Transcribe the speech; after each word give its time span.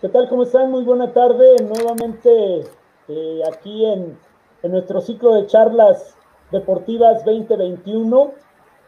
¿Qué 0.00 0.08
tal? 0.08 0.28
¿Cómo 0.28 0.44
están? 0.44 0.70
Muy 0.70 0.84
buena 0.84 1.12
tarde. 1.12 1.56
Nuevamente 1.60 2.64
eh, 3.08 3.42
aquí 3.52 3.84
en, 3.84 4.16
en, 4.62 4.70
nuestro 4.70 5.00
ciclo 5.00 5.34
de 5.34 5.46
charlas 5.48 6.16
deportivas 6.52 7.24
2021, 7.24 8.30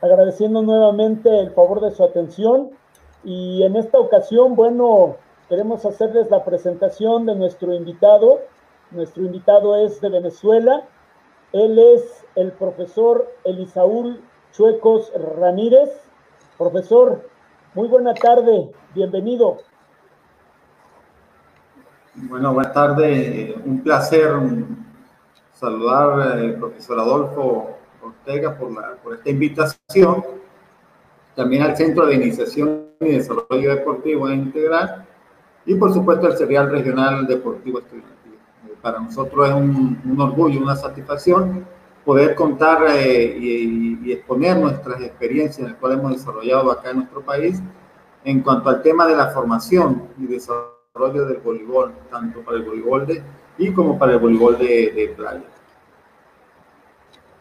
agradeciendo 0.03 0.63
nuevamente 0.63 1.41
el 1.41 1.51
favor 1.51 1.81
de 1.81 1.91
su 1.91 2.05
atención. 2.05 2.71
Y 3.25 3.65
en 3.65 3.75
esta 3.75 3.99
ocasión, 3.99 4.55
bueno, 4.55 5.17
queremos 5.49 5.85
hacerles 5.85 6.31
la 6.31 6.45
presentación 6.45 7.27
de 7.27 7.35
nuestro 7.35 7.75
invitado. 7.75 8.43
Nuestro 8.93 9.25
invitado 9.25 9.75
es 9.85 10.01
de 10.01 10.11
Venezuela. 10.11 10.85
Él 11.53 11.77
es 11.77 12.25
el 12.37 12.53
profesor 12.53 13.29
Elisaúl 13.43 14.23
Chuecos 14.53 15.13
Ramírez. 15.37 15.91
Profesor, 16.57 17.29
muy 17.75 17.89
buena 17.89 18.15
tarde, 18.15 18.71
bienvenido. 18.95 19.59
Bueno, 22.15 22.53
buenas 22.53 22.73
tardes. 22.73 23.55
Un 23.65 23.83
placer 23.83 24.33
saludar 25.53 26.21
al 26.21 26.55
profesor 26.57 26.99
Adolfo 26.99 27.79
Ortega 28.03 28.59
por, 28.59 28.73
la, 28.73 28.97
por 28.97 29.15
esta 29.15 29.31
invitación. 29.31 30.25
También 31.37 31.63
al 31.63 31.77
Centro 31.77 32.07
de 32.07 32.17
Iniciación 32.17 32.87
y 33.01 33.13
Desarrollo 33.13 33.77
Deportivo 33.77 34.29
Integral 34.29 35.07
y 35.65 35.77
por 35.77 35.93
supuesto 35.95 36.27
al 36.27 36.37
Serial 36.37 36.69
Regional 36.71 37.29
Deportivo 37.29 37.79
Estudiantil. 37.79 38.39
Para 38.83 38.99
nosotros 38.99 39.49
es 39.49 39.55
un, 39.55 40.01
un 40.05 40.21
orgullo, 40.21 40.61
una 40.61 40.75
satisfacción 40.75 41.65
poder 42.05 42.35
contar 42.35 42.87
eh, 42.89 43.37
y, 43.39 44.01
y, 44.03 44.13
exponer 44.13 44.59
nuestras 44.59 45.01
experiencias, 45.03 45.69
las 45.69 45.79
cuales 45.79 46.01
hemos 46.01 46.13
desarrollado 46.13 46.73
acá 46.73 46.91
en 46.91 46.97
nuestro 46.97 47.21
país, 47.21 47.63
en 48.25 48.41
cuanto 48.41 48.69
al 48.69 48.83
tema 48.83 49.07
de 49.07 49.15
la 49.15 49.29
formación 49.29 50.09
y 50.19 50.27
desarrollo 50.27 50.80
desarrollo 50.93 51.27
del 51.27 51.39
voleibol, 51.39 51.95
tanto 52.11 52.41
para 52.41 52.57
el 52.57 52.65
voleibol 52.65 53.07
de, 53.07 53.23
y 53.59 53.73
como 53.73 53.97
para 53.97 54.13
el 54.13 54.19
voleibol 54.19 54.59
de, 54.59 54.91
de 54.91 55.15
playa. 55.17 55.43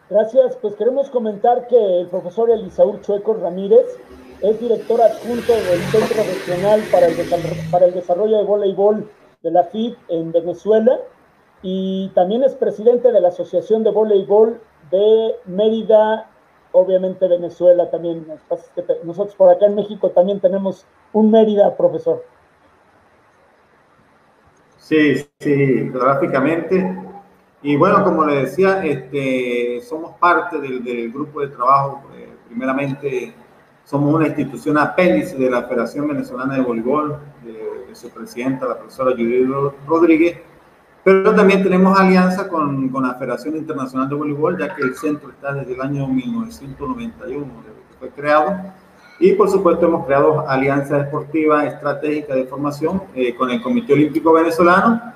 Gracias, 0.08 0.56
pues 0.56 0.76
queremos 0.76 1.10
comentar 1.10 1.66
que 1.66 2.00
el 2.00 2.06
profesor 2.06 2.50
Elisaúl 2.50 3.00
Chueco 3.00 3.34
Ramírez 3.34 3.98
es 4.40 4.60
director 4.60 5.00
adjunto 5.00 5.52
del 5.52 5.80
Centro 5.80 6.22
Regional 6.22 6.80
para 6.92 7.06
el, 7.06 7.16
para 7.70 7.86
el 7.86 7.94
Desarrollo 7.94 8.38
de 8.38 8.44
Voleibol 8.44 9.10
de 9.42 9.50
la 9.50 9.64
FIB 9.64 9.96
en 10.08 10.30
Venezuela 10.30 11.00
y 11.62 12.08
también 12.14 12.44
es 12.44 12.54
presidente 12.54 13.10
de 13.10 13.20
la 13.20 13.28
Asociación 13.28 13.82
de 13.82 13.90
Voleibol 13.90 14.60
de 14.92 15.34
Mérida, 15.46 16.30
obviamente 16.72 17.26
Venezuela 17.26 17.90
también. 17.90 18.26
Nosotros 19.04 19.34
por 19.34 19.50
acá 19.50 19.66
en 19.66 19.74
México 19.74 20.10
también 20.10 20.38
tenemos 20.40 20.86
un 21.12 21.30
Mérida, 21.30 21.76
profesor. 21.76 22.24
Sí, 24.90 25.24
sí, 25.38 25.88
gráficamente. 25.94 26.98
Y 27.62 27.76
bueno, 27.76 28.02
como 28.02 28.24
le 28.24 28.42
decía, 28.42 28.84
este, 28.84 29.80
somos 29.82 30.16
parte 30.18 30.58
del, 30.58 30.82
del 30.82 31.12
grupo 31.12 31.42
de 31.42 31.46
trabajo. 31.46 32.02
Eh, 32.16 32.28
primeramente, 32.48 33.32
somos 33.84 34.12
una 34.12 34.26
institución 34.26 34.76
apéndice 34.78 35.36
de 35.36 35.48
la 35.48 35.62
Federación 35.62 36.08
Venezolana 36.08 36.56
de 36.56 36.62
Voleibol, 36.62 37.20
de, 37.44 37.86
de, 37.86 37.94
su 37.94 38.10
presidenta, 38.10 38.66
la 38.66 38.78
profesora 38.78 39.12
Judith 39.12 39.48
Rodríguez, 39.86 40.40
pero 41.04 41.36
también 41.36 41.62
tenemos 41.62 41.96
alianza 41.96 42.48
con, 42.48 42.88
con, 42.88 43.06
la 43.06 43.14
Federación 43.14 43.56
Internacional 43.56 44.08
de 44.08 44.16
Voleibol, 44.16 44.58
ya 44.58 44.74
que 44.74 44.82
el 44.82 44.96
centro 44.96 45.30
está 45.30 45.52
desde 45.52 45.74
el 45.74 45.80
año 45.82 46.08
1991, 46.08 47.46
desde 47.46 47.80
que 47.88 47.94
fue 47.96 48.08
creado 48.10 48.56
y 49.20 49.34
por 49.34 49.50
supuesto 49.50 49.86
hemos 49.86 50.06
creado 50.06 50.48
alianzas 50.48 51.04
deportivas 51.04 51.66
estratégicas 51.66 52.36
de 52.36 52.44
formación 52.46 53.02
eh, 53.14 53.34
con 53.34 53.50
el 53.50 53.62
Comité 53.62 53.92
Olímpico 53.92 54.32
Venezolano 54.32 55.12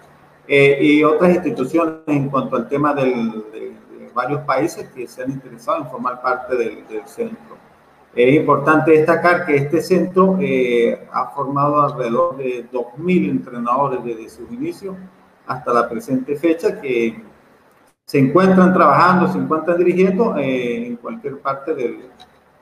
eh, 0.47 0.78
y 0.81 1.03
otras 1.03 1.34
instituciones 1.34 2.00
en 2.06 2.28
cuanto 2.28 2.56
al 2.56 2.69
tema 2.69 2.92
del, 2.92 3.31
de, 3.50 3.60
de, 3.60 4.10
varios 4.15 4.42
países 4.42 4.91
que 4.91 5.09
se 5.09 5.22
han 5.22 5.31
interesado 5.31 5.78
en 5.78 5.91
formar 5.91 6.20
parte 6.20 6.54
del, 6.54 6.87
del 6.87 7.06
centro. 7.06 7.56
Es 8.15 8.32
importante 8.32 8.92
destacar 8.92 9.47
que 9.47 9.56
este 9.56 9.81
centro 9.81 10.36
eh, 10.38 11.09
ha 11.10 11.31
formado 11.31 11.82
alrededor 11.82 12.36
de 12.36 12.71
2.000 12.71 13.31
entrenadores 13.31 14.04
desde 14.04 14.28
sus 14.28 14.53
inicios 14.53 14.94
hasta 15.47 15.72
la 15.72 15.88
presente 15.88 16.36
fecha 16.36 16.81
que 16.81 17.25
se 18.04 18.19
encuentran 18.19 18.72
trabajando, 18.75 19.26
se 19.28 19.38
encuentran 19.38 19.78
dirigiendo 19.78 20.36
eh, 20.36 20.88
en 20.88 20.97
cualquier 20.97 21.38
parte 21.38 21.75
del, 21.75 22.10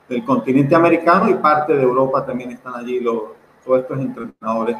del 0.07 0.23
continente 0.23 0.75
americano 0.75 1.29
y 1.29 1.35
parte 1.35 1.73
de 1.73 1.83
Europa 1.83 2.25
también 2.25 2.51
están 2.51 2.75
allí 2.75 2.99
los, 2.99 3.23
todos 3.63 3.81
estos 3.81 3.99
entrenadores. 3.99 4.77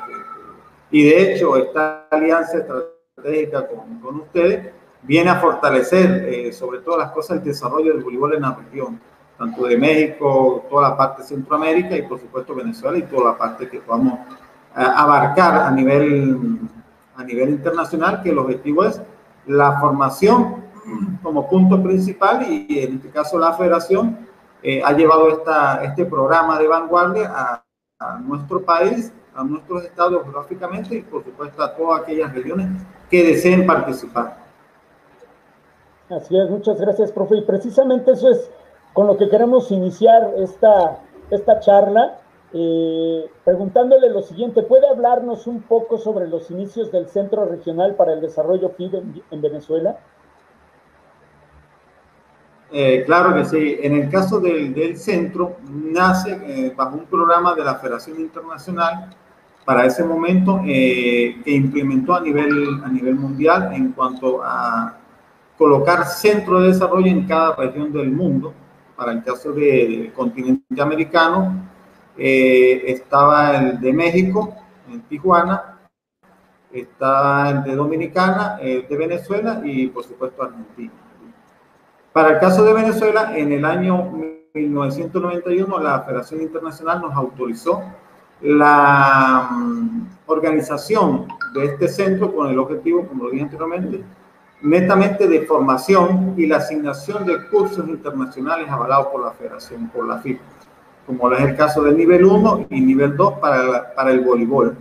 Y 0.91 1.03
de 1.03 1.34
hecho, 1.34 1.56
esta 1.57 2.07
alianza 2.11 2.57
estratégica 2.57 3.67
con, 3.67 4.00
con 4.00 4.16
ustedes 4.22 4.73
viene 5.03 5.29
a 5.29 5.35
fortalecer, 5.35 6.25
eh, 6.28 6.53
sobre 6.53 6.79
todas 6.79 7.00
las 7.00 7.12
cosas, 7.12 7.38
el 7.38 7.44
desarrollo 7.44 7.94
del 7.94 8.03
voleibol 8.03 8.35
en 8.35 8.41
la 8.41 8.56
región, 8.56 9.00
tanto 9.38 9.66
de 9.66 9.78
México, 9.78 10.66
toda 10.69 10.89
la 10.89 10.97
parte 10.97 11.22
de 11.22 11.28
Centroamérica 11.28 11.97
y 11.97 12.03
por 12.03 12.19
supuesto 12.19 12.56
Venezuela 12.56 12.97
y 12.97 13.03
toda 13.03 13.31
la 13.31 13.38
parte 13.38 13.69
que 13.69 13.79
podamos 13.79 14.13
eh, 14.13 14.19
abarcar 14.75 15.56
a 15.56 15.72
nivel, 15.72 16.59
a 17.16 17.23
nivel 17.23 17.50
internacional, 17.50 18.22
que 18.22 18.29
el 18.29 18.38
objetivo 18.38 18.85
es 18.85 19.01
la 19.45 19.79
formación 19.79 20.63
como 21.22 21.50
punto 21.50 21.81
principal 21.81 22.45
y 22.50 22.79
en 22.79 22.95
este 22.95 23.09
caso 23.09 23.39
la 23.39 23.53
federación 23.53 24.17
eh, 24.63 24.81
ha 24.84 24.94
llevado 24.94 25.28
este 25.84 26.06
programa 26.06 26.57
de 26.57 26.68
vanguardia 26.68 27.31
a, 27.35 27.63
nuestro 28.19 28.62
país, 28.63 29.13
a 29.35 29.44
nuestros 29.44 29.84
estados 29.85 30.24
geográficamente 30.24 30.96
y 30.96 31.01
por 31.01 31.24
supuesto 31.24 31.62
a 31.63 31.74
todas 31.74 32.01
aquellas 32.01 32.34
regiones 32.34 32.68
que 33.09 33.24
deseen 33.24 33.66
participar. 33.66 34.38
Así 36.09 36.38
es, 36.38 36.50
muchas 36.50 36.79
gracias, 36.79 37.12
profe. 37.12 37.38
Y 37.38 37.41
precisamente 37.41 38.12
eso 38.12 38.29
es 38.29 38.50
con 38.94 39.07
lo 39.07 39.18
que 39.18 39.29
queremos 39.29 39.72
iniciar 39.72 40.34
esta, 40.38 41.59
charla, 41.59 42.19
eh, 42.53 43.30
preguntándole 43.44 44.09
lo 44.09 44.22
siguiente, 44.22 44.63
¿puede 44.63 44.88
hablarnos 44.88 45.47
un 45.47 45.62
poco 45.62 45.97
sobre 45.97 46.28
los 46.28 46.51
inicios 46.51 46.91
del 46.91 47.07
Centro 47.07 47.45
Regional 47.45 47.95
para 47.95 48.13
el 48.13 48.22
Desarrollo 48.22 48.69
FID 48.69 48.95
en, 48.95 49.24
en 49.31 49.41
Venezuela? 49.41 49.97
Eh, 52.75 53.03
claro 53.06 53.35
que 53.35 53.45
sí. 53.45 53.78
En 53.81 53.94
el 53.94 54.09
caso 54.09 54.39
del, 54.39 54.73
del 54.73 54.97
centro, 54.97 55.57
nace 55.69 56.31
eh, 56.44 56.73
bajo 56.75 56.97
un 56.97 57.06
programa 57.06 57.53
de 57.53 57.63
la 57.63 57.75
Federación 57.75 58.19
Internacional 58.19 59.16
para 59.63 59.85
ese 59.85 60.03
momento 60.03 60.59
eh, 60.66 61.39
que 61.44 61.51
implementó 61.51 62.16
a 62.16 62.19
nivel, 62.22 62.81
a 62.83 62.89
nivel 62.89 63.16
mundial 63.16 63.72
en 63.73 63.91
cuanto 63.91 64.41
a 64.44 64.97
colocar 65.56 66.06
centro 66.06 66.62
de 66.62 66.69
desarrollo 66.69 67.07
en 67.07 67.28
cada 67.28 67.56
región 67.56 67.94
del 67.94 68.12
mundo. 68.12 68.53
Para 68.95 69.12
el 69.12 69.23
caso 69.23 69.51
del 69.51 70.12
continente 70.12 70.81
americano, 70.81 71.69
eh, 72.17 72.83
estaba 72.88 73.57
el 73.57 73.79
de 73.79 73.94
México, 73.94 74.56
en 74.89 75.01
Tijuana, 75.01 75.79
está 76.72 77.51
el 77.51 77.63
de 77.63 77.75
Dominicana, 77.75 78.57
el 78.59 78.88
de 78.88 78.97
Venezuela 78.97 79.62
y 79.63 79.88
por 79.88 80.03
supuesto 80.03 80.41
Argentina. 80.41 80.91
Para 82.13 82.34
el 82.34 82.40
caso 82.40 82.63
de 82.63 82.74
Venezuela, 82.74 83.35
en 83.35 83.51
el 83.51 83.66
año 83.66 84.12
1991 84.53 85.79
la 85.79 86.01
Federación 86.01 86.41
Internacional 86.41 87.01
nos 87.01 87.16
autorizó 87.16 87.81
la 88.40 89.50
um, 89.51 90.07
organización 90.28 91.25
de 91.56 91.66
este 91.66 91.88
centro 91.88 92.31
con 92.35 92.51
el 92.51 92.59
objetivo, 92.59 93.07
como 93.07 93.24
lo 93.24 93.29
dije 93.31 93.46
anteriormente, 93.46 94.03
netamente 94.62 95.28
de 95.28 95.41
formación 95.47 96.36
y 96.38 96.45
la 96.45 96.57
asignación 96.57 97.25
de 97.25 97.48
cursos 97.48 97.88
internacionales 97.88 98.69
avalados 98.69 99.07
por 99.07 99.25
la 99.25 99.31
Federación, 99.31 99.89
por 99.89 100.07
la 100.07 100.19
FIFA, 100.19 100.44
como 101.07 101.31
es 101.31 101.42
el 101.42 101.56
caso 101.56 101.81
del 101.81 101.98
nivel 101.98 102.25
1 102.25 102.68
y 102.69 102.80
nivel 102.80 103.18
2 103.18 103.39
para, 103.39 103.63
la, 103.63 103.95
para 103.95 104.12
el 104.12 104.19
voleibol. 104.19 104.77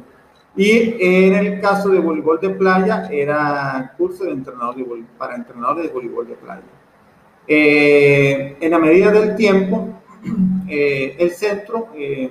Y 0.54 0.96
en 1.00 1.32
el 1.32 1.62
caso 1.62 1.88
de 1.88 1.98
voleibol 1.98 2.38
de 2.40 2.50
playa, 2.50 3.08
era 3.10 3.94
curso 3.96 4.24
de 4.24 4.32
entrenador 4.32 4.76
de 4.76 5.04
para 5.16 5.34
entrenadores 5.34 5.84
de 5.84 5.92
voleibol 5.94 6.28
de 6.28 6.34
playa. 6.34 6.62
Eh, 7.46 8.56
en 8.60 8.70
la 8.70 8.78
medida 8.78 9.10
del 9.10 9.34
tiempo, 9.34 9.88
eh, 10.68 11.16
el 11.18 11.30
centro 11.32 11.88
eh, 11.94 12.30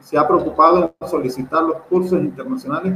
se 0.00 0.16
ha 0.16 0.26
preocupado 0.26 0.94
en 1.00 1.08
solicitar 1.08 1.62
los 1.62 1.82
cursos 1.82 2.20
internacionales 2.20 2.94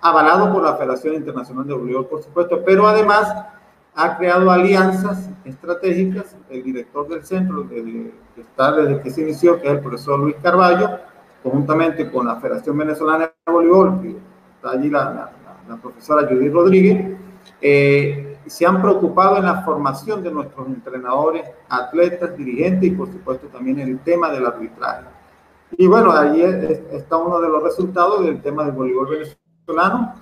avalados 0.00 0.50
por 0.50 0.62
la 0.62 0.76
Federación 0.76 1.14
Internacional 1.14 1.66
de 1.66 1.74
Voleibol, 1.74 2.06
por 2.06 2.22
supuesto, 2.22 2.62
pero 2.64 2.86
además 2.86 3.32
ha 3.94 4.16
creado 4.16 4.50
alianzas 4.50 5.28
estratégicas. 5.44 6.36
El 6.48 6.62
director 6.62 7.08
del 7.08 7.24
centro, 7.24 7.68
que 7.68 8.12
está 8.36 8.72
desde 8.72 9.02
que 9.02 9.10
se 9.10 9.22
inició, 9.22 9.60
que 9.60 9.68
es 9.68 9.74
el 9.74 9.80
profesor 9.80 10.18
Luis 10.18 10.36
Carballo, 10.42 10.98
conjuntamente 11.42 12.10
con 12.10 12.26
la 12.26 12.36
Federación 12.36 12.78
Venezolana 12.78 13.32
de 13.46 13.52
Voleibol, 13.52 14.00
que 14.00 14.16
está 14.56 14.70
allí 14.72 14.88
la, 14.88 15.04
la, 15.04 15.32
la 15.68 15.76
profesora 15.76 16.26
Judith 16.26 16.52
Rodríguez, 16.52 17.18
eh, 17.60 18.29
se 18.50 18.66
han 18.66 18.82
preocupado 18.82 19.36
en 19.36 19.44
la 19.44 19.62
formación 19.62 20.24
de 20.24 20.32
nuestros 20.32 20.66
entrenadores, 20.66 21.48
atletas, 21.68 22.36
dirigentes 22.36 22.90
y 22.90 22.92
por 22.92 23.06
supuesto 23.06 23.46
también 23.46 23.78
en 23.78 23.90
el 23.90 24.00
tema 24.00 24.28
del 24.28 24.44
arbitraje. 24.44 25.04
Y 25.78 25.86
bueno, 25.86 26.10
ahí 26.10 26.42
está 26.90 27.16
uno 27.16 27.40
de 27.40 27.48
los 27.48 27.62
resultados 27.62 28.24
del 28.24 28.42
tema 28.42 28.64
del 28.64 28.72
voleibol 28.72 29.08
venezolano 29.08 30.14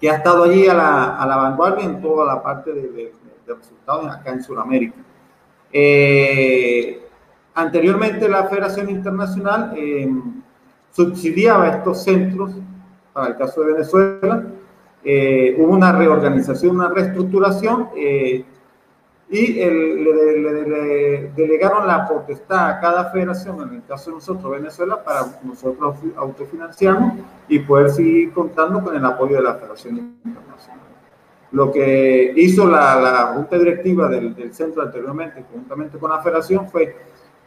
que 0.00 0.08
ha 0.08 0.14
estado 0.18 0.44
allí 0.44 0.68
a 0.68 0.74
la, 0.74 1.16
a 1.16 1.26
la 1.26 1.36
vanguardia 1.36 1.84
en 1.84 2.00
toda 2.00 2.24
la 2.32 2.40
parte 2.40 2.72
de 2.72 3.12
resultados 3.44 4.06
acá 4.06 4.30
en 4.30 4.44
Sudamérica. 4.44 4.98
Eh, 5.72 7.08
anteriormente 7.54 8.28
la 8.28 8.44
Federación 8.44 8.88
Internacional 8.88 9.74
eh, 9.76 10.08
subsidiaba 10.92 11.70
estos 11.70 12.04
centros, 12.04 12.52
para 13.12 13.28
el 13.28 13.36
caso 13.36 13.62
de 13.62 13.72
Venezuela, 13.72 14.46
eh, 15.08 15.54
hubo 15.56 15.72
una 15.72 15.92
reorganización, 15.92 16.74
una 16.74 16.88
reestructuración 16.88 17.90
eh, 17.96 18.44
y 19.30 19.60
el, 19.60 20.02
le, 20.02 20.40
le, 20.40 20.68
le, 20.68 21.30
delegaron 21.36 21.86
la 21.86 22.08
potestad 22.08 22.70
a 22.70 22.80
cada 22.80 23.12
federación, 23.12 23.62
en 23.62 23.76
el 23.76 23.84
caso 23.84 24.10
de 24.10 24.16
nosotros, 24.16 24.50
Venezuela, 24.50 25.04
para 25.04 25.26
nosotros 25.44 25.96
autofinanciarnos 26.16 27.20
y 27.46 27.60
poder 27.60 27.90
seguir 27.90 28.32
contando 28.32 28.82
con 28.82 28.96
el 28.96 29.04
apoyo 29.04 29.36
de 29.36 29.42
la 29.42 29.54
Federación 29.54 30.18
Internacional. 30.24 30.80
Lo 31.52 31.70
que 31.70 32.32
hizo 32.34 32.66
la, 32.68 33.00
la 33.00 33.32
Junta 33.34 33.58
Directiva 33.58 34.08
del, 34.08 34.34
del, 34.34 34.52
centro 34.52 34.82
anteriormente, 34.82 35.44
conjuntamente 35.44 35.98
con 35.98 36.10
la 36.10 36.20
Federación, 36.20 36.68
fue 36.68 36.96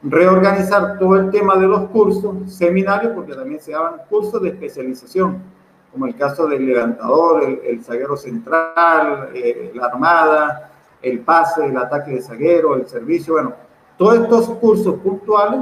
reorganizar 0.01 0.97
todo 0.97 1.17
el 1.17 1.29
tema 1.29 1.57
de 1.57 1.67
los 1.67 1.89
cursos, 1.89 2.53
seminarios, 2.53 3.11
porque 3.13 3.33
también 3.33 3.59
se 3.59 3.73
daban 3.73 3.95
cursos 4.09 4.41
de 4.41 4.47
especialización, 4.47 5.58
como 5.91 6.05
el 6.05 6.15
caso 6.15 6.47
del 6.47 6.65
levantador, 6.65 7.43
el, 7.43 7.61
el 7.65 7.83
zaguero 7.83 8.15
central, 8.15 9.29
eh, 9.33 9.71
la 9.73 9.85
armada, 9.87 10.71
el 11.01 11.19
pase, 11.19 11.65
el 11.65 11.77
ataque 11.77 12.11
de 12.11 12.21
zaguero, 12.21 12.75
el 12.75 12.87
servicio, 12.87 13.33
bueno, 13.33 13.53
todos 13.97 14.19
estos 14.19 14.49
cursos 14.57 14.95
puntuales 14.99 15.61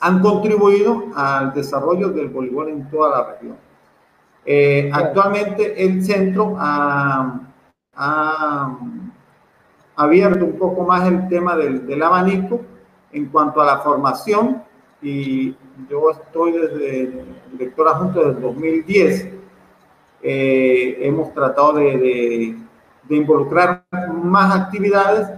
han 0.00 0.20
contribuido 0.20 1.04
al 1.14 1.52
desarrollo 1.54 2.08
del 2.10 2.28
voleibol 2.28 2.68
en 2.68 2.90
toda 2.90 3.10
la 3.10 3.30
región. 3.32 3.56
Eh, 4.44 4.90
actualmente 4.92 5.82
el 5.82 6.04
centro 6.04 6.56
ha, 6.58 7.40
ha, 7.94 8.78
abierto 9.96 10.44
un 10.44 10.58
poco 10.58 10.82
más 10.84 11.06
el 11.08 11.28
tema 11.28 11.56
del, 11.56 11.86
del, 11.86 12.02
abanico 12.02 12.60
en 13.12 13.26
cuanto 13.26 13.62
a 13.62 13.64
la 13.64 13.78
formación 13.78 14.62
y 15.04 15.54
yo 15.90 16.10
estoy 16.10 16.52
desde 16.52 17.24
director 17.52 17.86
adjunto 17.88 18.24
del 18.24 18.40
2010. 18.40 19.34
Eh, 20.22 20.98
hemos 21.02 21.34
tratado 21.34 21.74
de, 21.74 21.98
de, 21.98 22.56
de 23.02 23.16
involucrar 23.16 23.84
más 24.10 24.62
actividades 24.62 25.28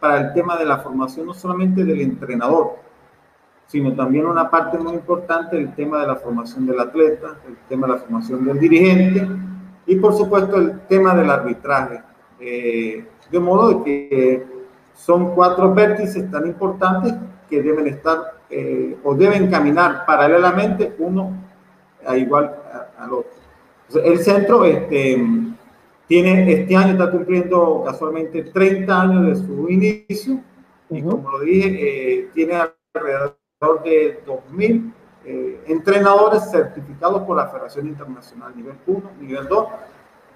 para 0.00 0.18
el 0.18 0.34
tema 0.34 0.56
de 0.56 0.64
la 0.64 0.78
formación, 0.78 1.26
no 1.26 1.34
solamente 1.34 1.84
del 1.84 2.00
entrenador, 2.00 2.78
sino 3.68 3.94
también 3.94 4.26
una 4.26 4.50
parte 4.50 4.76
muy 4.76 4.94
importante 4.94 5.56
el 5.56 5.72
tema 5.76 6.00
de 6.00 6.08
la 6.08 6.16
formación 6.16 6.66
del 6.66 6.80
atleta, 6.80 7.38
el 7.46 7.56
tema 7.68 7.86
de 7.86 7.92
la 7.92 7.98
formación 8.00 8.44
del 8.44 8.58
dirigente 8.58 9.28
y 9.86 9.96
por 9.96 10.14
supuesto 10.14 10.56
el 10.56 10.80
tema 10.88 11.14
del 11.14 11.30
arbitraje. 11.30 12.02
Eh, 12.40 13.06
de 13.30 13.38
modo 13.38 13.84
que 13.84 14.44
son 14.94 15.32
cuatro 15.36 15.72
vértices 15.72 16.28
tan 16.28 16.44
importantes 16.44 17.14
que 17.48 17.62
deben 17.62 17.86
estar 17.86 18.31
eh, 18.52 18.96
o 19.02 19.14
deben 19.14 19.50
caminar 19.50 20.04
paralelamente 20.06 20.94
uno 20.98 21.32
a 22.06 22.16
igual 22.16 22.54
a, 22.72 23.04
al 23.04 23.12
otro. 23.14 23.32
el 24.04 24.18
centro 24.18 24.64
este, 24.64 25.16
tiene, 26.06 26.52
este 26.52 26.76
año 26.76 26.92
está 26.92 27.10
cumpliendo 27.10 27.82
casualmente 27.86 28.44
30 28.44 29.00
años 29.00 29.26
de 29.26 29.46
su 29.46 29.68
inicio 29.68 30.40
y 30.90 31.02
como 31.02 31.30
lo 31.30 31.40
dije, 31.40 32.20
eh, 32.20 32.30
tiene 32.34 32.54
alrededor 32.94 33.36
de 33.84 34.22
2.000 34.26 34.92
eh, 35.24 35.64
entrenadores 35.68 36.50
certificados 36.50 37.22
por 37.22 37.36
la 37.36 37.46
Federación 37.46 37.86
Internacional 37.88 38.54
nivel 38.54 38.74
1, 38.86 39.02
nivel 39.20 39.48
2, 39.48 39.66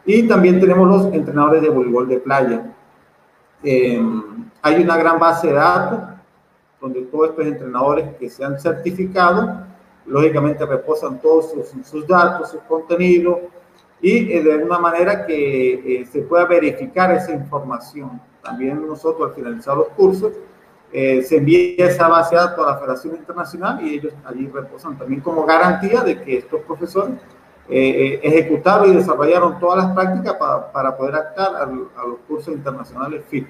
y 0.07 0.23
también 0.27 0.61
tenemos 0.61 0.89
los 0.89 1.13
entrenadores 1.13 1.61
de 1.61 1.69
voleibol 1.69 2.09
de 2.09 2.21
playa. 2.21 2.73
Eh, 3.63 4.01
hay 4.63 4.83
una 4.83 4.97
gran 4.97 5.19
base 5.19 5.49
de 5.49 5.53
datos 5.55 6.16
donde 6.81 7.03
todos 7.03 7.31
estos 7.31 7.47
entrenadores 7.47 8.15
que 8.17 8.29
se 8.29 8.45
han 8.45 8.59
certificado, 8.59 9.65
lógicamente 10.07 10.65
reposan 10.65 11.21
todos 11.21 11.51
sus, 11.51 11.89
sus 11.89 12.07
datos, 12.07 12.51
sus 12.51 12.61
contenidos, 12.63 13.39
y 14.01 14.33
eh, 14.33 14.43
de 14.43 14.53
alguna 14.53 14.79
manera 14.79 15.27
que 15.27 16.01
eh, 16.01 16.07
se 16.07 16.23
pueda 16.23 16.45
verificar 16.45 17.11
esa 17.13 17.33
información. 17.33 18.21
También 18.43 18.87
nosotros 18.87 19.31
al 19.31 19.35
finalizar 19.35 19.77
los 19.77 19.89
cursos, 19.89 20.33
eh, 20.93 21.23
se 21.23 21.39
envía 21.39 21.87
esa 21.87 22.09
base 22.09 22.37
de 22.37 22.43
datos 22.43 22.65
a 22.65 22.71
la 22.71 22.79
Federación 22.79 23.17
Internacional 23.17 23.85
y 23.85 23.95
ellos 23.95 24.15
allí 24.25 24.49
reposan 24.49 24.97
también 24.97 25.21
como 25.21 25.45
garantía 25.45 26.03
de 26.03 26.21
que 26.23 26.39
estos 26.39 26.61
profesores 26.61 27.15
eh, 27.69 28.21
ejecutaron 28.23 28.93
y 28.93 28.97
desarrollaron 28.97 29.59
todas 29.59 29.85
las 29.85 29.95
prácticas 29.95 30.35
para, 30.35 30.71
para 30.71 30.97
poder 30.97 31.17
actuar 31.17 31.57
a, 31.57 31.63
a, 31.63 32.07
los 32.07 32.19
cursos 32.29 32.55
internacionales 32.55 33.25
FIT. 33.29 33.49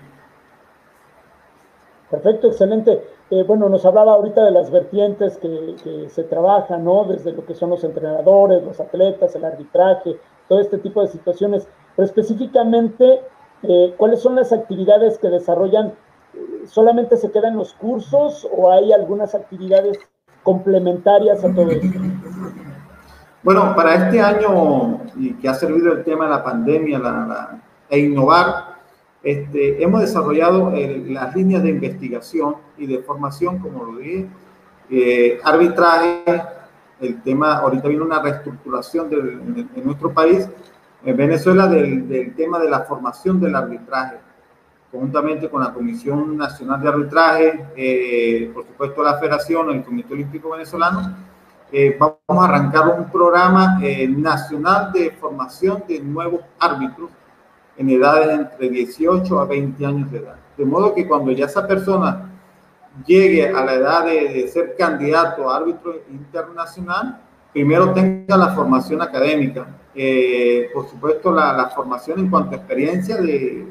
Perfecto, 2.11 2.47
excelente. 2.49 3.03
Eh, 3.31 3.43
bueno, 3.43 3.69
nos 3.69 3.85
hablaba 3.85 4.15
ahorita 4.15 4.45
de 4.45 4.53
las 4.53 4.71
vertientes 4.71 5.37
que, 5.39 6.09
se 6.09 6.25
trabajan, 6.25 6.85
¿no? 6.85 7.05
Desde 7.05 7.33
lo 7.33 7.45
que 7.45 7.55
son 7.55 7.71
los 7.71 7.83
entrenadores, 7.83 8.63
los 8.63 8.79
atletas, 8.79 9.35
el 9.35 9.45
arbitraje, 9.45 10.17
todo 10.49 10.61
este 10.61 10.79
tipo 10.79 11.03
de 11.03 11.09
situaciones. 11.09 11.69
Pero 11.97 12.07
específicamente, 12.07 13.23
eh, 13.63 13.95
¿cuáles 13.97 14.21
son 14.21 14.37
las 14.37 14.53
actividades 14.53 15.19
que 15.19 15.29
desarrollan 15.29 15.95
solamente 16.67 17.17
se 17.17 17.31
quedan 17.31 17.57
los 17.57 17.73
cursos 17.75 18.47
o 18.57 18.71
hay 18.71 18.93
algunas 18.93 19.35
actividades 19.35 19.99
complementarias 20.43 21.45
a 21.45 21.55
todo 21.55 21.71
esto? 21.71 21.99
Bueno, 23.43 23.75
para 23.77 23.95
este 23.95 24.21
año 24.21 25.01
y 25.17 25.35
que 25.35 25.49
ha 25.49 25.55
servido 25.55 25.93
el 25.93 26.05
tema 26.05 26.25
de 26.25 26.31
la 26.31 26.45
pandemia 26.45 26.99
la, 26.99 27.11
la, 27.11 27.63
e 27.89 28.01
innovar, 28.01 28.76
este, 29.27 29.83
hemos 29.83 30.01
desarrollado 30.01 30.73
el, 30.73 31.13
las 31.13 31.35
líneas 31.35 31.63
de 31.63 31.71
investigación 31.71 32.57
y 32.79 32.87
de 32.87 32.99
formación, 32.99 33.59
como 33.59 33.85
lo 33.85 33.99
dije, 33.99 34.27
eh, 34.91 35.41
arbitraje, 35.43 36.23
el 37.01 37.23
tema, 37.23 37.59
ahorita 37.59 37.89
viene 37.89 38.05
una 38.05 38.23
reestructuración 38.23 39.11
de, 39.11 39.17
de, 39.17 39.65
de 39.65 39.83
nuestro 39.83 40.13
país, 40.13 40.49
en 41.05 41.17
Venezuela, 41.17 41.67
del, 41.67 42.09
del 42.09 42.35
tema 42.35 42.59
de 42.59 42.71
la 42.71 42.81
formación 42.81 43.41
del 43.41 43.55
arbitraje 43.55 44.17
conjuntamente 44.91 45.49
con 45.51 45.63
la 45.63 45.73
Comisión 45.73 46.37
Nacional 46.37 46.81
de 46.81 46.89
Arbitraje, 46.89 47.67
eh, 47.77 48.51
por 48.55 48.67
supuesto 48.67 49.03
la 49.03 49.19
Federación, 49.19 49.71
el 49.71 49.85
Comité 49.85 50.15
Olímpico 50.15 50.51
Venezolano, 50.51 51.17
eh, 51.73 51.97
vamos 51.99 52.45
a 52.45 52.49
arrancar 52.49 52.89
un 52.89 53.11
programa 53.11 53.79
eh, 53.83 54.07
nacional 54.09 54.93
de 54.93 55.11
formación 55.11 55.85
de 55.89 56.01
nuevos 56.01 56.41
árbitros 56.59 57.11
en 57.77 57.91
edades 57.91 58.39
entre 58.39 58.69
18 58.69 59.39
a 59.41 59.45
20 59.45 59.87
años 59.87 60.11
de 60.11 60.19
edad. 60.19 60.37
De 60.57 60.65
modo 60.65 60.95
que 60.95 61.07
cuando 61.07 61.33
ya 61.33 61.47
esa 61.47 61.67
persona 61.67 62.31
llegue 63.07 63.49
a 63.49 63.65
la 63.65 63.75
edad 63.75 64.05
de, 64.07 64.29
de 64.29 64.49
ser 64.49 64.75
candidato 64.77 65.51
a 65.51 65.59
árbitro 65.59 66.01
internacional, 66.11 67.21
primero 67.53 67.93
tenga 67.93 68.37
la 68.37 68.55
formación 68.55 69.03
académica, 69.03 69.67
eh, 69.95 70.69
por 70.75 70.89
supuesto 70.89 71.31
la, 71.33 71.53
la, 71.53 71.71
formación 71.71 72.21
en 72.21 72.29
cuanto 72.29 72.53
a 72.53 72.59
experiencia 72.59 73.17
de, 73.17 73.67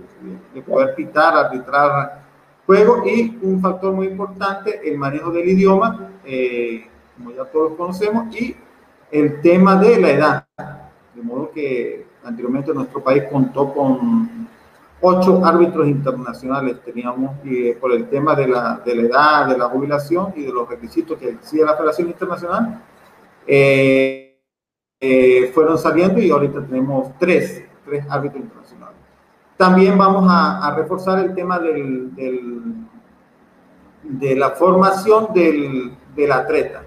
de 0.54 0.62
poder 0.62 0.96
pitar, 0.96 1.36
arbitrar 1.36 2.26
juego 2.66 3.04
y 3.06 3.38
un 3.42 3.62
factor 3.62 3.94
muy 3.94 4.08
importante, 4.08 4.82
el 4.84 4.98
manejo 4.98 5.32
del 5.32 5.48
idioma, 5.48 6.14
eh, 6.26 6.88
como 7.16 7.32
ya 7.32 7.46
todos 7.46 7.76
conocemos, 7.76 8.36
y 8.36 8.56
el 9.12 9.42
tema 9.42 9.76
de 9.76 10.00
la 10.00 10.10
edad. 10.10 10.46
De 11.14 11.22
modo 11.22 11.52
que 11.52 12.06
anteriormente 12.26 12.74
nuestro 12.74 13.04
país 13.04 13.24
contó 13.32 13.74
con 13.74 14.48
ocho 15.02 15.46
árbitros 15.46 15.88
internacionales, 15.88 16.78
teníamos 16.84 17.36
y, 17.44 17.74
por 17.74 17.92
el 17.92 18.10
tema 18.10 18.36
de 18.36 18.48
la, 18.48 18.82
de 18.84 18.96
la, 18.96 19.02
edad, 19.04 19.48
de 19.48 19.58
la 19.58 19.66
jubilación 19.66 20.34
y 20.36 20.44
de 20.44 20.52
los 20.52 20.68
requisitos 20.68 21.18
que 21.20 21.30
exige 21.30 21.64
la 21.64 21.76
Federación 21.76 22.08
Internacional, 22.08 22.82
eh, 23.46 24.42
eh, 25.00 25.52
fueron 25.54 25.78
saliendo 25.78 26.20
y 26.20 26.32
ahorita 26.32 26.66
tenemos 26.66 27.18
tres, 27.20 27.64
tres 27.86 28.06
árbitros 28.10 28.42
internacionales. 28.42 28.98
También 29.58 29.98
vamos 29.98 30.26
a, 30.30 30.66
a 30.66 30.76
reforzar 30.76 31.20
el 31.20 31.36
tema 31.36 31.60
del, 31.60 32.16
del, 32.16 32.62
de 34.04 34.36
la 34.36 34.52
formación 34.52 35.34
del, 35.34 35.96
del, 36.16 36.32
atleta. 36.32 36.84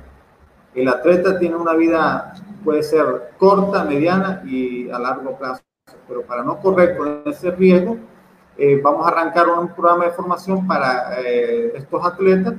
El 0.75 0.89
atleta 0.89 1.39
tiene 1.39 1.57
una 1.57 1.75
vida, 1.75 2.35
puede 2.69 2.83
ser 2.83 3.31
corta, 3.39 3.83
mediana 3.83 4.43
y 4.45 4.91
a 4.91 4.99
largo 4.99 5.39
plazo, 5.39 5.63
pero 6.07 6.21
para 6.21 6.43
no 6.45 6.61
correr 6.61 6.99
con 6.99 7.23
ese 7.25 7.51
riesgo, 7.51 7.97
eh, 8.59 8.79
vamos 8.85 9.07
a 9.07 9.09
arrancar 9.09 9.49
un 9.49 9.69
programa 9.69 10.05
de 10.05 10.11
formación 10.11 10.67
para 10.67 11.19
eh, 11.19 11.73
estos 11.75 12.05
atletas, 12.05 12.53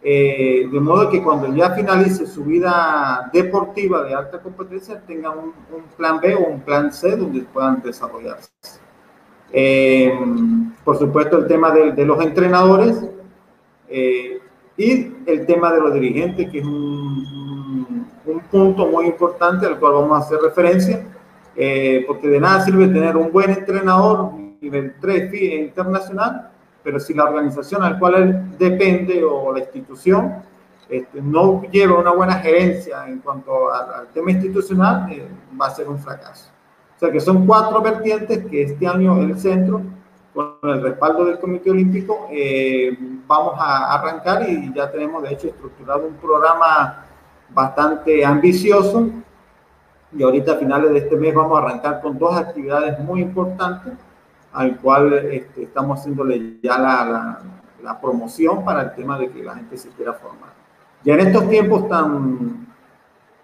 eh, 0.00 0.68
de 0.70 0.78
modo 0.78 1.10
que 1.10 1.20
cuando 1.20 1.52
ya 1.52 1.70
finalice 1.70 2.24
su 2.24 2.44
vida 2.44 3.28
deportiva 3.32 4.04
de 4.04 4.14
alta 4.14 4.38
competencia, 4.40 5.00
tengan 5.04 5.36
un, 5.36 5.52
un 5.76 5.82
plan 5.96 6.20
B 6.20 6.36
o 6.36 6.46
un 6.46 6.60
plan 6.60 6.92
C 6.92 7.16
donde 7.16 7.40
puedan 7.40 7.82
desarrollarse. 7.82 8.50
Eh, 9.50 10.16
por 10.84 10.98
supuesto, 10.98 11.38
el 11.38 11.48
tema 11.48 11.72
de, 11.72 11.90
de 11.90 12.04
los 12.04 12.22
entrenadores 12.22 13.04
eh, 13.88 14.38
y 14.76 15.14
el 15.26 15.46
tema 15.46 15.72
de 15.72 15.80
los 15.80 15.92
dirigentes, 15.94 16.48
que 16.48 16.60
es 16.60 16.64
un, 16.64 17.37
punto 18.50 18.86
muy 18.86 19.06
importante 19.06 19.66
al 19.66 19.78
cual 19.78 19.94
vamos 19.94 20.18
a 20.18 20.24
hacer 20.24 20.38
referencia, 20.40 21.04
eh, 21.56 22.04
porque 22.06 22.28
de 22.28 22.40
nada 22.40 22.60
sirve 22.64 22.88
tener 22.88 23.16
un 23.16 23.30
buen 23.32 23.50
entrenador 23.50 24.32
nivel 24.60 24.94
3 25.00 25.32
internacional, 25.34 26.50
pero 26.82 26.98
si 26.98 27.14
la 27.14 27.24
organización 27.24 27.82
al 27.82 27.98
cual 27.98 28.14
él 28.14 28.58
depende 28.58 29.22
o 29.24 29.52
la 29.52 29.60
institución 29.60 30.42
este, 30.88 31.20
no 31.20 31.62
lleva 31.70 31.98
una 31.98 32.12
buena 32.12 32.34
gerencia 32.34 33.06
en 33.06 33.18
cuanto 33.18 33.72
al, 33.72 34.08
tema 34.08 34.30
institucional, 34.30 35.12
eh, 35.12 35.28
va 35.60 35.66
a 35.66 35.70
ser 35.70 35.88
un 35.88 35.98
fracaso. 35.98 36.50
O 36.96 36.98
sea 36.98 37.12
que 37.12 37.20
son 37.20 37.46
cuatro 37.46 37.80
vertientes 37.80 38.46
que 38.46 38.62
este 38.62 38.86
año 38.86 39.20
el 39.20 39.38
centro, 39.38 39.82
con 40.34 40.56
el 40.62 40.82
respaldo 40.82 41.24
del 41.26 41.38
Comité 41.38 41.70
Olímpico, 41.70 42.28
eh, 42.30 42.96
vamos 43.26 43.54
a 43.58 43.94
arrancar 43.94 44.48
y 44.48 44.72
ya 44.74 44.90
tenemos 44.90 45.22
de 45.22 45.34
hecho 45.34 45.48
estructurado 45.48 46.06
un 46.06 46.14
programa 46.14 47.04
bastante 47.50 48.24
ambicioso 48.24 49.08
y 50.12 50.22
ahorita 50.22 50.52
a 50.52 50.56
finales 50.56 50.90
de 50.92 50.98
este 50.98 51.16
mes 51.16 51.34
vamos 51.34 51.58
a 51.58 51.62
arrancar 51.62 52.00
con 52.00 52.18
dos 52.18 52.36
actividades 52.36 52.98
muy 53.00 53.20
importantes 53.20 53.92
al 54.52 54.76
cual 54.78 55.12
este, 55.12 55.64
estamos 55.64 56.00
haciéndole 56.00 56.58
ya 56.62 56.78
la, 56.78 57.40
la, 57.82 58.00
promoción 58.00 58.64
para 58.64 58.82
el 58.82 58.94
tema 58.94 59.18
de 59.18 59.30
que 59.30 59.42
la 59.42 59.54
gente 59.54 59.76
se 59.76 59.90
quiera 59.90 60.14
formar. 60.14 60.50
Ya 61.04 61.14
en 61.14 61.20
estos 61.20 61.48
tiempos 61.48 61.88
tan, 61.88 62.66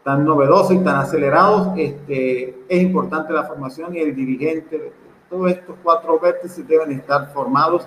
tan 0.02 0.25
novedosos 0.25 0.73
y 0.73 0.78
tan 0.78 0.96
acelerados, 0.96 1.76
este, 1.76 2.64
es 2.68 2.82
importante 2.82 3.32
la 3.32 3.44
formación 3.44 3.94
y 3.94 4.00
el 4.00 4.14
dirigente, 4.14 4.92
todos 5.28 5.50
estos 5.50 5.76
cuatro 5.82 6.18
vértices 6.18 6.66
deben 6.66 6.92
estar 6.92 7.32
formados 7.32 7.87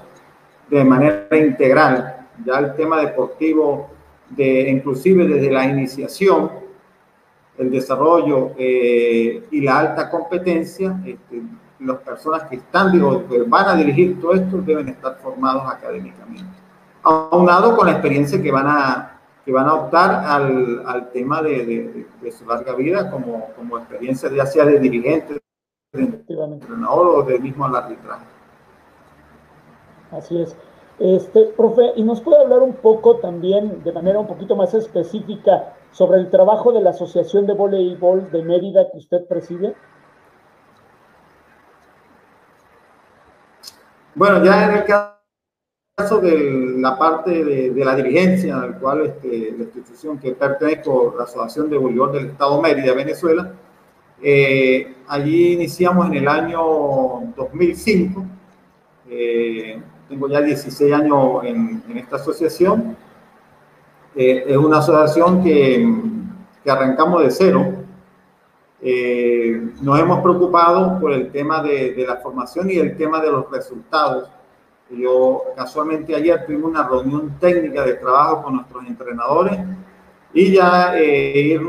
de 0.70 0.84
manera 0.84 1.38
integral. 1.38 2.28
Ya 2.46 2.60
el 2.60 2.76
tema 2.76 3.02
deportivo, 3.02 3.90
de, 4.30 4.70
inclusive 4.70 5.28
desde 5.28 5.52
la 5.52 5.66
iniciación, 5.66 6.52
el 7.58 7.72
desarrollo 7.72 8.52
eh, 8.58 9.48
y 9.50 9.62
la 9.62 9.80
alta 9.80 10.10
competencia, 10.10 11.00
este, 11.06 11.42
las 11.80 11.98
personas 11.98 12.44
que 12.44 12.58
están, 12.58 12.92
digo, 12.92 13.28
que 13.28 13.44
van 13.44 13.68
a 13.68 13.76
dirigir 13.76 14.20
todo 14.20 14.34
esto 14.34 14.58
deben 14.62 14.90
estar 14.90 15.18
formados 15.18 15.64
académicamente. 15.72 16.46
Aunado 17.04 17.76
con 17.76 17.88
la 17.88 17.94
experiencia 17.94 18.42
que 18.42 18.52
van 18.52 18.68
a, 18.68 19.20
que 19.46 19.52
van 19.52 19.68
a 19.68 19.74
optar 19.76 20.26
al, 20.26 20.84
al 20.86 21.12
tema 21.12 21.42
de, 21.42 22.06
de, 22.22 22.32
su 22.32 22.46
larga 22.46 22.76
vida 22.76 23.10
como, 23.10 23.50
como 23.56 23.78
experiencia, 23.78 24.30
ya 24.30 24.46
sea 24.46 24.66
de 24.66 24.80
dirigente, 24.80 25.40
de 25.94 26.04
entrenador 26.04 27.08
o 27.08 27.24
de 27.24 27.40
mismo 27.40 27.66
al 27.66 27.76
arbitraje. 27.76 28.26
Así 30.12 30.42
es. 30.42 30.56
Este, 31.00 31.44
profe, 31.56 31.92
¿y 31.96 32.04
nos 32.04 32.22
puede 32.22 32.42
hablar 32.42 32.60
un 32.60 32.74
poco 32.74 33.18
también, 33.18 33.84
de 33.84 33.92
manera 33.92 34.20
un 34.20 34.26
poquito 34.26 34.56
más 34.56 34.74
específica, 34.74 35.76
sobre 35.92 36.20
el 36.20 36.30
trabajo 36.32 36.72
de 36.72 36.82
la 36.82 36.90
Asociación 36.90 37.46
de 37.46 37.54
Voleibol 37.54 38.32
de 38.32 38.42
Mérida 38.42 38.90
que 38.92 38.98
usted 38.98 39.26
preside? 39.28 39.76
Bueno, 44.16 44.44
ya 44.44 44.66
en 44.66 44.78
el 44.78 44.86
caso 44.86 46.20
de 46.20 46.78
la 46.80 46.98
parte 46.98 47.44
de, 47.44 47.86
la 47.86 47.96
dirigencia, 47.96 48.60
al 48.60 48.80
cual 48.80 49.06
este, 49.06 49.54
la 49.56 49.64
institución 49.66 50.18
que 50.18 50.32
pertenezco, 50.32 51.14
la 51.16 51.26
Asociación 51.26 51.70
de 51.70 51.78
Bolívar 51.78 52.12
del 52.12 52.26
Estado 52.28 52.60
Mérida, 52.60 52.96
Venezuela, 52.96 53.54
eh, 54.20 54.96
allí 55.08 55.54
iniciamos 55.54 56.08
en 56.08 56.16
el 56.16 56.28
año 56.28 57.34
2005. 57.36 58.26
Eh, 59.10 59.80
tengo 60.08 60.28
ya 60.30 60.42
16 60.42 60.94
años 60.94 61.44
en, 61.44 61.84
esta 61.96 62.18
asociación. 62.18 62.96
Eh, 64.16 64.46
es 64.48 64.58
una 64.58 64.80
asociación 64.80 65.44
que, 65.44 65.88
que 66.64 66.72
arrancamos 66.72 67.24
de 67.24 67.32
cero 67.32 67.74
eh, 68.80 69.72
nos 69.82 70.00
hemos 70.00 70.22
preocupado 70.22 71.00
por 71.00 71.12
el 71.12 71.32
tema 71.32 71.64
de, 71.64 71.94
de, 71.94 72.06
la 72.06 72.18
formación 72.18 72.70
y 72.70 72.76
el 72.76 72.96
tema 72.96 73.20
de 73.20 73.32
los 73.32 73.50
resultados. 73.50 74.30
Yo 74.90 75.44
casualmente 75.56 76.16
ayer 76.16 76.46
tuvimos 76.46 76.72
una 76.72 76.88
reunión 76.88 77.38
técnica 77.40 77.84
de 77.84 77.96
trabajo 77.96 78.44
con 78.44 78.56
nuestros 78.56 78.86
entrenadores 78.86 79.60
y 80.34 80.54
ya 80.54 80.98
eh, 80.98 81.40
ir 81.40 81.62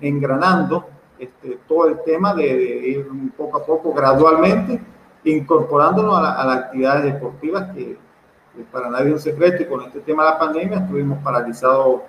engranando 0.00 0.86
este, 1.18 1.60
todo 1.66 1.88
el 1.88 2.02
tema 2.04 2.34
de, 2.34 2.44
ir 2.88 3.08
poco 3.36 3.58
a 3.58 3.64
poco, 3.64 3.92
gradualmente, 3.92 4.80
incorporándonos 5.24 6.16
a, 6.18 6.44
las 6.44 6.56
actividades 6.56 7.12
deportivas 7.12 7.74
que, 7.74 7.96
para 8.72 8.90
nadie 8.90 9.08
es 9.08 9.12
un 9.14 9.20
secreto. 9.20 9.62
Y 9.62 9.66
con 9.66 9.82
este 9.82 10.00
tema 10.00 10.24
de 10.24 10.30
la 10.30 10.38
pandemia 10.38 10.78
estuvimos 10.78 11.18
paralizados 11.22 12.02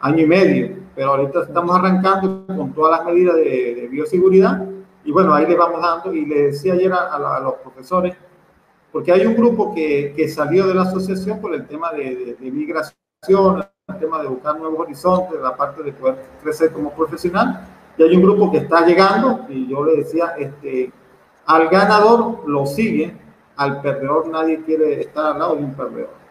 año 0.00 0.24
y 0.24 0.26
medio, 0.26 0.76
pero 0.94 1.10
ahorita 1.10 1.44
estamos 1.44 1.76
arrancando 1.76 2.46
con 2.46 2.72
todas 2.72 2.98
las 2.98 3.06
medidas 3.06 3.36
de, 3.36 3.88
bioseguridad. 3.90 4.66
Y 5.04 5.12
bueno, 5.12 5.34
ahí 5.34 5.46
le 5.46 5.56
vamos 5.56 5.80
dando. 5.80 6.12
Y 6.12 6.26
le 6.26 6.46
decía 6.48 6.74
ayer 6.74 6.92
a, 6.92 7.40
los 7.40 7.54
profesores, 7.54 8.14
porque 8.90 9.12
hay 9.12 9.26
un 9.26 9.34
grupo 9.34 9.74
que, 9.74 10.12
que, 10.16 10.28
salió 10.28 10.66
de 10.66 10.74
la 10.74 10.82
asociación 10.82 11.40
por 11.40 11.54
el 11.54 11.66
tema 11.66 11.92
de, 11.92 12.36
de, 12.38 12.50
migración, 12.50 13.64
el 13.88 13.98
tema 13.98 14.22
de 14.22 14.28
buscar 14.28 14.58
nuevos 14.58 14.80
horizontes, 14.80 15.40
la 15.40 15.56
parte 15.56 15.82
de 15.82 15.92
poder 15.92 16.16
crecer 16.42 16.72
como 16.72 16.92
profesional, 16.92 17.66
y 17.96 18.02
hay 18.02 18.16
un 18.16 18.22
grupo 18.22 18.50
que 18.50 18.58
está 18.58 18.86
llegando 18.86 19.46
y 19.48 19.68
yo 19.68 19.84
le 19.84 19.96
decía, 19.96 20.34
este, 20.38 20.92
al 21.46 21.68
ganador 21.68 22.48
lo 22.48 22.66
sigue, 22.66 23.16
al 23.56 23.80
perdedor 23.80 24.28
nadie 24.28 24.62
quiere 24.62 25.00
estar 25.00 25.32
al 25.32 25.38
lado 25.38 25.56
de 25.56 25.64
un 25.64 25.74
perdedor. 25.74 26.22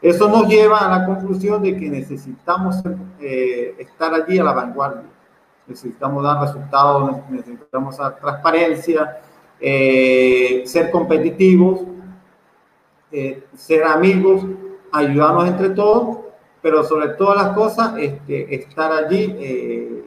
Eso 0.00 0.28
nos 0.28 0.46
lleva 0.48 0.78
a 0.78 0.98
la 0.98 1.06
conclusión 1.06 1.62
de 1.62 1.76
que 1.76 1.88
necesitamos 1.88 2.82
eh, 3.18 3.74
estar 3.78 4.12
allí 4.12 4.38
a 4.38 4.44
la 4.44 4.52
vanguardia. 4.52 5.04
Necesitamos 5.66 6.22
dar 6.22 6.40
resultados, 6.40 7.28
necesitamos 7.28 7.96
dar 7.96 8.16
transparencia, 8.20 9.20
eh, 9.58 10.62
ser 10.66 10.90
competitivos, 10.90 11.80
eh, 13.10 13.46
ser 13.56 13.84
amigos, 13.84 14.44
ayudarnos 14.92 15.48
entre 15.48 15.70
todos, 15.70 16.18
pero 16.60 16.84
sobre 16.84 17.08
todas 17.10 17.42
las 17.42 17.56
cosas, 17.56 17.94
este, 17.98 18.54
estar 18.54 18.92
allí 18.92 20.04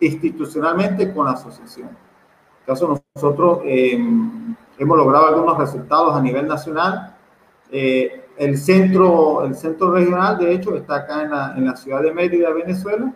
institucionalmente 0.00 1.12
con 1.12 1.26
la 1.26 1.32
asociación. 1.32 1.88
En 1.88 2.66
caso 2.66 3.02
nosotros 3.18 3.62
hemos 3.64 4.96
logrado 4.96 5.26
algunos 5.26 5.58
resultados 5.58 6.14
a 6.14 6.22
nivel 6.22 6.46
nacional. 6.46 7.16
Eh, 7.70 8.26
el 8.36 8.56
centro, 8.56 9.44
el 9.44 9.56
centro 9.56 9.90
regional, 9.90 10.38
de 10.38 10.54
hecho, 10.54 10.76
está 10.76 10.96
acá 10.96 11.22
en 11.24 11.30
la, 11.30 11.54
en 11.56 11.66
la 11.66 11.74
ciudad 11.74 12.00
de 12.00 12.12
Mérida, 12.12 12.50
Venezuela, 12.50 13.12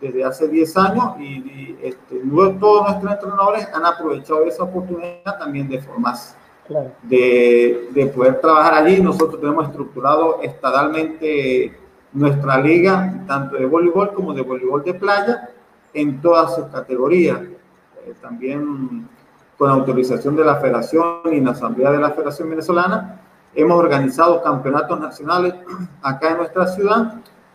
desde 0.00 0.24
hace 0.24 0.48
10 0.48 0.76
años 0.78 1.20
y, 1.20 1.76
este, 1.82 2.22
todos 2.58 2.86
nuestros 2.86 3.12
entrenadores 3.12 3.68
han 3.74 3.84
aprovechado 3.84 4.44
esa 4.46 4.62
oportunidad 4.62 5.38
también 5.38 5.68
de 5.68 5.82
formarse, 5.82 6.34
de, 7.02 7.88
de, 7.90 8.06
poder 8.06 8.40
trabajar 8.40 8.74
allí. 8.74 9.02
Nosotros 9.02 9.38
tenemos 9.38 9.66
estructurado 9.66 10.40
estadalmente 10.42 11.76
nuestra 12.14 12.58
liga, 12.58 13.22
tanto 13.26 13.56
de 13.56 13.66
voleibol 13.66 14.14
como 14.14 14.32
de 14.32 14.40
voleibol 14.40 14.82
de 14.82 14.94
playa, 14.94 15.50
en 15.92 16.18
todas 16.22 16.54
sus 16.54 16.64
categorías. 16.68 17.40
Eh, 18.08 18.14
también 18.22 19.06
con 19.58 19.70
autorización 19.70 20.36
de 20.36 20.44
la 20.44 20.56
federación 20.56 21.20
y 21.32 21.40
la 21.40 21.50
asamblea 21.50 21.90
de 21.90 21.98
la 21.98 22.10
Federación 22.12 22.48
Venezolana, 22.48 23.20
Hemos 23.54 23.78
organizado 23.78 24.42
campeonatos 24.42 25.00
nacionales 25.00 25.54
acá 26.02 26.30
en 26.30 26.36
nuestra 26.36 26.66
ciudad, 26.66 27.14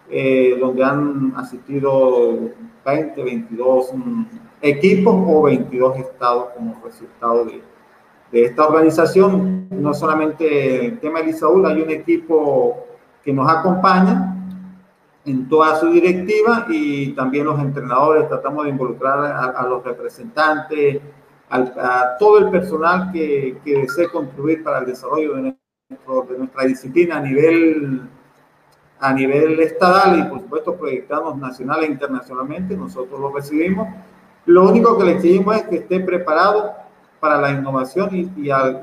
eh, 0.09 0.57
donde 0.59 0.83
han 0.83 1.33
asistido 1.37 2.49
20, 2.85 3.23
22 3.23 3.93
mm, 3.93 4.23
equipos 4.61 5.15
o 5.27 5.43
22 5.43 5.97
estados 5.97 6.47
como 6.57 6.81
resultado 6.83 7.45
de, 7.45 7.61
de 8.31 8.45
esta 8.45 8.67
organización. 8.67 9.67
No 9.69 9.93
solamente 9.93 10.87
el 10.87 10.99
tema 10.99 11.21
de 11.21 11.29
Isaúl, 11.29 11.65
hay 11.65 11.81
un 11.81 11.91
equipo 11.91 12.85
que 13.23 13.31
nos 13.31 13.49
acompaña 13.49 14.35
en 15.25 15.47
toda 15.47 15.79
su 15.79 15.89
directiva 15.89 16.65
y 16.67 17.13
también 17.13 17.45
los 17.45 17.59
entrenadores, 17.59 18.27
tratamos 18.27 18.65
de 18.65 18.71
involucrar 18.71 19.53
a, 19.55 19.65
los 19.67 19.83
representantes, 19.85 21.01
a 21.61 22.17
todo 22.17 22.39
el 22.39 22.49
personal 22.49 23.11
que, 23.11 23.57
que 23.63 23.79
desee 23.79 24.09
contribuir 24.09 24.63
para 24.63 24.79
el 24.79 24.85
desarrollo 24.87 25.35
de 25.35 25.55
de 25.89 26.37
nuestra 26.37 26.63
disciplina 26.65 27.17
a 27.17 27.21
nivel, 27.21 28.01
a 28.99 29.13
nivel 29.13 29.59
estatal 29.59 30.19
y 30.19 30.23
por 30.23 30.39
supuesto 30.39 30.75
proyectamos 30.75 31.37
nacional 31.37 31.83
e 31.83 31.87
internacionalmente, 31.87 32.75
nosotros 32.75 33.19
lo 33.19 33.31
recibimos. 33.31 33.87
Lo 34.45 34.69
único 34.69 34.97
que 34.97 35.05
le 35.05 35.11
exigimos 35.13 35.55
es 35.55 35.63
que 35.63 35.75
esté 35.77 35.99
preparado 35.99 36.73
para 37.19 37.39
la 37.39 37.51
innovación 37.51 38.09
y, 38.11 38.31
y, 38.35 38.51
a, 38.51 38.81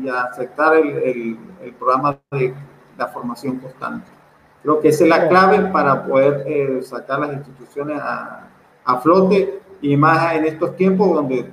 y, 0.00 0.08
aceptar 0.08 0.76
el, 0.76 1.36
el, 1.62 1.74
programa 1.78 2.18
de 2.30 2.54
la 2.96 3.08
formación 3.08 3.58
constante. 3.58 4.10
Creo 4.62 4.80
que 4.80 4.88
esa 4.88 5.04
es 5.04 5.10
la 5.10 5.28
clave 5.28 5.70
para 5.70 6.06
poder 6.06 6.44
eh, 6.46 6.82
sacar 6.82 7.20
las 7.20 7.34
instituciones 7.34 8.00
a, 8.00 8.48
a 8.86 8.98
flote 9.00 9.60
y 9.82 9.94
más 9.98 10.34
en 10.34 10.46
estos 10.46 10.74
tiempos 10.76 11.12
donde 11.14 11.50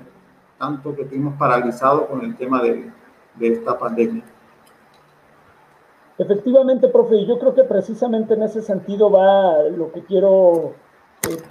tanto 0.62 0.96
que 0.96 1.02
estuvimos 1.02 1.34
paralizados 1.38 2.06
con 2.06 2.22
el 2.24 2.38
tema 2.38 2.62
de, 2.62 2.92
esta 3.40 3.78
pandemia. 3.80 4.24
Efectivamente, 6.20 6.88
profe, 6.88 7.26
yo 7.26 7.40
creo 7.40 7.56
que 7.56 7.64
precisamente 7.64 8.36
en 8.36 8.44
ese 8.44 8.62
sentido 8.62 9.10
va 9.10 9.64
lo 9.64 9.92
que 9.92 10.04
quiero 10.04 10.74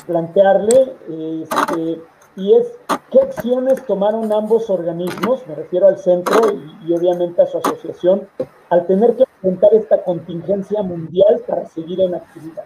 plantearle, 0.06 0.94
este, 1.42 2.00
y 2.36 2.54
es 2.54 2.78
qué 3.10 3.20
acciones 3.20 3.84
tomaron 3.86 4.32
ambos 4.32 4.70
organismos, 4.70 5.44
me 5.48 5.56
refiero 5.56 5.88
al 5.88 5.98
centro 5.98 6.38
y, 6.86 6.92
obviamente 6.92 7.42
a 7.42 7.46
su 7.46 7.58
asociación, 7.58 8.28
al 8.68 8.86
tener 8.86 9.16
que 9.16 9.24
enfrentar 9.24 9.74
esta 9.74 10.04
contingencia 10.04 10.82
mundial 10.82 11.42
para 11.48 11.66
seguir 11.66 12.00
en 12.00 12.14
actividad. 12.14 12.64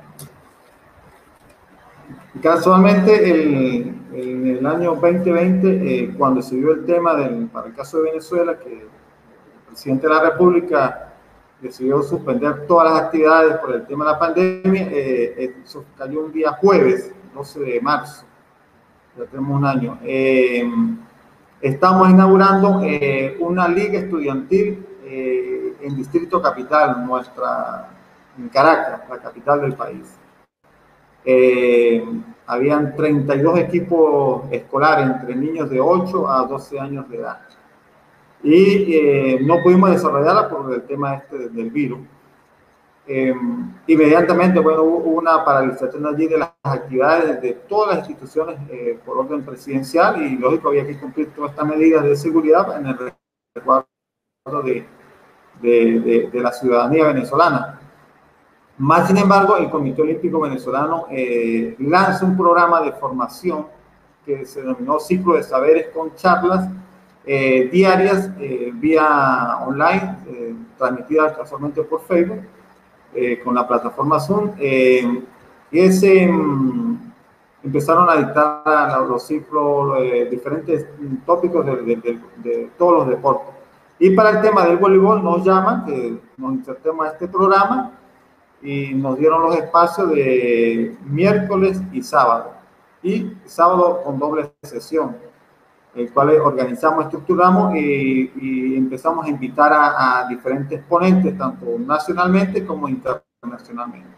Casualmente, 2.43 3.31
en 4.13 4.47
el 4.47 4.67
año 4.67 4.97
2020, 4.97 5.69
eh, 5.69 6.15
cuando 6.19 6.43
se 6.43 6.57
dio 6.57 6.73
el 6.73 6.85
tema 6.85 7.15
del, 7.15 7.47
para 7.47 7.69
el 7.69 7.75
caso 7.75 7.99
de 7.99 8.11
Venezuela, 8.11 8.59
que 8.59 8.73
el 8.73 8.89
presidente 9.69 10.09
de 10.09 10.15
la 10.15 10.21
República 10.21 11.13
decidió 11.61 12.03
suspender 12.03 12.67
todas 12.67 12.93
las 12.93 13.03
actividades 13.05 13.57
por 13.59 13.73
el 13.73 13.87
tema 13.87 14.05
de 14.05 14.11
la 14.11 14.19
pandemia, 14.19 14.89
eh, 14.91 15.55
eso 15.65 15.85
cayó 15.97 16.25
un 16.25 16.33
día 16.33 16.51
jueves, 16.53 17.15
12 17.35 17.61
de 17.61 17.81
marzo, 17.81 18.25
ya 19.17 19.25
tenemos 19.27 19.57
un 19.57 19.65
año. 19.65 19.99
Eh, 20.03 20.69
estamos 21.61 22.11
inaugurando 22.11 22.83
una 23.41 23.69
liga 23.69 24.01
estudiantil 24.01 24.85
en 25.07 25.97
Distrito 25.97 26.43
Capital, 26.43 27.07
nuestra, 27.07 27.91
en 28.37 28.49
Caracas, 28.49 29.03
la 29.09 29.19
capital 29.19 29.61
del 29.61 29.75
país. 29.75 30.19
Eh, 31.25 32.05
habían 32.47 32.95
32 32.95 33.59
equipos 33.59 34.43
escolares 34.51 35.07
entre 35.07 35.35
niños 35.35 35.71
de 35.71 35.81
8 35.81 36.29
a 36.29 36.47
12 36.47 36.79
años 36.79 37.09
de 37.09 37.17
edad. 37.17 37.41
Y 38.43 38.95
eh, 38.95 39.39
no 39.41 39.63
pudimos 39.63 39.91
desarrollarla 39.91 40.51
por 40.51 40.73
el 40.75 40.83
tema 40.83 41.15
este 41.15 41.49
del 41.49 41.71
virus. 41.71 42.01
Eh, 43.07 43.35
inmediatamente, 43.87 44.61
bueno, 44.61 44.83
hubo 44.83 45.19
una 45.19 45.45
paralización 45.45 46.07
allí 46.07 46.27
de 46.27 46.39
las 46.39 46.51
actividades 46.63 47.41
de 47.41 47.53
todas 47.53 47.97
las 47.97 48.09
instituciones 48.09 48.59
por 49.05 49.19
orden 49.19 49.43
presidencial 49.45 50.23
y 50.23 50.37
lógico 50.37 50.69
había 50.69 50.87
que 50.87 50.99
cumplir 50.99 51.31
todas 51.35 51.53
estas 51.53 51.67
medidas 51.67 52.05
de 52.05 52.17
seguridad 52.17 52.79
en 52.79 52.87
el 52.87 52.97
resguardo 53.55 53.87
de, 54.63 54.87
de, 55.61 56.31
de 56.33 56.41
la 56.41 56.53
ciudadanía 56.53 57.07
venezolana. 57.07 57.81
Más 58.79 59.07
sin 59.07 59.17
embargo, 59.19 59.57
el 59.57 59.71
Comité 59.71 60.03
Olímpico 60.03 60.41
Venezolano 60.41 61.07
eh, 61.11 61.77
lanza 61.79 62.25
un 62.25 62.37
programa 62.37 62.81
de 62.81 62.93
formación 62.93 63.67
que 64.27 64.45
se 64.45 64.63
denominó 64.63 64.99
Ciclo 64.99 65.35
de 65.37 65.45
Saberes 65.45 65.89
con 65.95 66.15
charlas 66.17 66.69
eh, 67.25 67.69
diarias 67.71 68.31
eh, 68.41 68.73
vía 68.75 69.59
online, 69.65 70.17
transmitidas 70.77 71.37
casualmente 71.37 71.83
por 71.85 72.01
Facebook, 72.03 72.43
con 73.45 73.55
la 73.55 73.67
plataforma 73.67 74.19
Zoom. 74.19 74.51
y 74.59 75.79
ese 75.79 76.27
mm, 76.27 77.13
empezaron 77.63 78.11
a 78.11 78.17
dictar 78.17 79.07
los 79.09 79.25
ciclos, 79.25 79.99
diferentes 80.29 80.85
tópicos 81.25 81.65
de, 81.65 82.19
de, 82.43 82.71
todos 82.77 82.95
los 82.95 83.09
deportes. 83.09 83.55
Y 84.01 84.11
para 84.11 84.31
el 84.31 84.41
tema 84.41 84.65
del 84.65 84.79
voleibol 84.79 85.23
nos 85.23 85.45
llaman, 85.45 85.85
que 85.87 86.19
nos 86.37 86.55
insertemos 86.55 87.07
a 87.07 87.11
este 87.13 87.29
programa 87.29 87.93
y 88.65 88.95
nos 88.95 89.19
dieron 89.19 89.43
los 89.43 89.57
espacios 89.57 90.09
de 90.09 90.97
miércoles 91.05 91.81
y 91.93 92.03
sábado. 92.03 92.53
Y 93.03 93.35
sábado 93.45 94.01
con 94.03 94.19
doble 94.19 94.51
sesión, 94.63 95.17
el 95.95 96.11
cual 96.11 96.31
organizamos, 96.41 97.05
estructuramos 97.05 97.75
y, 97.77 98.75
empezamos 98.75 99.27
a 99.27 99.29
invitar 99.29 99.71
a, 99.75 100.27
diferentes 100.29 100.83
ponentes, 100.85 101.37
tanto 101.37 101.79
nacionalmente 101.79 102.65
como 102.65 102.89
internacionalmente. 102.89 104.09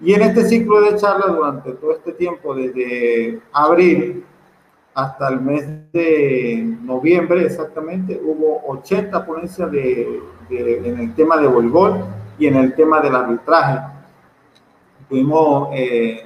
Y 0.00 0.12
en 0.12 0.22
este 0.22 0.44
ciclo 0.44 0.80
de 0.80 0.96
charlas, 0.96 1.34
durante 1.34 1.72
todo 1.72 1.92
este 1.92 2.12
tiempo, 2.12 2.54
desde 2.54 3.40
abril 3.52 4.24
hasta 4.94 5.28
el 5.28 5.40
mes 5.40 5.64
de 5.92 6.76
noviembre 6.82 7.44
exactamente, 7.44 8.20
hubo 8.22 8.62
80 8.66 9.24
ponencias 9.24 9.70
de, 9.70 10.20
en 10.50 10.98
el 10.98 11.14
tema 11.14 11.36
de 11.36 11.46
voleibol 11.46 12.04
y 12.38 12.46
en 12.46 12.56
el 12.56 12.74
tema 12.74 13.00
del 13.00 13.14
arbitraje. 13.14 13.80
Tuvimos, 15.08 15.68
eh, 15.72 16.24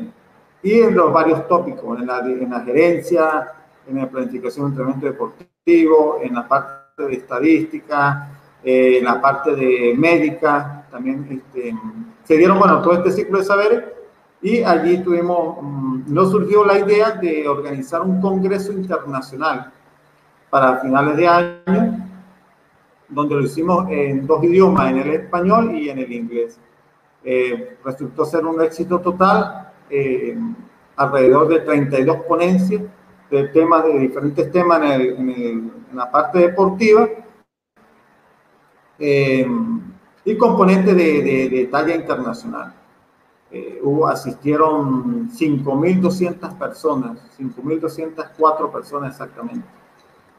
y 0.62 0.80
en 0.80 0.94
los 0.94 1.12
varios 1.12 1.46
tópicos, 1.46 1.98
en 1.98 2.06
la, 2.06 2.18
en 2.20 2.50
la 2.50 2.60
gerencia, 2.60 3.52
en 3.86 3.98
la 3.98 4.08
planificación 4.08 4.66
de 4.66 4.70
entrenamiento 4.70 5.06
deportivo, 5.06 6.18
en 6.22 6.34
la 6.34 6.46
parte 6.46 7.02
de 7.04 7.14
estadística, 7.14 8.28
eh, 8.62 8.98
en 8.98 9.04
la 9.04 9.20
parte 9.20 9.54
de 9.54 9.94
médica, 9.96 10.86
también 10.90 11.26
este, 11.30 11.74
se 12.24 12.36
dieron, 12.36 12.58
bueno, 12.58 12.82
todo 12.82 12.94
este 12.94 13.10
ciclo 13.10 13.38
de 13.38 13.44
saberes 13.44 13.84
y 14.42 14.62
allí 14.62 15.02
tuvimos, 15.02 15.58
mm, 15.60 16.12
nos 16.12 16.30
surgió 16.30 16.64
la 16.64 16.78
idea 16.78 17.12
de 17.12 17.46
organizar 17.46 18.02
un 18.02 18.20
congreso 18.20 18.72
internacional 18.72 19.70
para 20.48 20.78
finales 20.78 21.16
de 21.16 21.28
año 21.28 22.09
donde 23.10 23.34
lo 23.34 23.42
hicimos 23.42 23.88
en 23.90 24.26
dos 24.26 24.42
idiomas, 24.44 24.90
en 24.90 24.98
el 24.98 25.10
español 25.10 25.74
y 25.74 25.90
en 25.90 25.98
el 25.98 26.12
inglés. 26.12 26.58
Eh, 27.22 27.76
resultó 27.84 28.24
ser 28.24 28.46
un 28.46 28.62
éxito 28.62 29.00
total, 29.00 29.72
eh, 29.90 30.38
alrededor 30.96 31.48
de 31.48 31.60
32 31.60 32.16
ponencias 32.24 32.82
de 33.30 33.48
temas, 33.48 33.84
de 33.84 33.98
diferentes 33.98 34.50
temas 34.50 34.80
en, 34.82 35.80
la 35.92 36.10
parte 36.10 36.38
deportiva 36.38 37.08
eh, 38.98 39.46
y 40.24 40.36
componentes 40.36 40.96
de, 40.96 41.48
de, 41.50 41.66
talla 41.66 41.96
internacional. 41.96 42.74
hubo, 43.82 44.06
asistieron 44.06 45.28
5.200 45.30 46.56
personas, 46.56 47.18
5.204 47.36 48.70
personas 48.70 49.10
exactamente 49.10 49.79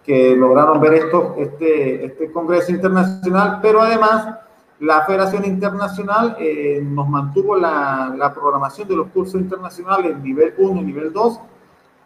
que 0.04 0.36
lograron 0.36 0.82
ver 0.82 0.94
esto, 0.96 1.36
este, 1.38 2.06
este 2.06 2.32
Congreso 2.32 2.72
Internacional, 2.72 3.60
pero 3.62 3.82
además 3.82 4.36
la 4.80 5.06
Federación 5.06 5.46
Internacional 5.46 6.36
eh, 6.40 6.82
nos 6.84 7.08
mantuvo 7.08 7.56
la, 7.56 8.14
la, 8.18 8.34
programación 8.34 8.88
de 8.88 8.96
los 8.96 9.10
cursos 9.10 9.40
internacionales 9.40 10.18
nivel 10.18 10.56
1 10.58 10.82
y 10.82 10.84
nivel 10.84 11.14
2. 11.14 11.40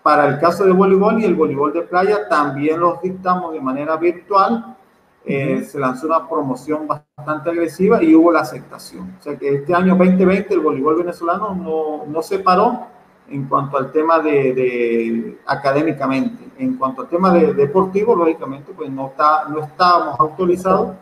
Para 0.03 0.27
el 0.27 0.39
caso 0.39 0.65
de 0.65 0.71
voleibol 0.71 1.21
y 1.21 1.25
el 1.25 1.35
voleibol 1.35 1.71
de 1.73 1.83
playa 1.83 2.27
también 2.27 2.79
los 2.79 3.01
dictamos 3.01 3.53
de 3.53 3.61
manera 3.61 3.95
virtual. 3.95 4.75
Eh, 5.23 5.63
se 5.63 5.79
lanzó 5.79 6.05
una 6.05 6.29
promoción 6.29 6.85
bastante 6.87 7.49
agresiva 7.49 8.03
y 8.03 8.13
hubo 8.13 8.31
la 8.31 8.41
aceptación. 8.41 9.15
O 9.19 9.23
sea 9.23 9.37
que 9.37 9.55
este 9.55 9.73
año 9.73 9.95
2020 9.95 10.53
el 10.53 10.59
voleibol 10.59 10.97
venezolano 10.97 11.55
no, 11.55 12.05
no 12.05 12.21
se 12.21 12.39
paró 12.39 12.87
en 13.29 13.45
cuanto 13.45 13.77
al 13.77 13.91
tema 13.91 14.19
de, 14.19 15.39
académicamente. 15.45 16.43
En 16.57 16.77
cuanto 16.77 17.01
al 17.01 17.09
tema 17.09 17.33
de, 17.33 17.53
deportivo, 17.53 18.15
lógicamente, 18.15 18.71
pues 18.73 18.89
no, 18.89 19.07
está, 19.07 19.45
no 19.49 19.61
estábamos 19.61 20.19
autorizados. 20.19 20.95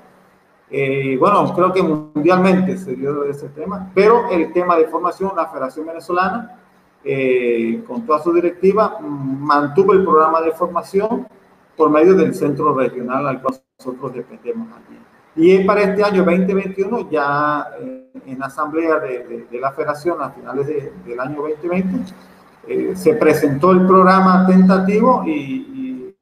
Eh, 0.70 1.18
bueno, 1.20 1.54
creo 1.54 1.72
que 1.72 1.84
mundialmente 1.84 2.78
se 2.78 2.96
dio 2.96 3.26
ese 3.26 3.50
tema, 3.50 3.92
pero 3.94 4.30
el 4.32 4.52
tema 4.54 4.76
de 4.76 4.88
formación, 4.88 5.32
la 5.36 5.48
Federación 5.48 5.86
Venezolana, 5.86 6.60
eh, 7.04 7.84
con 7.86 8.06
toda 8.06 8.20
su 8.24 8.34
directiva, 8.34 8.98
mantuvo 9.00 9.94
el 9.94 10.04
programa 10.04 10.42
de 10.42 10.52
formación 10.52 11.28
por 11.76 11.90
medio 11.90 12.16
del 12.16 12.34
centro 12.34 12.74
regional 12.74 13.28
al 13.28 13.42
cual 13.42 13.62
nosotros 13.78 14.14
dependemos 14.14 14.70
aquí. 14.70 14.98
Y 15.36 15.64
para 15.64 15.82
este 15.82 16.04
año 16.04 16.24
2021, 16.24 17.10
ya 17.10 17.72
en 18.26 18.44
asamblea 18.44 19.00
de, 19.00 19.48
de, 19.50 19.60
la 19.60 19.72
federación 19.72 20.22
a 20.22 20.30
finales 20.30 20.68
del 20.68 21.20
año 21.20 21.42
2020, 21.42 22.14
eh, 22.68 22.94
se 22.96 23.16
presentó 23.16 23.72
el 23.72 23.86
programa 23.86 24.46
tentativo 24.46 25.24
y, 25.26 25.32
y, 25.32 26.16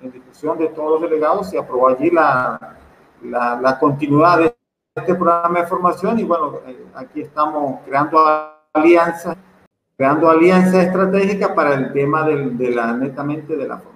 en 0.00 0.10
discusión 0.10 0.58
de 0.58 0.68
todos 0.68 1.00
los 1.00 1.10
delegados 1.10 1.50
se 1.50 1.58
aprobó 1.58 1.88
allí 1.88 2.10
la, 2.10 2.76
la, 3.22 3.60
la 3.60 3.78
continuidad 3.78 4.38
de 4.38 4.56
este 4.94 5.14
programa 5.14 5.60
de 5.60 5.66
formación 5.66 6.18
y 6.18 6.24
bueno, 6.24 6.58
eh, 6.66 6.86
aquí 6.94 7.20
estamos 7.20 7.80
creando 7.86 8.18
alianzas, 8.72 9.36
creando 9.96 10.28
alianzas 10.28 10.86
estratégicas 10.86 11.50
para 11.50 11.74
el 11.74 11.92
tema 11.92 12.26
del, 12.26 12.58
de 12.58 12.70
la, 12.70 12.92
netamente 12.94 13.56
de 13.56 13.68
la 13.68 13.76
formación 13.76 13.91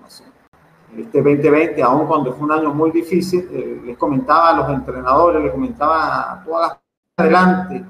este 0.98 1.22
2020, 1.22 1.82
aún 1.82 2.06
cuando 2.06 2.32
fue 2.32 2.44
un 2.46 2.52
año 2.52 2.74
muy 2.74 2.90
difícil, 2.90 3.48
eh, 3.52 3.82
les 3.84 3.96
comentaba 3.98 4.50
a 4.50 4.56
los 4.56 4.68
entrenadores, 4.70 5.42
les 5.42 5.52
comentaba 5.52 6.32
a 6.32 6.44
todas 6.44 6.68
las 6.68 6.78
adelante. 7.18 7.84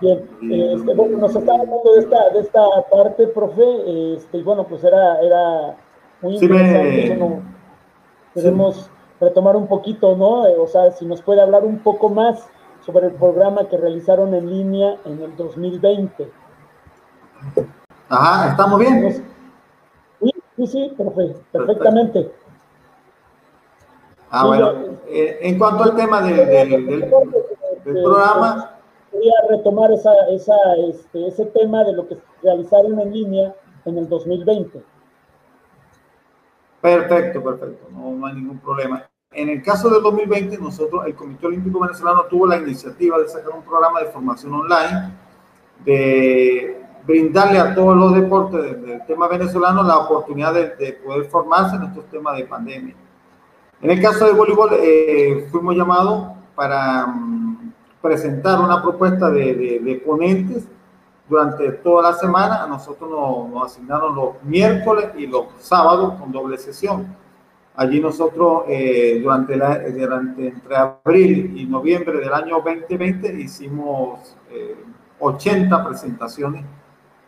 Bien, 0.00 0.28
este, 0.40 0.94
bueno, 0.94 1.18
nos 1.18 1.34
está 1.34 1.52
hablando 1.52 1.92
de 1.94 2.00
esta, 2.00 2.30
de 2.30 2.40
esta 2.40 2.60
parte, 2.90 3.26
profe, 3.28 4.14
este, 4.14 4.38
y 4.38 4.42
bueno, 4.42 4.64
pues 4.64 4.82
era, 4.84 5.20
era 5.20 5.76
muy 6.20 6.34
interesante. 6.34 7.18
queremos 8.34 8.90
retomar 9.20 9.56
un 9.56 9.68
poquito, 9.68 10.16
¿no? 10.16 10.46
Eh, 10.46 10.56
o 10.58 10.66
sea, 10.66 10.90
si 10.92 11.06
nos 11.06 11.22
puede 11.22 11.40
hablar 11.40 11.64
un 11.64 11.78
poco 11.78 12.08
más 12.08 12.48
sobre 12.84 13.06
el 13.06 13.12
programa 13.12 13.68
que 13.68 13.76
realizaron 13.76 14.34
en 14.34 14.50
línea 14.50 14.96
en 15.04 15.22
el 15.22 15.36
2020. 15.36 16.28
Ajá, 18.08 18.50
¿estamos 18.50 18.78
bien? 18.78 19.24
Sí, 20.56 20.66
sí, 20.66 20.96
perfectamente. 21.52 22.30
Ah, 24.30 24.46
bueno, 24.46 24.72
eh, 25.08 25.38
en 25.42 25.58
cuanto 25.58 25.84
al 25.84 25.96
tema 25.96 26.22
del, 26.22 26.36
del, 26.48 27.10
programa, 27.84 28.78
gustaría 29.12 29.32
retomar 29.48 29.92
esa, 29.92 30.10
esa, 30.30 30.54
este, 30.88 31.28
ese 31.28 31.46
tema 31.46 31.84
de 31.84 31.92
lo 31.92 32.08
que 32.08 32.16
realizaron 32.42 32.98
en 33.00 33.12
línea 33.12 33.54
en 33.84 33.98
el 33.98 34.08
2020. 34.08 34.82
Perfecto, 36.80 37.44
perfecto, 37.44 37.88
no, 37.90 38.26
hay 38.26 38.34
ningún 38.34 38.58
problema. 38.58 39.06
En 39.30 39.48
el 39.48 39.62
caso 39.62 39.88
del 39.88 40.02
2020, 40.02 40.58
nosotros, 40.58 41.06
el 41.06 41.14
Comité 41.14 41.46
Olímpico 41.46 41.80
Venezolano 41.80 42.24
tuvo 42.24 42.46
la 42.46 42.58
iniciativa 42.58 43.18
de 43.18 43.28
sacar 43.28 43.50
un 43.50 43.62
programa 43.62 44.00
de 44.00 44.06
formación 44.06 44.52
online, 44.52 45.12
de 45.84 46.81
brindarle 47.06 47.58
a 47.58 47.74
todos 47.74 47.96
los 47.96 48.14
deportes 48.14 48.62
del, 48.82 49.04
tema 49.06 49.28
venezolano 49.28 49.82
la 49.82 49.98
oportunidad 49.98 50.54
de, 50.54 50.92
poder 51.04 51.24
formarse 51.24 51.76
en 51.76 51.84
estos 51.84 52.04
temas 52.06 52.36
de 52.36 52.44
pandemia. 52.44 52.94
En 53.80 53.90
el 53.90 54.00
caso 54.00 54.26
del 54.26 54.36
voleibol, 54.36 54.70
eh, 54.74 55.48
fuimos 55.50 55.74
llamados 55.74 56.28
para 56.54 57.06
mm, 57.06 57.72
presentar 58.00 58.60
una 58.60 58.80
propuesta 58.80 59.28
de, 59.30 59.80
de, 59.82 60.02
ponentes 60.06 60.66
durante 61.28 61.72
toda 61.72 62.10
la 62.10 62.16
semana. 62.16 62.62
A 62.62 62.66
nosotros 62.68 63.10
nos, 63.10 63.64
asignaron 63.64 64.14
los 64.14 64.42
miércoles 64.44 65.06
y 65.16 65.26
los 65.26 65.46
sábados 65.58 66.14
con 66.20 66.30
doble 66.30 66.58
sesión. 66.58 67.16
Allí 67.74 68.00
nosotros, 68.00 68.64
eh, 68.68 69.18
durante, 69.20 69.56
la, 69.56 69.80
durante 69.88 70.48
entre 70.48 70.76
abril 70.76 71.54
y 71.56 71.64
noviembre 71.64 72.18
del 72.18 72.32
año 72.32 72.60
2020, 72.64 73.40
hicimos 73.40 74.36
80 75.18 75.74
eh, 75.74 75.84
presentaciones 75.88 76.64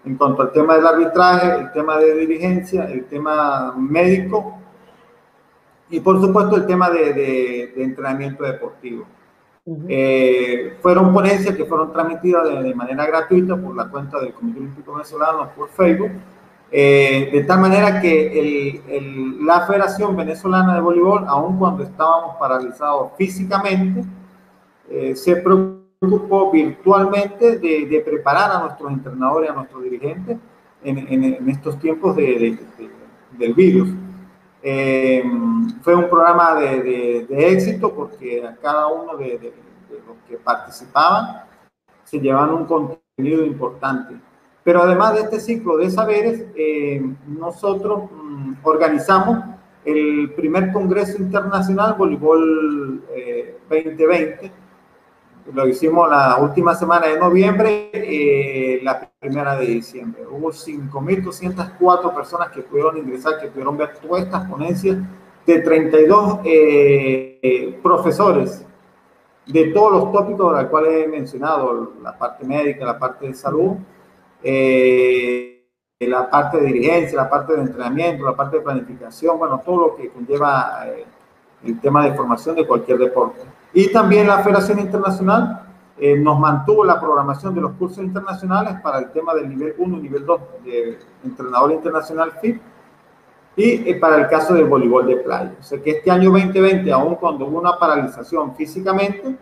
en 0.04 0.16
cuanto 0.16 0.42
al 0.42 0.52
tema 0.52 0.76
del 0.76 0.86
arbitraje, 0.86 1.60
el 1.60 1.72
tema 1.72 1.98
de 1.98 2.14
dirigencia, 2.14 2.84
el 2.84 3.06
tema 3.06 3.74
médico 3.76 4.58
y 5.90 6.00
por 6.00 6.20
supuesto 6.20 6.56
el 6.56 6.66
tema 6.66 6.90
de, 6.90 7.12
de 7.74 7.82
entrenamiento 7.82 8.44
deportivo. 8.44 9.06
Eh, 9.88 10.76
fueron 10.82 11.10
ponencias 11.14 11.56
que 11.56 11.64
fueron 11.64 11.90
transmitidas 11.90 12.62
de, 12.62 12.74
manera 12.74 13.06
gratuita 13.06 13.56
por 13.56 13.74
la 13.74 13.88
cuenta 13.88 14.20
del 14.20 14.34
Comité 14.34 14.58
Olímpico 14.58 14.92
Venezolano 14.92 15.48
por 15.56 15.70
Facebook, 15.70 16.10
eh, 16.70 17.30
de 17.32 17.44
tal 17.44 17.60
manera 17.60 17.98
que 17.98 18.82
el, 18.86 19.46
la 19.46 19.66
Federación 19.66 20.14
Venezolana 20.14 20.74
de 20.74 20.82
Voleibol, 20.82 21.24
aun 21.26 21.58
cuando 21.58 21.82
estábamos 21.82 22.36
paralizados 22.36 23.12
físicamente, 23.16 24.04
eh, 24.90 25.16
se 25.16 25.36
preocupó 25.36 25.83
virtualmente 26.52 27.58
de, 27.58 28.02
preparar 28.04 28.50
a 28.50 28.58
nuestros 28.60 28.92
entrenadores, 28.92 29.50
a 29.50 29.54
nuestros 29.54 29.82
dirigentes 29.82 30.38
en, 30.82 30.98
en, 30.98 31.48
estos 31.48 31.78
tiempos 31.78 32.16
de, 32.16 32.58
del 33.38 33.54
virus. 33.54 33.90
Eh, 34.62 35.22
fue 35.82 35.94
un 35.94 36.08
programa 36.08 36.54
de, 36.54 37.26
éxito 37.28 37.94
porque 37.94 38.46
a 38.46 38.56
cada 38.56 38.86
uno 38.86 39.16
de, 39.16 39.52
los 40.06 40.16
que 40.28 40.36
participaban 40.36 41.42
se 42.04 42.18
llevaban 42.18 42.54
un 42.54 42.64
contenido 42.64 43.44
importante. 43.44 44.14
Pero 44.62 44.82
además 44.82 45.14
de 45.14 45.20
este 45.20 45.40
ciclo 45.40 45.76
de 45.76 45.90
saberes, 45.90 46.46
eh, 46.56 47.02
nosotros 47.26 48.10
mm, 48.10 48.54
organizamos 48.62 49.44
el 49.84 50.32
primer 50.34 50.72
Congreso 50.72 51.20
Internacional 51.20 51.94
Voleibol 51.98 53.02
2020 53.68 54.46
eh, 54.46 54.50
lo 55.52 55.68
hicimos 55.68 56.08
la 56.08 56.38
última 56.38 56.74
semana 56.74 57.06
de 57.06 57.18
noviembre, 57.18 57.90
eh, 57.92 58.80
la 58.82 59.10
primera 59.18 59.56
de 59.56 59.66
diciembre. 59.66 60.22
Hubo 60.26 60.50
5.204 60.50 62.14
personas 62.14 62.48
que 62.48 62.62
pudieron 62.62 62.96
ingresar, 62.96 63.40
que 63.40 63.48
pudieron 63.48 63.76
ver 63.76 63.96
todas 63.98 64.24
estas 64.24 64.48
ponencias 64.48 64.96
de 65.46 65.60
32 65.60 66.40
eh, 66.44 67.78
profesores 67.82 68.64
de 69.46 69.64
todos 69.66 69.92
los 69.92 70.12
tópicos 70.12 70.54
de 70.54 70.62
los 70.62 70.70
cuales 70.70 71.04
he 71.04 71.08
mencionado, 71.08 71.92
la 72.02 72.16
parte 72.16 72.46
médica, 72.46 72.86
la 72.86 72.98
parte 72.98 73.26
de 73.26 73.34
salud, 73.34 73.76
eh, 74.42 75.68
la 76.00 76.30
parte 76.30 76.58
de 76.58 76.66
dirigencia, 76.66 77.16
la 77.16 77.28
parte 77.28 77.52
de 77.54 77.60
entrenamiento, 77.60 78.24
la 78.24 78.34
parte 78.34 78.56
de 78.56 78.62
planificación, 78.62 79.38
bueno, 79.38 79.60
todo 79.64 79.88
lo 79.88 79.96
que 79.96 80.08
conlleva 80.08 80.86
el 81.62 81.80
tema 81.80 82.06
de 82.06 82.14
formación 82.14 82.56
de 82.56 82.66
cualquier 82.66 82.98
deporte. 82.98 83.53
Y 83.74 83.92
también 83.92 84.28
la 84.28 84.38
Federación 84.38 84.78
Internacional 84.78 85.64
eh, 85.96 86.16
nos 86.16 86.40
mantuvo 86.40 86.84
la 86.84 87.00
programación 87.00 87.54
de 87.54 87.60
los 87.60 87.72
cursos 87.72 88.04
internacionales 88.04 88.80
para 88.82 88.98
el 88.98 89.10
tema 89.10 89.32
del 89.34 89.48
nivel 89.48 89.74
1 89.78 89.98
y 89.98 90.00
nivel 90.00 90.24
2 90.24 90.40
de 90.64 90.98
entrenador 91.24 91.72
internacional 91.72 92.32
FIP 92.40 92.60
y 93.56 93.88
eh, 93.88 93.94
para 94.00 94.16
el 94.16 94.28
caso 94.28 94.54
del 94.54 94.64
voleibol 94.64 95.06
de 95.06 95.16
playa. 95.16 95.54
O 95.58 95.62
sea 95.62 95.80
que 95.80 95.90
este 95.90 96.10
año 96.10 96.30
2020, 96.30 96.90
aún 96.92 97.14
cuando 97.14 97.46
hubo 97.46 97.60
una 97.60 97.78
paralización 97.78 98.56
físicamente, 98.56 99.36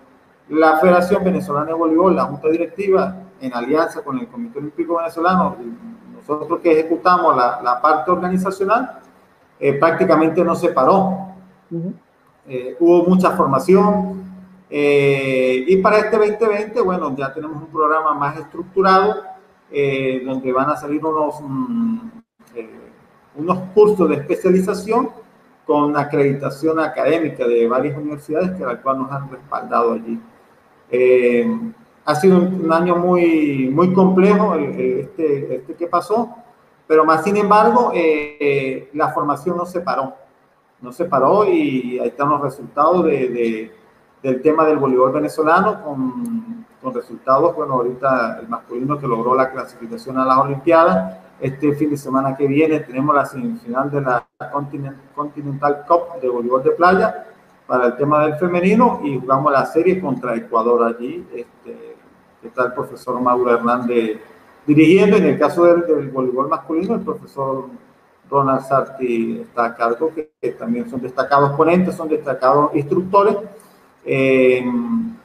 la 0.48 0.78
Federación 0.78 1.24
Venezolana 1.24 1.66
de 1.66 1.72
Voleibol, 1.72 2.16
la 2.16 2.24
Junta 2.24 2.48
Directiva, 2.48 3.16
en 3.40 3.54
alianza 3.54 4.02
con 4.02 4.18
el 4.18 4.28
Comité 4.28 4.58
Olímpico 4.58 4.96
Venezolano, 4.96 5.56
nosotros 6.14 6.60
que 6.60 6.72
ejecutamos 6.72 7.34
la, 7.34 7.60
la 7.62 7.80
parte 7.80 8.10
organizacional, 8.10 8.98
eh, 9.58 9.72
prácticamente 9.74 10.44
no 10.44 10.54
se 10.54 10.68
paró. 10.68 11.28
hubo 12.80 13.04
mucha 13.04 13.30
formación, 13.30 14.21
eh, 14.74 15.66
y 15.68 15.76
para 15.82 15.98
este 15.98 16.16
2020, 16.16 16.80
bueno, 16.80 17.14
ya 17.14 17.30
tenemos 17.34 17.62
un 17.62 17.68
programa 17.68 18.14
más 18.14 18.38
estructurado, 18.38 19.22
eh, 19.70 20.22
donde 20.24 20.50
van 20.50 20.70
a 20.70 20.76
salir 20.76 21.04
unos, 21.04 21.34
mm, 21.42 21.98
eh, 22.54 22.70
unos 23.36 23.58
cursos 23.74 24.08
de 24.08 24.14
especialización 24.14 25.10
con 25.66 25.94
acreditación 25.94 26.80
académica 26.80 27.46
de 27.46 27.68
varias 27.68 27.98
universidades 27.98 28.52
que 28.52 28.64
al 28.64 28.80
cual 28.80 29.00
nos 29.00 29.12
han 29.12 29.30
respaldado 29.30 29.92
allí. 29.92 30.18
ha 32.04 32.14
sido 32.14 32.38
un, 32.38 32.72
año 32.72 32.96
muy, 32.96 33.68
muy 33.70 33.92
complejo 33.92 34.54
este, 34.54 35.56
este 35.56 35.74
que 35.74 35.86
pasó, 35.86 36.34
pero 36.86 37.04
más 37.04 37.24
sin 37.24 37.36
embargo, 37.36 37.92
la 38.94 39.08
formación 39.12 39.56
no 39.58 39.66
se 39.66 39.80
paró, 39.80 40.14
no 40.80 40.92
se 40.92 41.04
paró 41.04 41.44
y 41.44 41.98
ahí 42.00 42.08
están 42.08 42.30
los 42.30 42.40
resultados 42.40 43.04
de 43.04 43.70
del 44.22 44.40
tema 44.40 44.64
del 44.66 44.78
voleibol 44.78 45.12
venezolano 45.12 45.82
con, 45.82 46.64
con, 46.80 46.94
resultados, 46.94 47.54
bueno, 47.56 47.74
ahorita 47.74 48.38
el 48.40 48.48
masculino 48.48 48.98
que 48.98 49.06
logró 49.06 49.34
la 49.34 49.50
clasificación 49.50 50.18
a 50.18 50.24
las 50.24 50.38
Olimpiadas. 50.38 51.18
Este 51.40 51.72
fin 51.72 51.90
de 51.90 51.96
semana 51.96 52.36
que 52.36 52.46
viene 52.46 52.80
tenemos 52.80 53.14
la 53.14 53.26
semifinal 53.26 53.90
de 53.90 54.00
la 54.00 54.24
Continental 55.14 55.84
Cup 55.88 56.20
de 56.20 56.28
voleibol 56.28 56.62
de 56.62 56.70
playa 56.70 57.26
para 57.66 57.86
el 57.86 57.96
tema 57.96 58.24
del 58.24 58.36
femenino 58.36 59.00
y 59.02 59.18
jugamos 59.18 59.52
la 59.52 59.66
serie 59.66 60.00
contra 60.00 60.36
Ecuador 60.36 60.84
allí. 60.84 61.26
Este, 61.34 61.96
está 62.44 62.66
el 62.66 62.72
profesor 62.74 63.20
Mauro 63.20 63.52
Hernández 63.52 64.20
dirigiendo. 64.64 65.16
En 65.16 65.24
el 65.24 65.38
caso 65.38 65.64
del, 65.64 65.84
del 65.84 66.10
voleibol 66.10 66.48
masculino, 66.48 66.94
el 66.94 67.00
profesor 67.00 67.64
Ronald 68.30 68.62
Sarti 68.62 69.40
está 69.40 69.64
a 69.64 69.74
cargo, 69.74 70.12
que, 70.14 70.30
que 70.40 70.52
también 70.52 70.88
son 70.88 71.00
destacados 71.00 71.52
ponentes, 71.56 71.96
son 71.96 72.08
destacados 72.08 72.70
instructores 72.74 73.36
eh, 74.04 74.64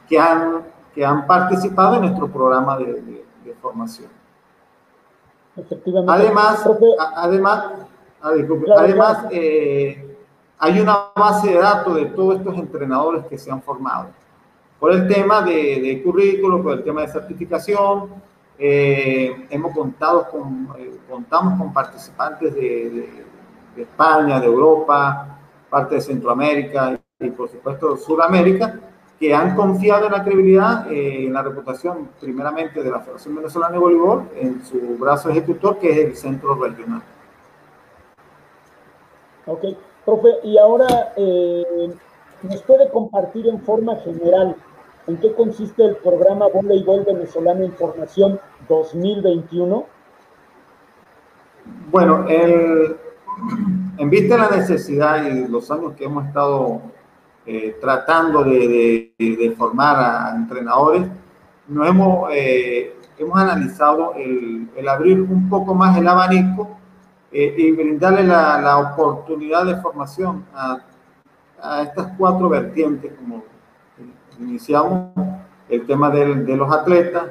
que, 0.08 0.18
han, 0.18 0.62
que 0.94 1.04
han 1.04 1.26
participado 1.26 1.96
en 1.96 2.02
nuestro 2.02 2.28
programa 2.28 2.78
de, 2.78 3.24
formación. 3.60 4.08
Además, 6.06 6.64
además, 7.16 7.64
ah, 8.20 8.32
además 8.78 9.26
eh, 9.32 10.16
hay 10.58 10.80
una 10.80 11.08
base 11.16 11.48
de 11.48 11.58
datos 11.58 11.96
de 11.96 12.06
todos 12.06 12.36
estos 12.36 12.56
entrenadores 12.56 13.24
que 13.26 13.36
se 13.36 13.50
han 13.50 13.60
formado. 13.62 14.10
Por 14.78 14.92
el 14.92 15.08
tema 15.08 15.42
de, 15.42 15.80
de 15.80 16.02
currículo, 16.04 16.62
por 16.62 16.74
el 16.74 16.84
tema 16.84 17.00
de 17.00 17.08
certificación, 17.08 18.10
eh, 18.60 19.46
hemos 19.50 19.72
contado 19.72 20.28
con, 20.30 20.68
contamos 21.08 21.58
con 21.58 21.72
participantes 21.72 22.54
de, 22.54 23.24
de, 23.74 23.82
España, 23.82 24.40
de 24.40 24.46
Europa, 24.46 25.38
parte 25.70 25.94
de 25.96 26.00
Centroamérica 26.00 26.98
y 27.20 27.30
por 27.30 27.48
supuesto 27.48 27.96
Sudamérica, 27.96 28.78
que 29.18 29.34
han 29.34 29.56
confiado 29.56 30.06
en 30.06 30.12
la 30.12 30.22
credibilidad, 30.22 30.90
eh, 30.92 31.24
en 31.24 31.32
la 31.32 31.42
reputación 31.42 32.10
primeramente 32.20 32.80
de 32.80 32.90
la 32.90 33.00
Federación 33.00 33.34
Venezolana 33.34 33.72
de 33.72 33.78
Voleibol, 33.78 34.28
en 34.36 34.64
su 34.64 34.78
brazo 34.96 35.28
ejecutor, 35.28 35.78
que 35.78 35.90
es 35.90 35.98
el 35.98 36.16
centro 36.16 36.54
regional. 36.54 37.02
Ok, 39.46 39.64
profe, 40.04 40.28
y 40.44 40.58
ahora 40.58 41.12
eh, 41.16 41.92
nos 42.42 42.62
puede 42.62 42.88
compartir 42.90 43.48
en 43.48 43.60
forma 43.62 43.96
general 43.96 44.54
en 45.08 45.16
qué 45.16 45.34
consiste 45.34 45.84
el 45.84 45.96
programa 45.96 46.46
Voleibol 46.46 47.04
Venezolano 47.04 47.64
Información 47.64 48.38
2021. 48.68 49.86
Bueno, 51.90 52.26
el, 52.28 52.96
en 53.96 54.08
vista 54.10 54.36
de 54.36 54.40
la 54.40 54.56
necesidad 54.56 55.26
y 55.26 55.48
los 55.48 55.68
años 55.72 55.94
que 55.94 56.04
hemos 56.04 56.24
estado 56.24 56.80
eh, 57.50 57.78
tratando 57.80 58.44
de, 58.44 59.14
de, 59.18 59.54
formar 59.56 59.96
a 59.96 60.36
entrenadores, 60.36 61.06
nos 61.66 61.88
hemos, 61.88 62.28
eh, 62.30 62.94
hemos 63.16 63.38
analizado 63.38 64.12
el, 64.16 64.68
el, 64.76 64.86
abrir 64.86 65.22
un 65.22 65.48
poco 65.48 65.74
más 65.74 65.96
el 65.96 66.06
abanico 66.06 66.76
eh, 67.32 67.54
y 67.56 67.72
brindarle 67.72 68.24
la, 68.24 68.60
la, 68.60 68.76
oportunidad 68.76 69.64
de 69.64 69.76
formación 69.76 70.44
a, 70.54 70.80
a, 71.62 71.82
estas 71.84 72.08
cuatro 72.18 72.50
vertientes, 72.50 73.14
como 73.14 73.42
iniciamos, 74.38 75.12
el 75.70 75.86
tema 75.86 76.10
de, 76.10 76.34
de 76.34 76.54
los 76.54 76.70
atletas, 76.70 77.28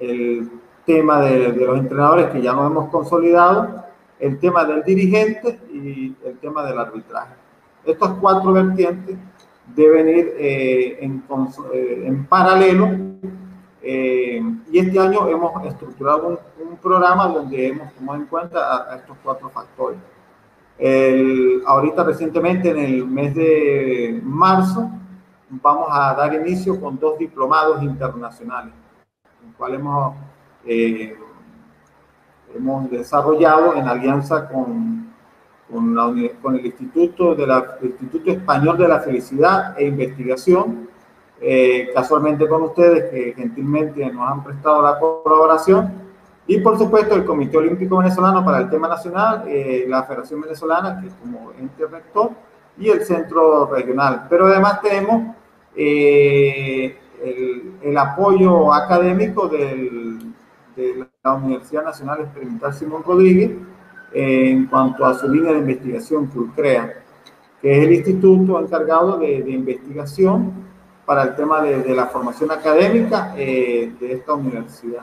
el 0.00 0.50
tema 0.84 1.20
de, 1.20 1.52
de, 1.52 1.64
los 1.64 1.78
entrenadores 1.78 2.30
que 2.30 2.42
ya 2.42 2.54
nos 2.54 2.72
hemos 2.72 2.88
consolidado, 2.88 3.84
el 4.18 4.36
tema 4.40 4.64
del 4.64 4.82
dirigente 4.82 5.60
y 5.72 6.12
el 6.24 6.38
tema 6.40 6.64
del 6.64 6.76
arbitraje. 6.76 7.34
Estos 7.84 8.14
cuatro 8.20 8.52
vertientes 8.52 9.16
deben 9.66 10.08
ir 10.08 10.34
eh, 10.38 10.98
en, 11.00 11.22
eh, 11.72 12.04
en, 12.06 12.26
paralelo 12.26 12.90
eh, 13.82 14.40
y 14.70 14.78
este 14.78 14.98
año 14.98 15.28
hemos 15.28 15.64
estructurado 15.66 16.28
un, 16.28 16.68
un, 16.68 16.76
programa 16.76 17.28
donde 17.28 17.68
hemos 17.68 17.92
tomado 17.94 18.18
en 18.18 18.26
cuenta 18.26 18.58
a, 18.58 18.92
a 18.92 18.96
estos 18.96 19.16
cuatro 19.22 19.48
factores. 19.50 19.98
El, 20.78 21.62
ahorita 21.66 22.02
recientemente 22.02 22.70
en 22.70 22.78
el 22.78 23.06
mes 23.06 23.34
de 23.34 24.20
marzo 24.22 24.90
vamos 25.48 25.88
a 25.90 26.14
dar 26.14 26.34
inicio 26.34 26.80
con 26.80 26.98
dos 26.98 27.18
diplomados 27.18 27.82
internacionales, 27.82 28.72
el 29.46 29.54
cual 29.54 29.74
hemos, 29.74 30.16
eh, 30.64 31.16
hemos 32.54 32.90
desarrollado 32.90 33.74
en 33.76 33.86
alianza 33.86 34.48
con, 34.48 35.13
con, 35.70 35.94
la, 35.94 36.12
con 36.40 36.56
el 36.56 36.66
Instituto, 36.66 37.34
de 37.34 37.46
la, 37.46 37.76
el 37.80 37.88
Instituto 37.88 38.30
Español 38.30 38.78
de 38.78 38.88
la 38.88 39.00
Felicidad 39.00 39.78
e 39.78 39.86
Investigación, 39.86 40.88
eh, 41.40 41.90
casualmente 41.94 42.48
con 42.48 42.62
ustedes 42.62 43.10
que 43.10 43.34
gentilmente 43.34 44.10
nos 44.10 44.30
han 44.30 44.44
prestado 44.44 44.82
la 44.82 44.98
colaboración, 44.98 46.04
y 46.46 46.58
por 46.60 46.78
supuesto 46.78 47.14
el 47.14 47.24
Comité 47.24 47.56
Olímpico 47.56 47.98
Venezolano 47.98 48.44
para 48.44 48.58
el 48.58 48.70
tema 48.70 48.88
nacional, 48.88 49.44
eh, 49.46 49.86
la 49.88 50.02
Federación 50.04 50.42
Venezolana, 50.42 51.00
que 51.00 51.08
como 51.20 51.52
ente 51.58 51.86
rector, 51.86 52.30
y 52.76 52.88
el 52.88 53.02
centro 53.04 53.66
regional. 53.66 54.26
Pero 54.28 54.46
además 54.46 54.80
tenemos 54.82 55.34
eh, 55.76 56.96
el, 57.22 57.72
el, 57.82 57.98
apoyo 57.98 58.72
académico 58.74 59.48
del, 59.48 60.34
de 60.76 61.06
la 61.22 61.34
Universidad 61.34 61.84
Nacional 61.84 62.20
Experimental 62.20 62.74
Simón 62.74 63.02
Rodríguez 63.04 63.52
en 64.14 64.66
cuanto 64.66 65.04
a 65.04 65.14
su 65.14 65.28
línea 65.28 65.52
de 65.52 65.58
investigación 65.58 66.26
CRUCREA, 66.28 67.02
que 67.60 67.78
es 67.78 67.86
el 67.86 67.92
instituto 67.92 68.60
encargado 68.60 69.18
de, 69.18 69.38
investigación 69.50 70.52
para 71.04 71.24
el 71.24 71.36
tema 71.36 71.60
de, 71.62 71.94
la 71.94 72.06
formación 72.06 72.50
académica 72.52 73.34
eh, 73.36 73.92
de 73.98 74.12
esta 74.12 74.34
universidad. 74.34 75.02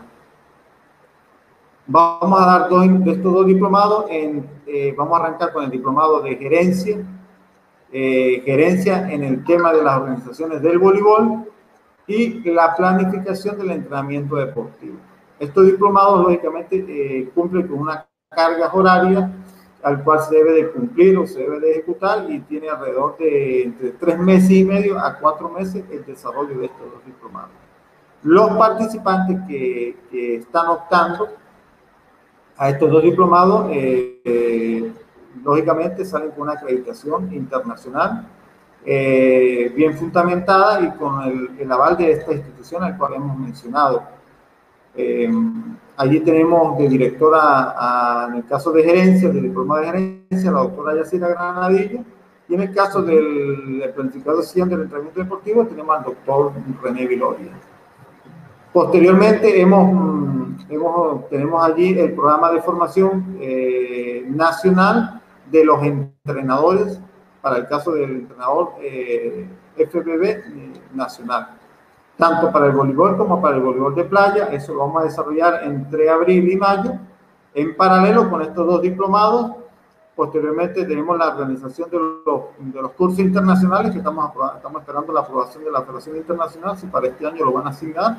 Vamos 1.85 2.41
a 2.41 2.45
dar 2.45 2.69
dos 2.69 3.03
de 3.03 3.11
estos 3.11 3.33
dos 3.33 3.45
diplomados, 3.45 4.05
en, 4.09 4.47
eh, 4.65 4.93
vamos 4.97 5.19
a 5.19 5.23
arrancar 5.23 5.51
con 5.51 5.65
el 5.65 5.71
diplomado 5.71 6.21
de 6.21 6.37
gerencia, 6.37 6.97
eh, 7.91 8.41
gerencia 8.45 9.11
en 9.11 9.23
el 9.23 9.43
tema 9.43 9.73
de 9.73 9.83
las 9.83 9.97
organizaciones 9.97 10.61
del 10.61 10.79
voleibol 10.79 11.51
y 12.07 12.49
la 12.49 12.73
planificación 12.75 13.57
del 13.57 13.71
entrenamiento 13.71 14.37
deportivo. 14.37 14.95
Estos 15.37 15.65
diplomados, 15.65 16.23
lógicamente, 16.23 17.29
cumplen 17.33 17.67
con 17.67 17.79
una 17.79 18.05
carga 18.33 18.69
horaria 18.71 19.29
al 19.83 20.03
cual 20.03 20.21
se 20.21 20.35
debe 20.35 20.53
de 20.53 20.71
cumplir 20.71 21.17
o 21.17 21.27
se 21.27 21.39
debe 21.39 21.59
de 21.59 21.71
ejecutar 21.71 22.29
y 22.29 22.39
tiene 22.39 22.69
alrededor 22.69 23.17
de 23.17 23.63
entre 23.63 23.91
tres 23.91 24.17
meses 24.19 24.51
y 24.51 24.63
medio 24.63 24.97
a 24.97 25.17
cuatro 25.17 25.49
meses 25.49 25.83
el 25.91 26.05
desarrollo 26.05 26.57
de 26.59 26.67
estos 26.67 26.91
dos 26.93 27.05
diplomados. 27.05 27.51
Los 28.23 28.51
participantes 28.51 29.37
que, 29.47 29.97
que 30.09 30.35
están 30.37 30.67
optando 30.67 31.27
a 32.55 32.69
estos 32.69 32.89
dos 32.89 33.03
diplomados, 33.03 33.69
eh, 33.71 34.21
eh, 34.23 34.93
lógicamente 35.43 36.05
salen 36.05 36.31
con 36.31 36.43
una 36.43 36.53
acreditación 36.53 37.33
internacional 37.33 38.27
eh, 38.85 39.73
bien 39.75 39.97
fundamentada 39.97 40.79
y 40.79 40.91
con 40.91 41.21
el, 41.23 41.59
el, 41.59 41.71
aval 41.71 41.97
de 41.97 42.11
esta 42.11 42.31
institución 42.31 42.83
al 42.83 42.97
cual 42.97 43.15
hemos 43.15 43.37
mencionado. 43.37 44.03
Allí 45.97 46.19
tenemos 46.21 46.77
de 46.77 46.87
directora, 46.87 47.75
a, 47.77 48.27
en 48.29 48.35
el 48.37 48.45
caso 48.45 48.71
de 48.71 48.83
gerencia, 48.83 49.29
de 49.29 49.41
diploma 49.41 49.79
de 49.79 49.85
gerencia, 49.85 50.51
la 50.51 50.59
doctora 50.59 50.95
Yacira 50.95 51.27
Granadillo, 51.27 51.99
y 52.47 52.55
en 52.55 52.61
el 52.61 52.73
caso 52.73 53.01
del, 53.01 53.79
del 53.79 53.93
planificador 53.93 54.43
del 54.43 54.81
entrenamiento 54.81 55.19
deportivo 55.19 55.65
tenemos 55.65 55.97
al 55.97 56.03
doctor 56.03 56.51
René 56.83 57.07
Viloria. 57.07 57.51
Posteriormente 58.73 59.59
hemos, 59.59 60.57
hemos, 60.69 61.29
tenemos 61.29 61.63
allí 61.63 61.97
el 61.97 62.13
programa 62.13 62.51
de 62.51 62.61
formación 62.61 63.37
eh, 63.39 64.25
nacional 64.29 65.21
de 65.51 65.65
los 65.65 65.83
entrenadores, 65.83 66.99
para 67.41 67.57
el 67.57 67.67
caso 67.67 67.91
del 67.91 68.11
entrenador 68.11 68.73
eh, 68.81 69.47
FBB 69.75 70.23
eh, 70.23 70.73
nacional, 70.93 71.57
tanto 72.21 72.51
para 72.51 72.67
el 72.67 72.73
voleibol 72.73 73.17
como 73.17 73.41
para 73.41 73.55
el 73.55 73.63
voleibol 73.63 73.95
de 73.95 74.03
playa. 74.03 74.49
Eso 74.51 74.75
lo 74.75 74.81
vamos 74.81 75.01
a 75.01 75.05
desarrollar 75.05 75.63
entre 75.63 76.07
abril 76.07 76.51
y 76.51 76.55
mayo. 76.55 76.91
En 77.55 77.75
paralelo 77.75 78.29
con 78.29 78.43
estos 78.43 78.63
dos 78.63 78.79
diplomados, 78.79 79.53
posteriormente 80.15 80.85
tenemos 80.85 81.17
la 81.17 81.29
organización 81.29 81.89
de 81.89 81.97
los, 81.97 82.41
de 82.59 82.79
los 82.79 82.91
cursos 82.91 83.17
internacionales 83.21 83.91
que 83.91 83.97
estamos, 83.97 84.31
estamos 84.55 84.81
esperando 84.81 85.11
la 85.11 85.21
aprobación 85.21 85.63
de 85.63 85.71
la 85.71 85.81
Federación 85.81 86.15
Internacional, 86.15 86.77
si 86.77 86.85
para 86.85 87.07
este 87.07 87.25
año 87.25 87.43
lo 87.43 87.53
van 87.53 87.65
a 87.65 87.71
asignar 87.71 88.15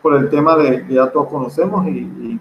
por 0.00 0.14
el 0.14 0.30
tema 0.30 0.56
de 0.56 0.86
que 0.86 0.94
ya 0.94 1.12
todos 1.12 1.28
conocemos 1.28 1.86
y, 1.88 1.90
y 1.90 2.40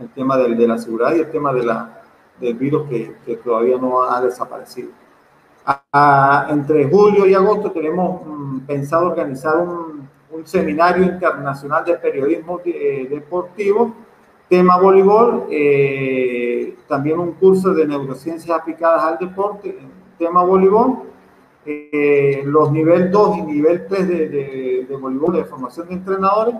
el 0.00 0.10
tema 0.10 0.36
de, 0.36 0.54
de, 0.54 0.68
la 0.68 0.76
seguridad 0.76 1.14
y 1.14 1.20
el 1.20 1.30
tema 1.30 1.50
de 1.54 1.62
la, 1.64 2.02
del 2.38 2.52
virus 2.54 2.90
que, 2.90 3.16
que 3.24 3.36
todavía 3.36 3.78
no 3.78 4.02
ha 4.02 4.20
desaparecido. 4.20 4.90
A, 5.90 6.48
a, 6.48 6.52
entre 6.52 6.84
julio 6.84 7.26
y 7.26 7.32
agosto 7.32 7.72
tenemos 7.72 8.20
um, 8.26 8.60
pensado 8.66 9.06
organizar 9.06 9.56
un, 9.56 10.06
seminario 10.44 11.02
internacional 11.02 11.84
de 11.84 11.94
periodismo 11.94 12.60
eh, 12.64 13.08
deportivo, 13.10 13.94
tema 14.48 14.78
voleibol, 14.78 15.46
eh, 15.50 16.76
también 16.86 17.18
un 17.18 17.32
curso 17.32 17.74
de 17.74 17.86
neurociencias 17.86 18.56
aplicadas 18.56 19.02
al 19.02 19.18
deporte, 19.18 19.76
tema 20.18 20.44
voleibol, 20.44 21.04
eh, 21.66 22.42
los 22.44 22.70
nivel 22.70 23.10
2 23.10 23.38
y 23.38 23.42
nivel 23.42 23.86
3 23.88 24.08
de, 24.08 24.28
de, 24.28 24.86
de, 24.88 24.96
voleibol 24.96 25.32
de 25.34 25.44
formación 25.44 25.88
de 25.88 25.94
entrenadores 25.94 26.54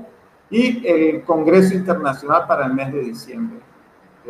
y 0.50 0.84
el 0.86 1.22
Congreso 1.22 1.74
Internacional 1.74 2.46
para 2.48 2.66
el 2.66 2.74
mes 2.74 2.92
de 2.92 3.00
diciembre. 3.00 3.67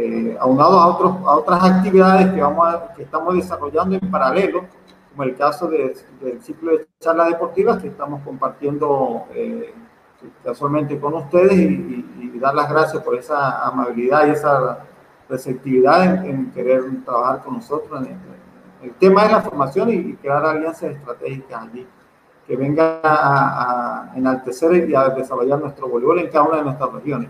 Eh, 0.01 0.37
a, 0.39 0.47
otros, 0.47 1.11
a 1.27 1.37
otras 1.39 1.65
actividades 1.65 2.33
que, 2.33 2.41
vamos 2.41 2.69
a, 2.69 2.95
que 2.95 3.03
estamos 3.03 3.35
desarrollando 3.35 3.97
en 3.97 4.09
paralelo, 4.09 4.65
como 5.11 5.25
el 5.25 5.35
caso 5.37 5.67
de, 5.67 5.97
del 6.21 6.41
ciclo 6.41 6.79
de 6.79 6.87
charlas 7.01 7.31
deportivas 7.31 7.83
que 7.83 7.89
estamos 7.89 8.23
compartiendo 8.23 9.27
eh, 9.35 9.75
casualmente 10.45 11.01
con 11.01 11.15
ustedes 11.15 11.53
y, 11.53 11.65
y, 11.65 12.31
y, 12.33 12.39
dar 12.39 12.55
las 12.55 12.71
gracias 12.71 13.03
por 13.03 13.17
esa 13.17 13.67
amabilidad 13.67 14.29
y 14.29 14.31
esa 14.31 14.87
receptividad 15.29 16.05
en, 16.05 16.31
en 16.31 16.51
querer 16.53 16.85
trabajar 17.05 17.43
con 17.43 17.55
nosotros 17.55 18.07
en, 18.07 18.17
el 18.81 18.93
tema 18.93 19.25
es 19.25 19.33
la 19.33 19.43
formación 19.43 19.91
y 19.91 20.15
crear 20.15 20.47
alianzas 20.47 20.93
estratégicas 20.93 21.61
allí, 21.61 21.85
que 22.47 22.57
venga 22.57 23.01
a, 23.03 24.13
a 24.13 24.17
enaltecer 24.17 24.89
y 24.89 24.95
a 24.95 25.09
desarrollar 25.09 25.59
nuestro 25.59 25.89
voleibol 25.89 26.21
en 26.21 26.29
cada 26.29 26.45
una 26.45 26.59
de 26.59 26.63
nuestras 26.63 26.93
regiones. 26.93 27.29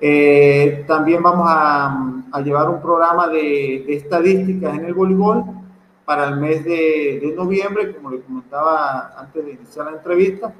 Eh, 0.00 0.84
también 0.86 1.22
vamos 1.22 1.46
a, 1.48 2.22
a, 2.30 2.40
llevar 2.40 2.70
un 2.70 2.80
programa 2.80 3.26
de, 3.28 3.84
de, 3.86 3.96
estadísticas 3.96 4.76
en 4.78 4.84
el 4.84 4.94
voleibol 4.94 5.44
para 6.04 6.28
el 6.28 6.36
mes 6.36 6.64
de, 6.64 7.18
de, 7.20 7.32
noviembre, 7.34 7.94
como 7.96 8.10
le 8.10 8.20
comentaba 8.20 9.12
antes 9.18 9.44
de 9.44 9.52
iniciar 9.52 9.86
la 9.86 9.92
entrevista. 9.92 10.54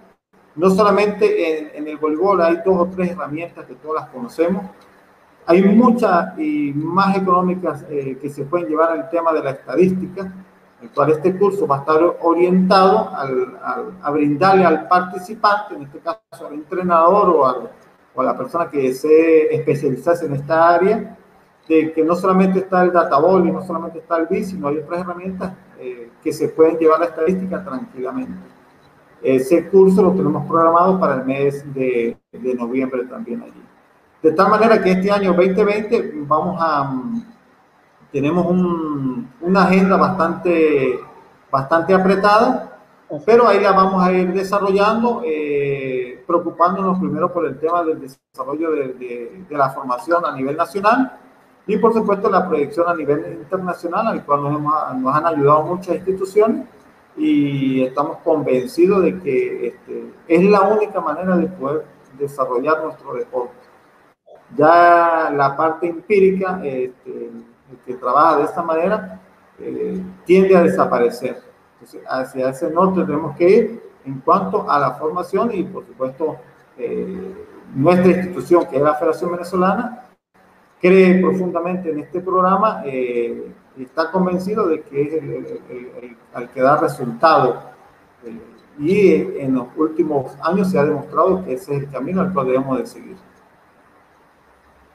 No 0.56 0.70
solamente 0.70 1.70
en, 1.70 1.70
en 1.76 1.88
el 1.88 1.98
voleibol 1.98 2.40
hay 2.42 2.56
dos 2.64 2.80
o 2.80 2.86
tres 2.86 3.12
herramientas 3.12 3.64
que 3.64 3.74
todas 3.76 4.02
las 4.02 4.10
conocemos, 4.10 4.64
hay 5.46 5.62
muchas 5.62 6.38
y 6.38 6.72
más 6.74 7.16
económicas 7.16 7.82
eh, 7.88 8.18
que 8.20 8.28
se 8.28 8.44
pueden 8.44 8.68
llevar 8.68 8.90
al 8.90 9.08
tema 9.08 9.32
de 9.32 9.42
la 9.42 9.50
estadística, 9.52 10.30
el 10.82 10.90
cual 10.90 11.12
este 11.12 11.38
curso 11.38 11.66
va 11.66 11.76
a 11.76 11.78
estar 11.78 12.16
orientado 12.20 13.14
al, 13.16 13.58
al, 13.62 13.98
a 14.02 14.10
brindarle 14.10 14.66
al 14.66 14.86
participante, 14.88 15.74
en 15.74 15.84
este 15.84 16.00
caso 16.00 16.46
al 16.46 16.52
entrenador 16.52 17.30
o, 17.30 17.46
al, 17.46 17.70
o, 18.18 18.22
a 18.22 18.24
la 18.24 18.36
persona 18.36 18.68
que 18.68 18.82
desee 18.82 19.54
especializarse 19.54 20.26
en 20.26 20.34
esta 20.34 20.74
área, 20.74 21.16
de 21.68 21.92
que 21.92 22.02
no 22.02 22.16
solamente 22.16 22.60
está 22.60 22.82
el 22.82 22.92
databall 22.92 23.46
y 23.46 23.52
no 23.52 23.64
solamente 23.64 23.98
está 23.98 24.16
el 24.16 24.26
BIS, 24.26 24.50
sino 24.50 24.68
hay 24.68 24.78
otras 24.78 25.00
herramientas 25.00 25.52
eh, 25.78 26.10
que 26.22 26.32
se 26.32 26.48
pueden 26.48 26.78
llevar 26.78 27.00
la 27.00 27.06
estadística 27.06 27.62
tranquilamente. 27.62 28.38
Ese 29.22 29.68
curso 29.68 30.02
lo 30.02 30.12
tenemos 30.12 30.46
programado 30.46 30.98
para 30.98 31.16
el 31.16 31.24
mes 31.24 31.74
de, 31.74 32.16
de 32.32 32.54
noviembre 32.54 33.04
también 33.04 33.42
allí. 33.42 33.62
De 34.22 34.32
tal 34.32 34.50
manera 34.50 34.82
que 34.82 34.92
este 34.92 35.10
año 35.10 35.32
2020 35.34 36.12
vamos 36.26 36.56
a, 36.60 36.92
tenemos 38.12 38.46
un, 38.46 39.28
una 39.40 39.64
agenda 39.64 39.96
bastante, 39.96 40.98
bastante 41.50 41.94
apretada, 41.94 42.78
pero 43.24 43.48
ahí 43.48 43.60
la 43.60 43.72
vamos 43.72 44.02
a 44.04 44.12
ir 44.12 44.32
desarrollando, 44.32 45.22
eh, 45.24 45.97
preocupándonos 46.28 46.98
primero 46.98 47.32
por 47.32 47.46
el 47.46 47.58
tema 47.58 47.82
del 47.82 48.00
desarrollo 48.02 48.72
de, 48.72 48.88
de, 48.92 49.44
de, 49.48 49.56
la 49.56 49.70
formación 49.70 50.26
a 50.26 50.36
nivel 50.36 50.58
nacional 50.58 51.18
y 51.66 51.78
por 51.78 51.94
supuesto 51.94 52.28
la 52.28 52.46
proyección 52.46 52.86
a 52.86 52.94
nivel 52.94 53.38
internacional, 53.40 54.06
al 54.06 54.24
cual 54.26 54.42
nos, 54.42 54.56
hemos, 54.56 54.94
nos 54.96 55.16
han 55.16 55.26
ayudado 55.26 55.62
muchas 55.62 55.96
instituciones 55.96 56.66
y 57.16 57.82
estamos 57.82 58.18
convencidos 58.18 59.02
de 59.04 59.18
que 59.20 59.68
este, 59.68 60.12
es 60.28 60.44
la 60.44 60.60
única 60.62 61.00
manera 61.00 61.34
de 61.34 61.46
poder 61.46 61.86
desarrollar 62.18 62.84
nuestro 62.84 63.14
deporte. 63.14 63.54
Ya 64.54 65.30
la 65.34 65.56
parte 65.56 65.88
empírica, 65.88 66.60
este, 66.62 67.30
que 67.86 67.94
trabaja 67.94 68.36
de 68.36 68.44
esta 68.44 68.62
manera, 68.62 69.20
eh, 69.58 70.02
tiende 70.26 70.56
a 70.56 70.62
desaparecer. 70.62 71.42
Entonces, 71.72 72.02
hacia 72.06 72.50
ese 72.50 72.70
norte 72.70 73.02
tenemos 73.04 73.34
que 73.36 73.48
ir 73.48 73.87
en 74.08 74.20
cuanto 74.20 74.68
a 74.70 74.78
la 74.78 74.92
formación 74.92 75.50
y, 75.52 75.62
por 75.64 75.86
supuesto, 75.86 76.36
eh, 76.78 77.46
nuestra 77.74 78.10
institución, 78.10 78.66
que 78.66 78.76
es 78.76 78.82
la 78.82 78.94
Federación 78.94 79.32
Venezolana, 79.32 80.04
cree 80.80 81.20
profundamente 81.20 81.90
en 81.90 81.98
este 81.98 82.20
programa 82.20 82.82
eh, 82.86 83.52
y 83.76 83.82
está 83.82 84.10
convencido 84.10 84.66
de 84.66 84.82
que 84.82 85.02
es 85.02 85.12
el, 85.12 86.48
que 86.54 86.60
da 86.60 86.78
resultado. 86.78 87.60
Eh, 88.24 88.40
y 88.80 89.40
en 89.42 89.54
los 89.54 89.66
últimos 89.76 90.32
años 90.40 90.70
se 90.70 90.78
ha 90.78 90.84
demostrado 90.84 91.44
que 91.44 91.54
ese 91.54 91.76
es 91.76 91.82
el 91.82 91.90
camino 91.90 92.22
al 92.22 92.32
cual 92.32 92.46
debemos 92.46 92.78
de 92.78 92.86
seguir. 92.86 93.16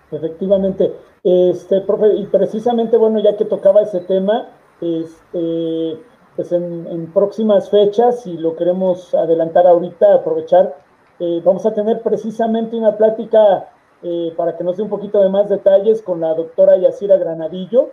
Efectivamente. 0.09 0.91
Este, 1.23 1.81
profe, 1.81 2.13
y 2.15 2.25
precisamente, 2.27 2.97
bueno, 2.97 3.19
ya 3.19 3.37
que 3.37 3.45
tocaba 3.45 3.81
ese 3.81 4.01
tema, 4.01 4.49
este, 4.81 5.99
pues 6.35 6.51
en, 6.51 7.11
próximas 7.13 7.69
fechas, 7.69 8.25
y 8.25 8.37
lo 8.37 8.55
queremos 8.55 9.13
adelantar 9.13 9.67
ahorita, 9.67 10.13
aprovechar, 10.15 10.75
eh, 11.19 11.41
vamos 11.43 11.65
a 11.65 11.73
tener 11.73 12.01
precisamente 12.01 12.75
una 12.75 12.97
plática 12.97 13.69
eh, 14.01 14.33
para 14.35 14.57
que 14.57 14.63
nos 14.63 14.77
dé 14.77 14.83
un 14.83 14.89
poquito 14.89 15.21
de 15.21 15.29
más 15.29 15.49
detalles 15.49 16.01
con 16.01 16.21
la 16.21 16.33
doctora 16.33 16.77
Yacira 16.77 17.17
Granadillo, 17.17 17.89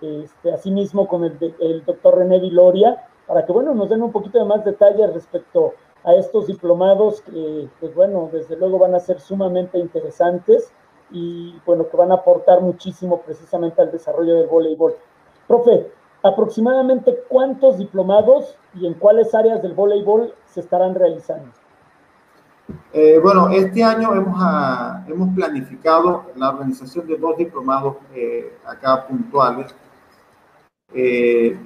este, 0.00 0.52
asimismo 0.52 1.06
con 1.08 1.24
el, 1.24 1.54
el 1.60 1.84
doctor 1.84 2.18
René 2.18 2.38
Viloria, 2.40 3.04
para 3.26 3.44
que, 3.44 3.52
bueno, 3.52 3.74
nos 3.74 3.88
den 3.88 4.02
un 4.02 4.12
poquito 4.12 4.38
de 4.38 4.44
más 4.44 4.64
detalles 4.64 5.12
respecto 5.12 5.74
a 6.04 6.14
estos 6.14 6.46
diplomados 6.46 7.20
que, 7.22 7.68
pues 7.80 7.94
bueno, 7.94 8.28
desde 8.32 8.56
luego 8.56 8.78
van 8.78 8.94
a 8.94 9.00
ser 9.00 9.20
sumamente 9.20 9.78
interesantes 9.78 10.72
y, 11.10 11.54
bueno, 11.64 11.88
que 11.88 11.96
van 11.96 12.10
a 12.10 12.16
aportar 12.16 12.60
muchísimo 12.60 13.20
precisamente 13.20 13.80
al 13.82 13.92
desarrollo 13.92 14.34
del 14.34 14.46
voleibol. 14.46 14.94
Profe, 15.46 15.90
aproximadamente 16.22 17.14
cuántos 17.28 17.78
diplomados 17.78 18.56
y 18.74 18.86
en 18.86 18.94
cuáles 18.94 19.34
áreas 19.34 19.62
del 19.62 19.74
voleibol 19.74 20.32
se 20.46 20.60
estarán 20.60 20.94
realizando. 20.94 21.50
Eh, 22.92 23.18
bueno, 23.22 23.48
este 23.48 23.82
año 23.82 24.14
hemos, 24.14 24.36
ah, 24.38 25.04
hemos 25.08 25.34
planificado 25.34 26.26
la 26.36 26.50
organización 26.50 27.06
de 27.06 27.16
dos 27.16 27.36
diplomados 27.36 27.96
eh, 28.14 28.56
acá 28.66 29.06
puntuales. 29.06 29.74
Eh, 30.94 31.58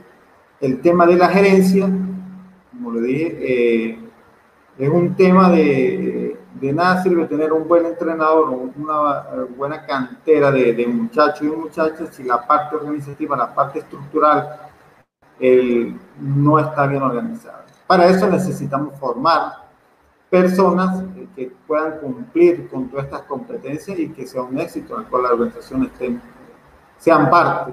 el 0.61 0.81
tema 0.81 1.07
de 1.07 1.16
la 1.16 1.29
gerencia, 1.29 1.88
como 2.73 2.92
le 2.92 3.01
dije, 3.03 3.99
es 4.79 4.88
un 4.88 5.14
tema 5.16 5.51
de, 5.51 6.15
de, 6.61 6.73
nada 6.73 7.03
sirve 7.03 7.27
tener 7.27 7.53
un 7.53 7.66
buen 7.66 7.87
entrenador, 7.87 8.51
una 8.51 9.27
buena 9.57 9.85
cantera 9.85 10.51
de, 10.51 10.73
de 10.73 10.87
muchachos 10.87 11.42
y 11.42 11.51
muchachas 11.51 12.14
si 12.14 12.23
la 12.23 12.47
parte 12.47 12.77
organizativa, 12.77 13.37
la 13.37 13.55
parte 13.55 13.81
estructural 13.81 14.61
no 16.21 16.59
está 16.59 16.87
bien 16.87 17.03
organizada. 17.03 17.64
Para 17.87 18.07
eso 18.07 18.27
necesitamos 18.29 18.99
formar 18.99 19.66
personas 20.31 21.05
que 21.35 21.53
puedan 21.66 21.99
cumplir 21.99 22.69
con 22.69 22.88
todas 22.88 23.07
estas 23.07 23.23
competencias 23.23 23.99
y 23.99 24.09
que 24.09 24.27
sea 24.27 24.42
un 24.42 24.59
éxito 24.59 24.95
en 24.95 25.03
el 25.03 25.07
cual 25.07 25.23
la 25.23 25.33
organización 25.33 25.85
esté, 25.85 26.19
sean 26.99 27.31
parte 27.31 27.73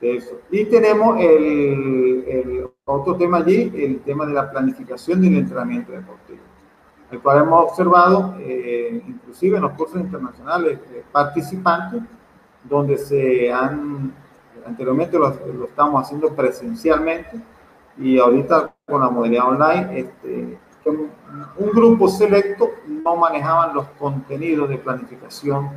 de 0.00 0.16
eso. 0.16 0.40
Y 0.50 0.64
tenemos 0.66 1.18
el, 1.20 2.68
otro 2.84 3.16
tema 3.16 3.38
allí, 3.38 3.72
el 3.74 4.00
tema 4.00 4.26
de 4.26 4.34
la 4.34 4.50
planificación 4.50 5.20
del 5.20 5.36
entrenamiento 5.36 5.92
deportivo, 5.92 6.40
el 7.10 7.20
cual 7.20 7.42
hemos 7.42 7.70
observado, 7.70 8.36
eh, 8.38 9.02
inclusive 9.06 9.56
en 9.56 9.62
los 9.62 9.72
cursos 9.72 10.00
internacionales, 10.00 10.78
eh, 10.92 11.04
participantes, 11.10 12.02
donde 12.64 12.98
se 12.98 13.52
han, 13.52 14.12
anteriormente 14.66 15.18
lo, 15.18 15.28
lo, 15.54 15.64
estamos 15.64 16.02
haciendo 16.04 16.34
presencialmente 16.34 17.40
y 17.98 18.18
ahorita 18.18 18.74
con 18.86 19.00
la 19.00 19.10
modalidad 19.10 19.48
online, 19.48 19.98
este, 19.98 20.58
un 20.84 21.70
grupo 21.70 22.08
selecto 22.08 22.70
no 22.86 23.16
manejaban 23.16 23.74
los 23.74 23.86
contenidos 23.98 24.68
de 24.68 24.78
planificación 24.78 25.70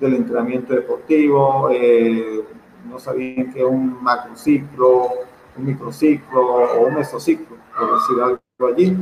del 0.00 0.14
entrenamiento 0.14 0.74
deportivo, 0.74 1.68
eh, 1.70 2.44
no 2.88 2.98
sabían 2.98 3.52
que 3.52 3.64
un 3.64 4.02
macrociclo, 4.02 5.08
un 5.56 5.64
microciclo 5.64 6.40
o 6.40 6.86
un 6.86 6.94
mesociclo, 6.94 7.56
por 7.76 7.94
decir 7.94 8.22
algo 8.22 8.47
allí, 8.66 8.96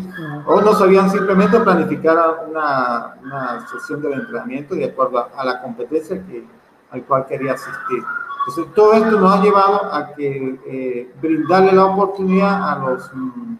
o 0.44 0.60
no 0.60 0.74
sabían 0.74 1.10
simplemente 1.10 1.58
planificar 1.60 2.44
una, 2.46 3.16
una 3.22 3.66
sesión 3.68 4.02
de 4.02 4.12
entrenamiento 4.12 4.74
de 4.74 4.84
acuerdo 4.84 5.30
a, 5.34 5.44
la 5.44 5.62
competencia 5.62 6.22
que, 6.26 6.46
al 6.90 7.02
cual 7.04 7.24
quería 7.26 7.54
asistir. 7.54 8.04
Entonces, 8.48 8.74
todo 8.74 8.92
esto 8.92 9.18
nos 9.18 9.34
ha 9.34 9.42
llevado 9.42 9.94
a 9.94 10.14
que 10.14 10.60
eh, 10.66 11.14
brindarle 11.22 11.72
la 11.72 11.86
oportunidad 11.86 12.70
a 12.70 12.78
los, 12.80 13.10
mm, 13.14 13.56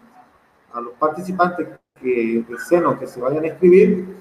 a 0.73 0.81
los 0.81 0.93
participantes 0.93 1.67
que 1.99 2.45
deseen 2.47 2.85
o 2.85 2.99
que 2.99 3.07
se 3.07 3.19
vayan 3.19 3.43
a 3.45 3.47
escribir, 3.47 4.17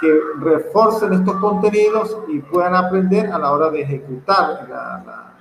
que 0.00 0.20
reforcen 0.40 1.12
estos 1.12 1.36
contenidos 1.36 2.18
y 2.26 2.40
puedan 2.40 2.74
aprender 2.74 3.30
a 3.30 3.38
la 3.38 3.52
hora 3.52 3.70
de 3.70 3.82
ejecutar 3.82 4.66
la, 4.68 5.31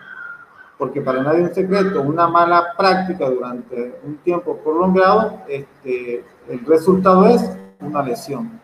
porque 0.82 1.00
para 1.00 1.22
nadie 1.22 1.44
es 1.44 1.50
un 1.50 1.54
secreto, 1.54 2.02
una 2.02 2.28
mala 2.28 2.74
práctica 2.76 3.30
durante 3.30 4.00
un 4.04 4.18
tiempo 4.18 4.58
prolongado, 4.58 5.44
este, 5.48 6.26
el 6.50 6.66
resultado 6.66 7.28
es 7.28 7.56
una 7.82 8.02
lesión. 8.02 8.60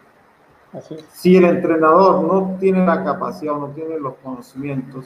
Si 1.12 1.38
el 1.38 1.46
entrenador 1.46 2.24
no 2.24 2.58
tiene 2.60 2.84
la 2.84 3.04
capacidad 3.04 3.54
o 3.54 3.60
no 3.60 3.68
tiene 3.68 4.00
los 4.00 4.16
conocimientos 4.16 5.06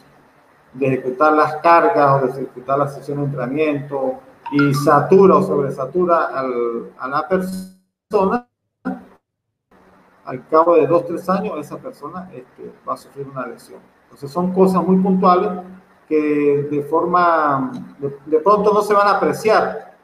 de 0.72 0.88
ejecutar 0.88 1.34
las 1.34 1.58
cargas 1.58 2.24
o 2.24 2.28
de 2.28 2.32
ejecutar 2.32 2.80
la 2.80 2.88
sesión 2.88 3.18
de 3.18 3.24
entrenamiento 3.26 4.22
y 4.54 4.74
satura 4.74 5.36
o 5.36 5.44
sobresatura 5.44 6.28
al, 6.28 6.94
a 6.98 7.10
la 7.10 7.28
persona, 7.28 8.48
al 10.24 10.48
cabo 10.48 10.76
de 10.76 10.88
dos, 10.88 11.06
tres 11.08 11.28
años, 11.30 11.60
esa 11.60 11.76
persona 11.76 12.30
este, 12.34 12.72
va 12.88 12.94
a 12.94 12.98
sufrir 12.98 13.28
una 13.28 13.48
lesión. 13.48 13.82
Entonces 14.04 14.32
son 14.32 14.54
cosas 14.54 14.82
muy 14.82 14.96
puntuales 14.96 15.50
que 16.12 16.68
de 16.70 16.82
forma, 16.84 17.72
de, 18.26 18.40
pronto 18.40 18.74
no 18.74 18.82
se 18.82 18.94
van 18.94 19.08
a 19.08 19.12
apreciar, 19.12 19.96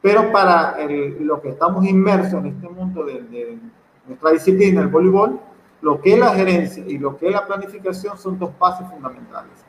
pero 0.00 0.30
para 0.30 0.76
lo 1.18 1.42
que 1.42 1.48
estamos 1.48 1.84
inmersos 1.84 2.34
en 2.34 2.46
este 2.46 2.68
mundo 2.68 3.04
de, 3.04 3.58
nuestra 4.06 4.30
disciplina, 4.30 4.82
el 4.82 4.86
voleibol, 4.86 5.40
lo 5.80 6.00
que 6.00 6.12
es 6.12 6.18
la 6.20 6.30
gerencia 6.30 6.84
y 6.86 6.96
lo 6.96 7.16
que 7.18 7.26
es 7.26 7.32
la 7.32 7.44
planificación 7.44 8.16
son 8.16 8.38
dos 8.38 8.50
pasos 8.50 8.88
fundamentales. 8.88 9.64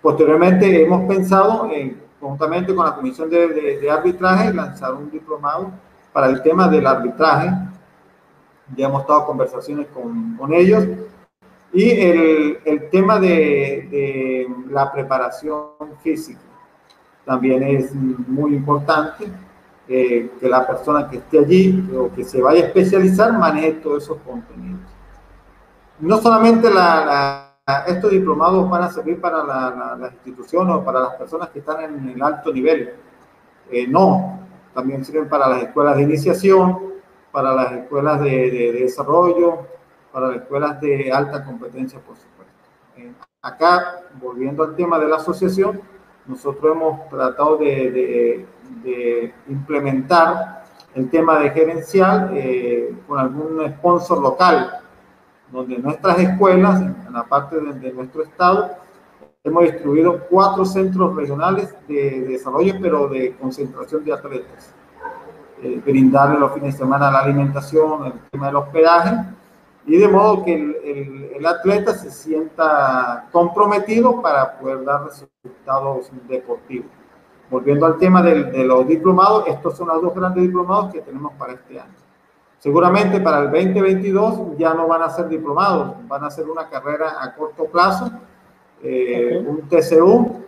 Posteriormente 0.00 0.82
hemos 0.82 1.06
pensado, 1.06 1.68
en, 1.70 2.00
conjuntamente 2.18 2.74
con 2.74 2.86
la 2.86 2.96
Comisión 2.96 3.28
de, 3.28 3.78
de 3.78 3.90
Arbitraje, 3.90 4.50
lanzar 4.54 4.94
un 4.94 5.10
diplomado 5.10 5.70
para 6.10 6.28
el 6.28 6.40
tema 6.42 6.68
del 6.68 6.86
arbitraje. 6.86 7.50
Ya 8.74 8.86
hemos 8.86 9.02
estado 9.02 9.26
conversaciones 9.26 9.88
con, 9.88 10.36
con 10.38 10.54
ellos. 10.54 10.84
Y 11.74 11.90
el, 11.90 12.58
el 12.64 12.88
tema 12.88 13.18
de, 13.18 13.88
de, 13.90 14.48
la 14.70 14.90
preparación 14.92 15.66
física 16.02 16.40
también 17.24 17.62
es 17.62 17.94
muy 17.94 18.54
importante. 18.54 19.26
Eh, 19.86 20.30
que 20.40 20.48
la 20.48 20.66
persona 20.66 21.10
que 21.10 21.18
esté 21.18 21.40
allí 21.40 21.90
o 21.94 22.10
que 22.10 22.24
se 22.24 22.40
vaya 22.40 22.62
a 22.62 22.66
especializar 22.68 23.30
maneje 23.34 23.72
todos 23.72 24.04
esos 24.04 24.16
contenidos. 24.26 24.80
No 26.00 26.16
solamente 26.22 26.72
la, 26.72 27.54
estos 27.86 28.10
diplomados 28.10 28.68
van 28.70 28.84
a 28.84 28.90
servir 28.90 29.20
para 29.20 29.44
las 29.96 30.12
instituciones 30.14 30.74
o 30.74 30.82
para 30.82 31.00
las 31.00 31.14
personas 31.16 31.50
que 31.50 31.58
están 31.58 31.84
en 31.84 32.08
el 32.08 32.22
alto 32.22 32.50
nivel. 32.50 32.94
Eh, 33.70 33.86
no, 33.86 34.40
también 34.72 35.04
sirven 35.04 35.28
para 35.28 35.48
las 35.48 35.64
escuelas 35.64 35.96
de 35.96 36.02
iniciación, 36.02 36.94
para 37.30 37.54
las 37.54 37.72
escuelas 37.72 38.20
de, 38.22 38.72
desarrollo, 38.80 39.66
para 40.14 40.28
las 40.28 40.36
escuelas 40.36 40.80
de 40.80 41.10
alta 41.12 41.44
competencia, 41.44 41.98
por 41.98 42.16
supuesto. 42.16 42.54
acá, 43.42 44.02
volviendo 44.22 44.62
al 44.62 44.76
tema 44.76 44.96
de 45.00 45.08
la 45.08 45.16
asociación, 45.16 45.80
nosotros 46.26 46.76
hemos 46.76 47.08
tratado 47.08 47.56
de, 47.56 48.46
implementar 49.48 50.62
el 50.94 51.10
tema 51.10 51.40
de 51.40 51.50
gerencial 51.50 52.30
eh, 52.32 52.94
con 53.08 53.18
algún 53.18 53.68
sponsor 53.76 54.22
local, 54.22 54.78
donde 55.50 55.78
nuestras 55.78 56.20
escuelas, 56.20 56.80
en 56.80 57.12
la 57.12 57.24
parte 57.24 57.60
de 57.60 57.92
nuestro 57.92 58.22
estado, 58.22 58.70
Hemos 59.46 59.64
distribuido 59.64 60.20
cuatro 60.30 60.64
centros 60.64 61.14
regionales 61.14 61.74
de, 61.86 62.22
desarrollo, 62.22 62.76
pero 62.80 63.08
de 63.08 63.36
concentración 63.36 64.02
de 64.02 64.14
atletas. 64.14 64.72
Eh, 65.62 65.82
brindarle 65.84 66.38
los 66.38 66.54
fines 66.54 66.72
de 66.72 66.78
semana 66.78 67.10
la 67.10 67.18
alimentación, 67.18 68.06
el 68.06 68.12
tema 68.30 68.46
del 68.46 68.56
hospedaje, 68.56 69.33
y 69.86 69.98
de 69.98 70.08
modo 70.08 70.44
que 70.44 70.54
el, 70.54 71.30
el, 71.36 71.46
atleta 71.46 71.94
se 71.94 72.10
sienta 72.10 73.28
comprometido 73.30 74.22
para 74.22 74.58
poder 74.58 74.84
dar 74.84 75.04
resultados 75.04 76.10
deportivos. 76.26 76.90
volviendo 77.50 77.84
al 77.84 77.98
tema 77.98 78.22
de, 78.22 78.44
de 78.44 78.64
los 78.64 78.86
diplomados, 78.86 79.46
estos 79.46 79.76
son 79.76 79.88
los 79.88 80.00
dos 80.00 80.14
grandes 80.14 80.42
diplomados 80.42 80.92
que 80.92 81.02
tenemos 81.02 81.32
para 81.34 81.52
este 81.52 81.78
año. 81.78 81.94
Seguramente 82.58 83.20
para 83.20 83.40
el 83.40 83.50
2022 83.50 84.56
ya 84.56 84.72
no 84.72 84.88
van 84.88 85.02
a 85.02 85.10
ser 85.10 85.28
diplomados, 85.28 85.96
van 86.08 86.24
a 86.24 86.30
ser 86.30 86.48
una 86.48 86.66
carrera 86.70 87.22
a 87.22 87.34
corto 87.34 87.66
plazo, 87.66 88.10
eh, 88.82 89.44
un 89.46 89.68
TCU, 89.68 90.44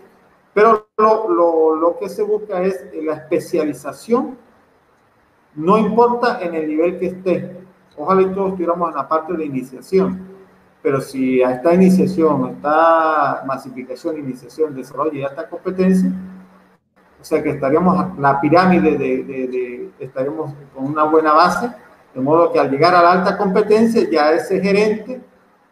pero 0.55 0.87
lo, 0.97 1.29
lo, 1.29 1.77
lo, 1.77 1.99
que 1.99 2.09
se 2.09 2.23
busca 2.23 2.63
es 2.63 2.87
la 3.03 3.13
especialización, 3.13 4.39
no 5.55 5.77
importa 5.77 6.41
en 6.41 6.55
el 6.55 6.69
nivel 6.69 6.99
que 6.99 7.07
esté. 7.09 7.56
Ojalá 7.97 8.23
y 8.23 8.35
todos 8.35 8.51
estuviéramos 8.51 8.91
en 8.91 8.97
la 8.97 9.09
parte 9.09 9.33
de 9.33 9.45
iniciación, 9.45 10.27
pero 10.83 11.01
si 11.01 11.43
a 11.43 11.53
esta 11.53 11.75
iniciación, 11.75 12.51
esta 12.57 13.43
masificación, 13.47 14.19
iniciación, 14.19 14.75
desarrollo 14.75 15.13
y 15.13 15.23
alta 15.23 15.49
competencia, 15.49 16.11
o 17.21 17.25
sea 17.25 17.43
que 17.43 17.51
estaríamos, 17.51 18.19
la 18.19 18.41
pirámide 18.41 18.93
de, 18.97 19.25
de, 19.25 19.49
de 19.49 19.91
estaríamos 19.99 20.53
con 20.75 20.85
una 20.85 21.05
buena 21.05 21.33
base 21.33 21.71
de 22.17 22.23
modo 22.23 22.51
que 22.51 22.59
al 22.59 22.71
llegar 22.71 22.95
a 22.95 23.03
la 23.03 23.13
alta 23.13 23.37
competencia, 23.37 24.09
ya 24.11 24.33
ese 24.33 24.59
gerente 24.59 25.21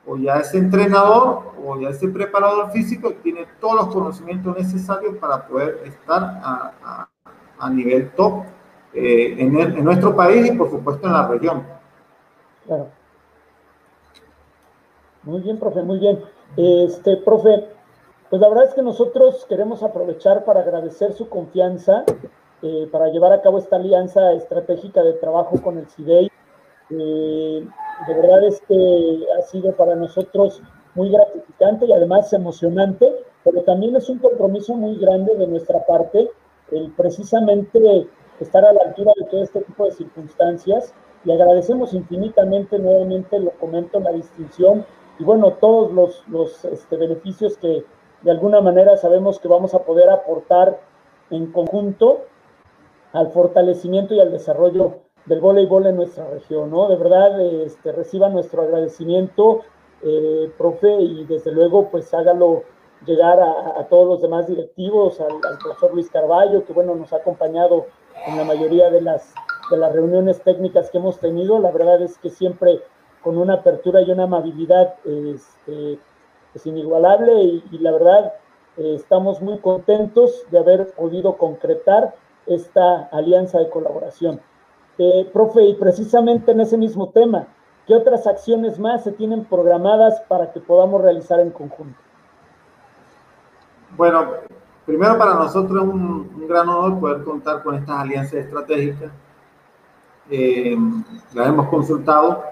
o 0.06 0.18
ya 0.18 0.36
ese 0.36 0.58
entrenador 0.58 1.54
o 1.64 1.80
ya 1.80 1.88
ese 1.88 2.06
preparador 2.08 2.70
físico 2.70 3.14
tiene 3.22 3.46
todos 3.58 3.76
los 3.76 3.94
conocimientos 3.94 4.54
necesarios 4.54 5.16
para 5.16 5.46
poder 5.46 5.80
estar 5.86 6.22
a, 6.22 6.72
a, 6.84 7.08
a 7.58 7.70
nivel 7.70 8.10
top 8.10 8.44
eh, 8.92 9.36
en, 9.38 9.56
el, 9.56 9.78
en, 9.78 9.84
nuestro 9.84 10.14
país 10.14 10.46
y 10.46 10.52
por 10.52 10.68
supuesto 10.68 11.06
en 11.06 11.14
la 11.14 11.26
región. 11.28 11.66
Claro. 12.66 12.88
Muy 15.22 15.40
bien, 15.40 15.58
profe, 15.58 15.82
muy 15.82 15.98
bien. 15.98 16.20
Este, 16.56 17.16
profe, 17.18 17.66
pues 18.30 18.40
la 18.40 18.48
verdad 18.48 18.64
es 18.64 18.74
que 18.74 18.82
nosotros 18.82 19.46
queremos 19.48 19.82
aprovechar 19.82 20.44
para 20.44 20.60
agradecer 20.60 21.12
su 21.12 21.28
confianza 21.28 22.04
eh, 22.62 22.88
para 22.90 23.08
llevar 23.08 23.32
a 23.32 23.42
cabo 23.42 23.58
esta 23.58 23.76
alianza 23.76 24.32
estratégica 24.32 25.02
de 25.02 25.14
trabajo 25.14 25.60
con 25.62 25.78
el 25.78 25.86
CIDEI. 25.86 26.30
Eh, 26.90 27.66
de 28.06 28.14
verdad 28.14 28.44
es 28.44 28.60
que 28.68 29.26
ha 29.38 29.42
sido 29.42 29.72
para 29.72 29.94
nosotros 29.94 30.62
muy 30.94 31.10
gratificante 31.10 31.86
y 31.86 31.92
además 31.92 32.32
emocionante, 32.32 33.12
pero 33.42 33.62
también 33.62 33.96
es 33.96 34.08
un 34.08 34.18
compromiso 34.18 34.74
muy 34.74 34.96
grande 34.98 35.34
de 35.36 35.46
nuestra 35.46 35.84
parte 35.86 36.30
el 36.70 36.90
precisamente 36.92 38.08
estar 38.40 38.64
a 38.64 38.72
la 38.72 38.82
altura 38.82 39.12
de 39.16 39.26
todo 39.26 39.42
este 39.42 39.60
tipo 39.60 39.84
de 39.84 39.92
circunstancias 39.92 40.94
y 41.24 41.32
agradecemos 41.32 41.94
infinitamente 41.94 42.78
nuevamente, 42.78 43.38
lo 43.38 43.50
comento, 43.52 44.00
la 44.00 44.12
distinción 44.12 44.84
y 45.18 45.24
bueno, 45.24 45.52
todos 45.54 45.92
los, 45.92 46.26
los 46.28 46.64
este, 46.64 46.96
beneficios 46.96 47.56
que 47.56 47.84
de 48.22 48.30
alguna 48.30 48.60
manera 48.60 48.96
sabemos 48.96 49.38
que 49.38 49.48
vamos 49.48 49.74
a 49.74 49.84
poder 49.84 50.10
aportar 50.10 50.80
en 51.30 51.52
conjunto 51.52 52.24
al 53.12 53.30
fortalecimiento 53.30 54.14
y 54.14 54.20
al 54.20 54.32
desarrollo 54.32 55.04
del 55.26 55.40
voleibol 55.40 55.86
en 55.86 55.96
nuestra 55.96 56.28
región, 56.28 56.70
¿no? 56.70 56.88
De 56.88 56.96
verdad, 56.96 57.40
este, 57.40 57.92
reciba 57.92 58.28
nuestro 58.28 58.62
agradecimiento, 58.62 59.60
eh, 60.02 60.50
profe, 60.58 61.00
y 61.00 61.24
desde 61.24 61.52
luego, 61.52 61.88
pues 61.90 62.12
hágalo 62.12 62.64
llegar 63.06 63.40
a, 63.40 63.86
todos 63.88 64.06
los 64.06 64.22
demás 64.22 64.46
directivos, 64.46 65.20
al, 65.20 65.38
profesor 65.62 65.94
Luis 65.94 66.10
Carballo, 66.10 66.64
que 66.64 66.72
bueno, 66.72 66.94
nos 66.94 67.12
ha 67.12 67.16
acompañado 67.16 67.86
en 68.26 68.36
la 68.36 68.44
mayoría 68.44 68.90
de 68.90 69.00
las, 69.00 69.34
de 69.70 69.76
las 69.76 69.92
reuniones 69.92 70.40
técnicas 70.42 70.90
que 70.90 70.98
hemos 70.98 71.18
tenido. 71.18 71.58
La 71.58 71.70
verdad 71.70 72.02
es 72.02 72.18
que 72.18 72.30
siempre 72.30 72.80
con 73.22 73.38
una 73.38 73.54
apertura 73.54 74.02
y 74.02 74.10
una 74.10 74.24
amabilidad 74.24 74.94
este, 75.04 75.98
es 76.54 76.66
inigualable 76.66 77.42
y, 77.42 77.64
y 77.70 77.78
la 77.78 77.92
verdad 77.92 78.34
eh, 78.76 78.94
estamos 78.96 79.40
muy 79.40 79.58
contentos 79.58 80.44
de 80.50 80.58
haber 80.58 80.92
podido 80.94 81.36
concretar 81.36 82.14
esta 82.46 83.04
alianza 83.12 83.58
de 83.58 83.70
colaboración. 83.70 84.40
Eh, 84.98 85.28
profe, 85.32 85.64
y 85.64 85.74
precisamente 85.74 86.52
en 86.52 86.60
ese 86.60 86.76
mismo 86.76 87.08
tema, 87.08 87.46
¿qué 87.86 87.94
otras 87.94 88.26
acciones 88.26 88.78
más 88.78 89.04
se 89.04 89.12
tienen 89.12 89.44
programadas 89.44 90.20
para 90.28 90.52
que 90.52 90.60
podamos 90.60 91.02
realizar 91.02 91.40
en 91.40 91.50
conjunto? 91.50 91.98
Bueno, 93.96 94.26
primero 94.86 95.16
para 95.16 95.34
nosotros 95.34 95.82
es 95.82 95.88
un, 95.88 96.30
un 96.34 96.48
gran 96.48 96.68
honor 96.68 96.98
poder 96.98 97.24
contar 97.24 97.62
con 97.62 97.76
estas 97.76 98.00
alianzas 98.00 98.34
estratégicas. 98.34 99.10
Eh, 100.30 100.76
las 101.34 101.48
hemos 101.48 101.68
consultado 101.68 102.44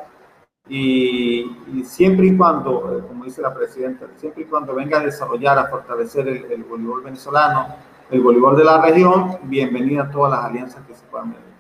y, 0.69 1.51
y, 1.75 1.85
siempre 1.85 2.27
y 2.27 2.37
cuando, 2.37 2.99
eh, 2.99 3.03
como 3.07 3.25
dice 3.25 3.43
la 3.43 3.55
presidenta, 3.55 4.07
siempre 4.17 4.43
y 4.43 4.47
cuando 4.47 4.75
venga 4.75 4.99
a 4.99 5.05
desarrollar, 5.05 5.59
a 5.59 5.67
fortalecer 5.67 6.29
el, 6.29 6.53
el 6.53 6.65
voleibol 6.65 7.03
venezolano, 7.03 7.75
el 8.11 8.21
voleibol 8.21 8.57
de 8.57 8.65
la 8.65 8.81
región, 8.81 9.39
bienvenida 9.45 10.03
a 10.03 10.11
todas 10.11 10.33
las 10.33 10.45
alianzas 10.45 10.87
que 10.87 10.95
se 10.95 11.05
puedan 11.07 11.33
ver. 11.33 11.53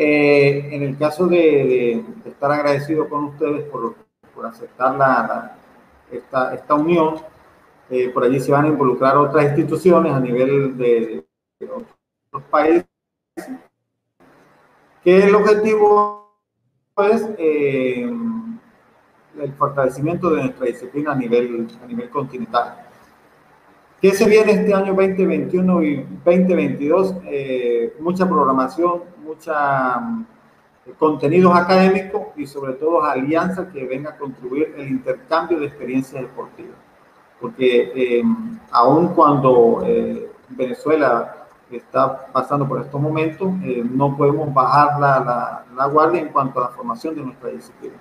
Eh, 0.00 0.68
en 0.76 0.82
el 0.84 0.96
caso 0.96 1.26
de, 1.26 1.36
de, 1.36 2.04
de, 2.22 2.30
estar 2.30 2.52
agradecido 2.52 3.08
con 3.08 3.24
ustedes 3.24 3.64
por, 3.64 3.96
por 4.32 4.46
aceptar 4.46 4.92
la, 4.92 5.06
la, 5.26 5.56
esta, 6.10 6.54
esta, 6.54 6.74
unión, 6.74 7.16
eh, 7.90 8.08
por 8.10 8.22
allí 8.22 8.38
se 8.38 8.52
van 8.52 8.66
a 8.66 8.68
involucrar 8.68 9.16
otras 9.16 9.46
instituciones 9.46 10.12
a 10.12 10.20
nivel 10.20 10.78
de, 10.78 11.24
de 11.58 11.68
otros 11.68 12.44
países, 12.48 12.86
que 15.02 15.24
el 15.24 15.34
objetivo 15.34 16.34
es 17.10 17.28
eh, 17.38 18.10
el 19.40 19.52
fortalecimiento 19.52 20.30
de 20.30 20.42
nuestra 20.42 20.66
disciplina 20.66 21.12
a 21.12 21.14
nivel, 21.14 21.68
a 21.82 21.86
nivel 21.86 22.10
continental. 22.10 22.84
¿Qué 24.00 24.12
se 24.12 24.28
viene 24.28 24.52
este 24.52 24.72
año 24.72 24.94
2021 24.94 25.82
y 25.82 25.96
2022? 26.24 27.16
Eh, 27.24 27.96
mucha 28.00 28.28
programación, 28.28 29.02
mucha 29.24 30.00
eh, 30.86 30.92
contenidos 30.98 31.54
académicos 31.56 32.28
y 32.36 32.46
sobre 32.46 32.74
todo 32.74 33.02
alianzas 33.02 33.72
que 33.72 33.84
vengan 33.86 34.14
a 34.14 34.16
contribuir 34.16 34.74
el 34.76 34.88
intercambio 34.88 35.58
de 35.58 35.66
experiencias 35.66 36.22
deportivas. 36.22 36.76
Porque 37.40 37.92
eh, 37.94 38.22
aun 38.70 39.08
cuando 39.08 39.82
eh, 39.84 40.30
Venezuela 40.48 41.37
está 41.76 42.26
pasando 42.32 42.66
por 42.66 42.80
estos 42.80 43.00
momentos, 43.00 43.52
eh, 43.62 43.84
no 43.88 44.16
podemos 44.16 44.52
bajar 44.52 44.98
la, 44.98 45.20
la, 45.20 45.64
la, 45.76 45.86
guardia 45.86 46.20
en 46.20 46.28
cuanto 46.28 46.60
a 46.60 46.64
la 46.64 46.68
formación 46.68 47.14
de 47.14 47.22
nuestra 47.22 47.50
disciplina. 47.50 47.94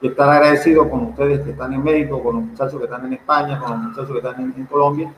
Y 0.00 0.08
estar 0.08 0.28
agradecido 0.28 0.88
con 0.90 1.04
ustedes 1.06 1.40
que 1.40 1.50
están 1.50 1.72
en 1.72 1.82
México, 1.82 2.22
con 2.22 2.36
los 2.36 2.44
muchachos 2.44 2.78
que 2.78 2.84
están 2.84 3.06
en 3.06 3.14
España, 3.14 3.58
con 3.58 3.70
los 3.70 3.80
muchachos 3.80 4.10
que 4.10 4.18
están 4.18 4.40
en, 4.40 4.54
en 4.56 4.66
Colombia, 4.66 5.12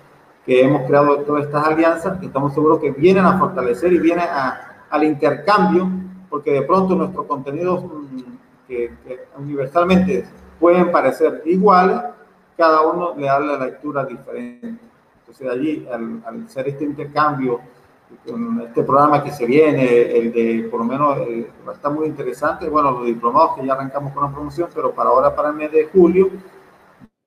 que 0.44 0.62
hemos 0.62 0.86
creado 0.86 1.18
todas 1.18 1.46
estas 1.46 1.66
alianzas, 1.66 2.18
que 2.18 2.26
estamos 2.26 2.54
seguros 2.54 2.78
que 2.78 2.92
vienen 2.92 3.24
a 3.24 3.36
fortalecer 3.38 3.92
y 3.92 3.98
vienen 3.98 4.26
a, 4.30 4.84
al 4.88 5.02
intercambio, 5.02 5.90
porque 6.30 6.52
de 6.52 6.62
pronto 6.62 6.94
nuestros 6.94 7.26
contenidos 7.26 7.84
mm, 7.84 8.20
que, 8.68 8.92
que, 9.04 9.24
universalmente 9.36 10.24
pueden 10.60 10.92
parecer 10.92 11.42
iguales, 11.46 12.00
cada 12.56 12.82
uno 12.82 13.14
le 13.16 13.26
da 13.26 13.40
la 13.40 13.64
lectura 13.66 14.04
diferente. 14.04 14.78
Entonces 15.18 15.50
allí, 15.50 15.88
al, 15.92 16.22
al 16.24 16.44
hacer 16.44 16.68
este 16.68 16.84
intercambio, 16.84 17.60
con 18.26 18.60
este 18.62 18.82
programa 18.82 19.22
que 19.22 19.30
se 19.30 19.46
viene, 19.46 20.02
el 20.02 20.32
de, 20.32 20.68
por 20.70 20.80
lo 20.80 20.86
menos, 20.86 21.18
está 21.72 21.90
muy 21.90 22.06
interesante, 22.06 22.68
bueno, 22.68 22.90
los 22.92 23.06
diplomados 23.06 23.56
que 23.56 23.66
ya 23.66 23.72
arrancamos 23.72 24.12
con 24.12 24.24
la 24.24 24.32
promoción, 24.32 24.68
pero 24.74 24.92
para 24.92 25.10
ahora, 25.10 25.34
para 25.34 25.48
el 25.48 25.54
mes 25.54 25.72
de 25.72 25.86
julio, 25.86 26.30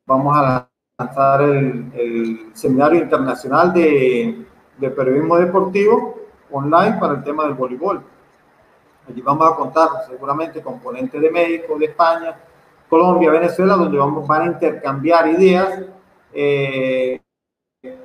vamos 0.06 0.36
a 0.38 0.68
lanzar 0.98 1.42
el, 1.42 1.92
el 1.94 2.52
seminario 2.54 3.02
internacional 3.02 3.74
de, 3.74 4.46
de, 4.78 4.90
periodismo 4.90 5.38
deportivo 5.38 6.16
online 6.52 6.98
para 7.00 7.14
el 7.14 7.24
tema 7.24 7.44
del 7.46 7.54
voleibol. 7.54 8.02
Allí 9.08 9.22
vamos 9.22 9.52
a 9.52 9.56
contar 9.56 9.90
seguramente 10.08 10.62
componentes 10.62 11.22
de 11.22 11.32
México, 11.32 11.78
de 11.78 11.86
España, 11.86 12.36
Colombia, 12.90 13.32
Venezuela, 13.32 13.76
donde 13.76 13.98
vamos, 13.98 14.28
van 14.28 14.42
a 14.42 14.46
intercambiar 14.48 15.28
ideas 15.28 15.84
eh, 16.34 17.22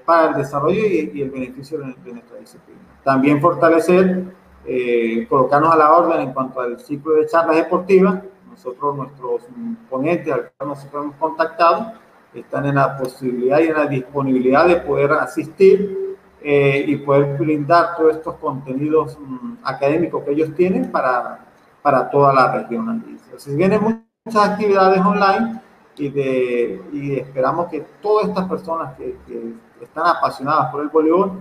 para 0.05 0.29
el 0.31 0.35
desarrollo 0.37 0.87
y, 0.87 1.11
y 1.14 1.22
el 1.22 1.31
beneficio 1.31 1.79
de, 1.79 1.95
de, 2.05 2.12
nuestra 2.12 2.39
disciplina. 2.39 2.81
También 3.03 3.41
fortalecer, 3.41 4.25
eh, 4.64 5.27
colocarnos 5.29 5.72
a 5.72 5.77
la 5.77 5.93
orden 5.93 6.20
en 6.20 6.33
cuanto 6.33 6.61
al 6.61 6.79
ciclo 6.79 7.14
de 7.14 7.27
charlas 7.27 7.57
deportivas. 7.57 8.22
Nosotros, 8.49 8.97
nuestros 8.97 9.43
ponentes 9.91 10.33
al 10.33 10.43
que 10.43 10.64
nos 10.64 10.85
hemos 10.85 11.16
contactado, 11.16 11.93
están 12.33 12.66
en 12.66 12.77
la 12.77 12.97
posibilidad 12.97 13.61
y 13.61 13.64
en 13.64 13.75
la 13.75 13.87
disponibilidad 13.87 14.66
de 14.66 14.77
poder 14.77 15.12
asistir 15.12 16.16
eh, 16.41 16.85
y 16.87 16.97
poder 16.97 17.37
brindar 17.37 17.97
todos 17.97 18.16
estos 18.16 18.35
contenidos 18.37 19.16
um, 19.16 19.57
académicos 19.64 20.22
que 20.25 20.33
ellos 20.33 20.55
tienen 20.55 20.91
para, 20.91 21.47
para 21.83 22.11
toda 22.11 22.33
la 22.33 22.53
región. 22.53 23.05
Entonces, 23.09 23.57
vienen 23.57 23.81
muchas 23.83 24.51
actividades 24.51 25.01
online 25.01 25.61
y, 25.97 26.09
de, 26.11 26.83
y 26.93 27.14
esperamos 27.14 27.68
que 27.68 27.85
todas 28.01 28.29
estas 28.29 28.49
personas 28.49 28.95
que, 28.97 29.16
que 29.27 29.55
están 29.81 30.07
apasionadas 30.07 30.70
por 30.70 30.83
el 30.83 30.89
voleibol 30.89 31.41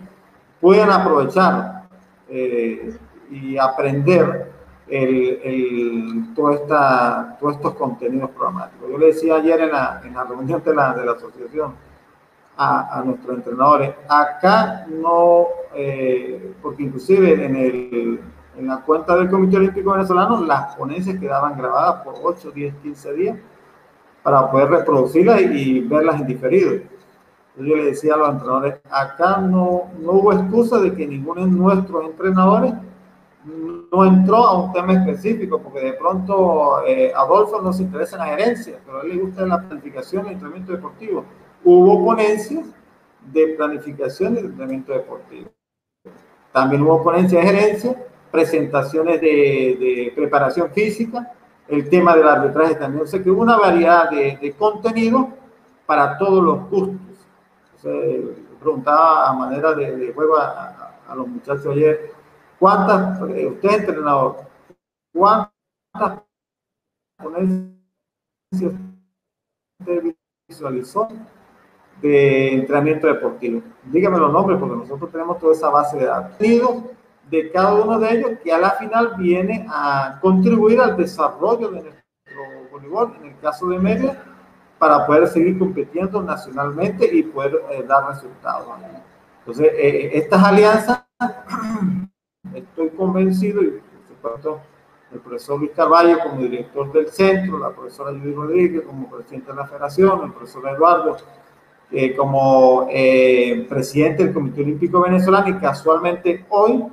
puedan 0.60 0.92
aprovechar 0.92 1.88
eh, 2.30 2.98
y 3.30 3.58
aprender 3.58 4.52
el, 4.88 5.40
el, 5.44 6.34
toda 6.34 6.54
esta, 6.56 7.38
todos 7.40 7.56
estos 7.56 7.74
contenidos 7.76 8.30
programáticos. 8.32 8.90
Yo 8.90 8.98
le 8.98 9.08
decía 9.08 9.36
ayer 9.36 9.62
en 9.62 9.72
la, 9.72 10.02
en 10.04 10.14
la 10.14 10.24
reunión 10.24 10.64
de 10.64 10.76
la, 10.76 10.94
de 10.94 11.06
la 11.06 11.14
asociación, 11.14 11.74
a, 12.58 13.02
nuestros 13.06 13.38
entrenadores. 13.38 13.94
Acá 14.08 14.86
no, 14.88 15.48
eh, 15.76 16.54
porque 16.62 16.84
inclusive 16.84 17.46
en, 17.46 17.56
el, 17.56 18.20
en 18.58 18.68
la 18.68 18.82
cuenta 18.82 19.16
del 19.16 19.30
Comité 19.30 19.58
Olímpico 19.58 19.92
Venezolano 19.92 20.44
las 20.46 20.76
ponencias 20.76 21.20
quedaban 21.20 21.58
grabadas 21.58 22.04
por 22.04 22.16
8, 22.22 22.52
10, 22.52 22.76
15 22.76 23.14
días 23.14 23.38
para 24.22 24.50
poder 24.50 24.70
reproducirlas 24.70 25.42
y, 25.42 25.82
verlas 25.82 26.22
en 26.22 26.28
diferido. 26.28 26.82
Yo 27.56 27.76
le 27.76 27.86
decía 27.86 28.16
a 28.16 28.18
los 28.18 28.30
entrenadores, 28.30 28.80
acá 28.90 29.38
no, 29.38 29.84
no 30.00 30.12
hubo 30.14 30.34
excusa 30.34 30.80
de 30.80 30.94
que 30.96 31.06
ninguno 31.06 31.46
de 31.46 31.52
nuestros 31.52 32.06
entrenadores 32.06 32.74
no 33.92 34.06
entró 34.06 34.38
a 34.38 34.64
un 34.64 34.74
tema 34.74 34.94
específico, 34.94 35.60
porque 35.62 35.82
de 35.82 35.94
pronto 35.94 36.84
eh, 36.88 37.12
Adolfo 37.16 37.62
no 37.62 37.74
se 37.74 37.84
interesa 37.84 38.16
en 38.16 38.22
la 38.22 38.38
gerencia, 38.38 38.80
pero 38.86 39.00
a 39.00 39.04
él 39.04 39.10
le 39.10 39.22
gusta 39.22 39.46
la 39.46 39.62
planificación 39.62 40.26
y 40.26 40.28
el 40.30 40.34
entrenamiento 40.34 40.72
deportivo. 40.72 41.26
Hubo 41.64 42.06
ponencias 42.06 42.66
de 43.32 43.48
planificación 43.50 44.36
y 44.36 44.40
entrenamiento 44.40 44.94
deportivo. 44.94 45.50
También 46.52 46.82
hubo 46.82 47.04
ponencias 47.04 47.44
de 47.44 47.52
gerencia, 47.52 48.06
presentaciones 48.32 49.22
de, 49.22 49.28
de 49.28 50.14
preparación 50.16 50.72
física, 50.72 51.32
el 51.68 51.90
tema 51.90 52.16
del 52.16 52.28
arbitraje 52.28 52.76
también. 52.76 53.04
O 53.04 53.08
sea 53.08 53.22
que 53.22 53.30
hubo 53.30 53.42
una 53.42 53.58
variedad 53.58 54.10
de, 54.10 54.38
de 54.42 54.52
contenido 54.54 55.30
para 55.86 56.18
todos 56.18 56.44
los 56.44 56.70
gustos. 56.70 57.13
Preguntaba 58.60 59.30
a 59.30 59.34
manera 59.34 59.74
de, 59.74 59.96
de 59.98 60.14
juego 60.14 60.38
a, 60.38 61.00
a 61.08 61.16
los 61.16 61.28
muchachos 61.28 61.68
ayer, 61.68 62.14
¿Cuántas, 62.64 63.20
eh, 63.32 63.46
usted 63.46 63.72
entrenador, 63.72 64.38
cuántas 65.12 65.52
ponencias 67.22 68.74
usted 69.82 70.16
visualizó 70.48 71.10
de 72.02 72.54
entrenamiento 72.54 73.08
deportivo? 73.08 73.62
Dígame 73.84 74.18
los 74.18 74.32
nombres 74.32 74.58
porque 74.62 74.78
nosotros 74.78 75.12
tenemos 75.12 75.40
toda 75.40 75.52
esa 75.52 75.70
base 75.70 75.98
de 75.98 76.06
datos 76.06 76.38
de 77.30 77.52
cada 77.52 77.74
uno 77.74 78.00
de 78.00 78.12
ellos 78.12 78.32
que 78.42 78.54
a 78.54 78.60
la 78.60 78.72
final 78.72 79.16
viene 79.18 79.66
a 79.70 80.20
contribuir 80.22 80.80
al 80.80 80.96
desarrollo 80.96 81.70
de 81.70 81.82
nuestro 81.82 82.70
voleibol, 82.72 83.14
en 83.18 83.26
el 83.26 83.40
caso 83.40 83.68
de 83.68 83.80
Media, 83.80 84.24
para 84.84 85.08
poder 85.08 85.28
seguir 85.28 85.58
compitiendo 85.58 86.22
nacionalmente 86.22 87.10
y 87.10 87.24
poder 87.24 87.64
eh, 87.72 87.86
dar 87.88 88.06
resultados. 88.06 88.68
Entonces, 89.40 89.72
eh, 89.78 90.12
estas 90.14 90.44
alianzas 90.44 91.06
estoy 92.54 92.90
convencido, 92.90 93.64
y 93.64 93.68
por 93.70 94.08
supuesto 94.10 94.60
el 95.14 95.22
profesor 95.22 95.58
Luis 95.58 95.72
Carvalho 95.74 96.20
como 96.20 96.42
director 96.42 96.92
del 96.92 97.08
centro, 97.08 97.60
la 97.60 97.70
profesora 97.70 98.12
Judy 98.12 98.34
Rodríguez 98.34 98.82
como 98.82 99.10
presidente 99.10 99.52
de 99.52 99.58
la 99.58 99.68
federación, 99.68 100.26
el 100.26 100.34
profesor 100.34 100.68
Eduardo 100.68 101.16
eh, 101.90 102.14
como 102.14 102.86
eh, 102.92 103.66
presidente 103.70 104.26
del 104.26 104.34
Comité 104.34 104.64
Olímpico 104.64 105.00
Venezolano 105.00 105.48
y 105.48 105.60
casualmente 105.60 106.46
hoy 106.50 106.84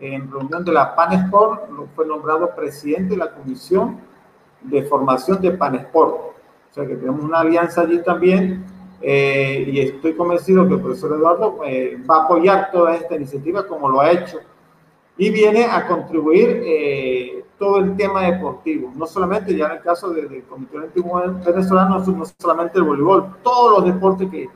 en 0.00 0.32
reunión 0.32 0.64
de 0.64 0.72
la 0.72 0.96
PANESPORT 0.96 1.70
fue 1.94 2.06
nombrado 2.06 2.56
presidente 2.56 3.10
de 3.10 3.18
la 3.18 3.30
comisión 3.30 4.00
de 4.62 4.82
formación 4.82 5.40
de 5.40 5.52
PANESPORT. 5.52 6.29
O 6.70 6.74
sea 6.74 6.86
que 6.86 6.94
tenemos 6.96 7.22
una 7.24 7.40
alianza 7.40 7.82
allí 7.82 8.02
también 8.02 8.64
eh, 9.02 9.64
y 9.66 9.80
estoy 9.80 10.14
convencido 10.14 10.68
que 10.68 10.74
el 10.74 10.80
profesor 10.80 11.16
Eduardo 11.16 11.58
va 11.58 12.16
a 12.16 12.24
apoyar 12.24 12.70
toda 12.70 12.94
esta 12.94 13.16
iniciativa 13.16 13.66
como 13.66 13.88
lo 13.88 14.00
ha 14.00 14.12
hecho. 14.12 14.38
Y 15.16 15.30
viene 15.30 15.64
a 15.64 15.86
contribuir 15.86 16.62
eh, 16.64 17.44
todo 17.58 17.78
el 17.78 17.94
tema 17.94 18.22
deportivo, 18.22 18.90
no 18.96 19.06
solamente 19.06 19.54
ya 19.54 19.66
en 19.66 19.72
el 19.72 19.80
caso 19.82 20.10
del 20.10 20.44
Comité 20.44 20.78
Olímpico 20.78 21.22
Venezolano, 21.44 21.98
no 21.98 22.24
solamente 22.38 22.78
el 22.78 22.84
voleibol, 22.84 23.36
todos 23.42 23.78
los 23.78 23.92
deportes 23.92 24.30
que, 24.30 24.48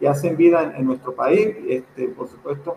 que 0.00 0.08
hacen 0.08 0.36
vida 0.36 0.74
en, 0.76 0.84
nuestro 0.84 1.14
país, 1.14 1.56
este, 1.68 2.08
por 2.08 2.26
supuesto, 2.26 2.74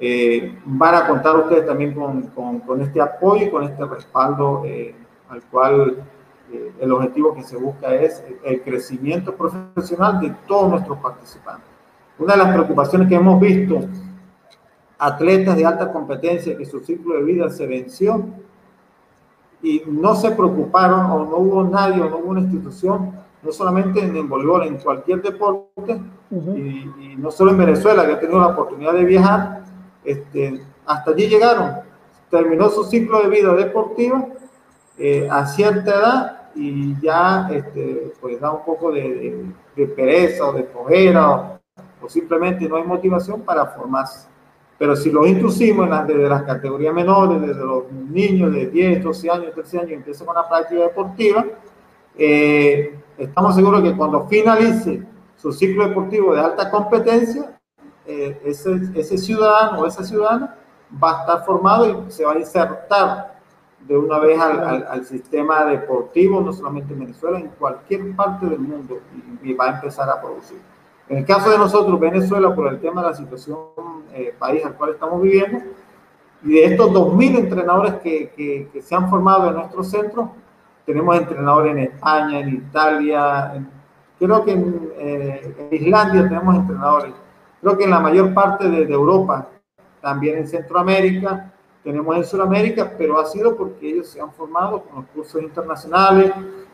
eh, 0.00 0.58
van 0.64 0.94
a 0.94 1.06
contar 1.06 1.36
ustedes 1.36 1.66
también 1.66 1.92
con, 1.92 2.22
con, 2.28 2.60
con, 2.60 2.80
este 2.80 3.02
apoyo 3.02 3.46
y 3.46 3.50
con 3.50 3.64
este 3.64 3.84
respaldo 3.84 4.62
eh, 4.64 4.94
al 5.28 5.42
cual 5.44 6.04
el 6.80 6.92
objetivo 6.92 7.34
que 7.34 7.42
se 7.42 7.56
busca 7.56 7.94
es 7.94 8.22
el 8.44 8.62
crecimiento 8.62 9.34
profesional 9.34 10.20
de 10.20 10.34
todos 10.46 10.70
nuestros 10.70 10.98
participantes. 10.98 11.68
Una 12.18 12.34
de 12.34 12.38
las 12.38 12.54
preocupaciones 12.54 13.08
que 13.08 13.14
hemos 13.14 13.40
visto 13.40 13.80
atletas 14.98 15.56
de 15.56 15.66
alta 15.66 15.92
competencia 15.92 16.56
que 16.56 16.64
su 16.64 16.80
ciclo 16.80 17.16
de 17.16 17.24
vida 17.24 17.50
se 17.50 17.66
venció 17.66 18.24
y 19.62 19.82
no 19.86 20.14
se 20.14 20.30
preocuparon 20.30 21.00
o 21.10 21.24
no 21.24 21.36
hubo 21.36 21.64
nadie 21.64 22.00
o 22.00 22.08
no 22.08 22.18
hubo 22.18 22.30
una 22.30 22.40
institución, 22.40 23.12
no 23.42 23.52
solamente 23.52 24.00
en 24.00 24.16
el 24.16 24.26
voleibol, 24.26 24.66
en 24.66 24.78
cualquier 24.78 25.22
deporte, 25.22 26.00
y, 26.30 27.14
no 27.16 27.30
solo 27.30 27.52
en 27.52 27.58
Venezuela, 27.58 28.06
que 28.06 28.12
ha 28.12 28.20
tenido 28.20 28.38
la 28.38 28.48
oportunidad 28.48 28.92
de 28.92 29.04
viajar, 29.04 29.64
este, 30.04 30.62
hasta 30.84 31.10
allí 31.10 31.26
llegaron. 31.26 31.76
Terminó 32.30 32.68
su 32.68 32.84
ciclo 32.84 33.22
de 33.22 33.28
vida 33.28 33.54
deportiva 33.54 34.26
eh, 34.98 35.28
a 35.30 35.46
cierta 35.46 35.90
edad 35.90 36.35
y 36.56 37.00
ya 37.00 37.48
este, 37.52 38.12
pues 38.20 38.40
da 38.40 38.50
un 38.52 38.64
poco 38.64 38.90
de, 38.90 39.46
pereza 39.94 40.46
o 40.46 40.52
de 40.52 40.66
cojera 40.66 41.30
o, 41.30 41.60
o 42.02 42.08
simplemente 42.08 42.68
no 42.68 42.76
hay 42.76 42.84
motivación 42.84 43.42
para 43.42 43.66
formarse. 43.66 44.28
Pero 44.78 44.94
si 44.94 45.10
los 45.10 45.26
las, 45.88 46.06
desde 46.06 46.28
las 46.28 46.42
categorías 46.42 46.94
menores, 46.94 47.40
desde 47.40 47.64
los 47.64 47.90
niños 47.92 48.52
de 48.52 48.66
10, 48.66 49.04
12 49.04 49.30
años, 49.30 49.54
13 49.54 49.78
años, 49.78 49.92
empiezan 49.92 50.26
con 50.26 50.36
la 50.36 50.48
práctica 50.48 50.82
deportiva, 50.82 51.46
eh, 52.18 52.98
estamos 53.16 53.54
seguros 53.54 53.82
que 53.82 53.96
cuando 53.96 54.26
finalice 54.26 55.02
su 55.36 55.52
ciclo 55.52 55.88
deportivo 55.88 56.34
de 56.34 56.40
alta 56.40 56.70
competencia, 56.70 57.58
eh, 58.06 58.40
ese, 58.44 58.78
ese 58.94 59.18
ciudadano 59.18 59.80
o 59.80 59.86
esa 59.86 60.04
ciudadana 60.04 60.56
va 61.02 61.18
a 61.18 61.20
estar 61.22 61.44
formado 61.44 62.04
y 62.06 62.10
se 62.10 62.24
va 62.24 62.32
a 62.32 62.38
insertar 62.38 63.35
de 63.86 63.96
una 63.96 64.18
vez 64.18 64.38
al, 64.40 64.86
al, 64.88 65.04
sistema 65.04 65.64
deportivo, 65.64 66.40
no 66.40 66.52
solamente 66.52 66.92
en 66.92 67.00
Venezuela, 67.00 67.38
en 67.38 67.48
cualquier 67.58 68.14
parte 68.16 68.46
del 68.46 68.58
mundo 68.58 68.98
y, 69.42 69.50
y 69.50 69.54
va 69.54 69.66
a 69.66 69.74
empezar 69.76 70.08
a 70.10 70.20
producir. 70.20 70.58
En 71.08 71.18
el 71.18 71.24
caso 71.24 71.50
de 71.50 71.58
nosotros, 71.58 72.00
Venezuela, 72.00 72.54
por 72.54 72.66
el 72.66 72.80
tema 72.80 73.00
de 73.02 73.08
la 73.08 73.14
situación 73.14 73.58
eh, 74.12 74.34
país 74.38 74.64
al 74.64 74.74
cual 74.74 74.90
estamos 74.90 75.22
viviendo, 75.22 75.60
y 76.42 76.54
de 76.54 76.64
estos 76.64 76.90
2.000 76.90 77.38
entrenadores 77.38 77.94
que, 78.02 78.68
que, 78.72 78.82
se 78.82 78.94
han 78.94 79.08
formado 79.08 79.48
en 79.48 79.54
nuestro 79.54 79.84
centro, 79.84 80.32
tenemos 80.84 81.16
entrenadores 81.16 81.72
en 81.72 81.78
España, 81.78 82.40
en 82.40 82.48
Italia, 82.48 83.66
creo 84.18 84.44
que 84.44 84.52
eh, 84.52 85.68
en, 85.70 85.76
Islandia 85.76 86.22
tenemos 86.22 86.56
entrenadores, 86.56 87.14
creo 87.60 87.78
que 87.78 87.84
en 87.84 87.90
la 87.90 88.00
mayor 88.00 88.34
parte 88.34 88.68
de, 88.68 88.92
Europa, 88.92 89.48
también 90.00 90.38
en 90.38 90.48
Centroamérica, 90.48 91.52
tenemos 91.86 92.16
en 92.16 92.24
Sudamérica, 92.24 92.94
pero 92.98 93.16
ha 93.16 93.26
sido 93.26 93.56
porque 93.56 93.88
ellos 93.88 94.08
se 94.08 94.20
han 94.20 94.32
formado 94.32 94.82
con 94.82 94.96
los 94.96 95.04
cursos 95.14 95.40
internacionales, 95.40 96.32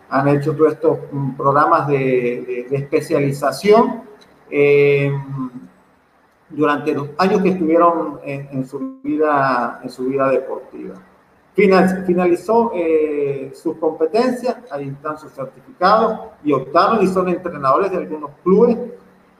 han 0.08 0.28
hecho 0.28 0.56
todos 0.56 0.72
estos 0.72 1.00
mm, 1.12 1.32
programas 1.32 1.86
de, 1.86 2.66
de 2.70 2.76
especialización 2.78 4.04
eh, 4.50 5.12
durante 6.48 6.94
los 6.94 7.10
años 7.18 7.42
que 7.42 7.50
estuvieron 7.50 8.20
en, 8.24 8.66
su, 8.66 9.00
vida, 9.02 9.80
en 9.82 9.90
su 9.90 10.06
vida 10.06 10.30
deportiva. 10.30 10.94
Final, 11.52 12.04
finalizó 12.06 12.72
eh, 12.74 13.52
sus 13.54 13.76
competencias, 13.76 14.56
ahí 14.70 14.88
están 14.88 15.18
sus 15.18 15.30
certificados 15.32 16.20
y 16.42 16.54
optaron 16.54 17.02
y 17.02 17.06
son 17.06 17.28
entrenadores 17.28 17.90
de 17.90 17.98
algunos 17.98 18.30
clubes 18.42 18.78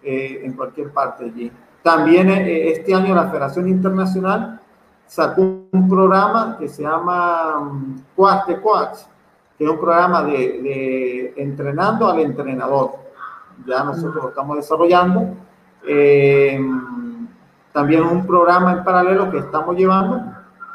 eh, 0.03 0.43
en 0.45 0.53
cualquier 0.53 0.91
parte 0.91 1.25
allí. 1.25 1.51
También 1.83 2.29
este 2.29 2.95
año 2.95 3.15
la 3.15 3.29
Federación 3.29 3.69
Internacional 3.69 4.62
sacó 5.13 5.43
un 5.43 5.89
programa 5.89 6.57
que 6.59 6.69
se 6.69 6.83
llama 6.83 7.71
Coach 8.17 8.47
de 8.47 8.61
Coach, 8.61 8.99
que 9.59 9.65
es 9.65 9.71
un 9.71 9.79
programa 9.79 10.23
de, 10.23 10.33
de 10.33 11.35
entrenando 11.37 12.09
al 12.09 12.21
entrenador 12.21 13.03
ya 13.67 13.85
nosotros 13.85 14.23
lo 14.23 14.29
estamos 14.31 14.57
desarrollando. 14.57 15.37
Eh, 15.87 16.61
también 17.73 18.03
un 18.03 18.27
programa 18.27 18.73
en 18.73 18.85
paralelo 18.85 19.31
que 19.31 19.39
estamos 19.39 19.77
llevando 19.77 20.23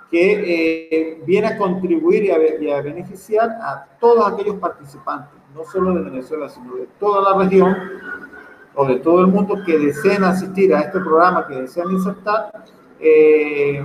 que 0.09 0.87
eh, 0.89 1.23
viene 1.25 1.47
a 1.47 1.57
contribuir 1.57 2.23
y 2.23 2.71
a, 2.71 2.81
beneficiar 2.81 3.49
a 3.49 3.85
todos 3.99 4.31
aquellos 4.31 4.55
participantes, 4.55 5.37
no 5.53 5.65
solo 5.65 5.93
de 5.93 6.09
Venezuela, 6.09 6.47
sino 6.47 6.75
de 6.75 6.87
toda 6.97 7.29
la 7.29 7.43
región 7.43 7.75
o 8.73 8.85
de 8.85 8.97
todo 8.97 9.19
el 9.21 9.27
mundo 9.27 9.55
que 9.65 9.77
deseen 9.77 10.23
asistir 10.23 10.73
a 10.73 10.79
este 10.81 10.99
programa, 10.99 11.45
que 11.45 11.55
desean 11.55 11.91
insertar, 11.91 12.51
eh, 13.01 13.83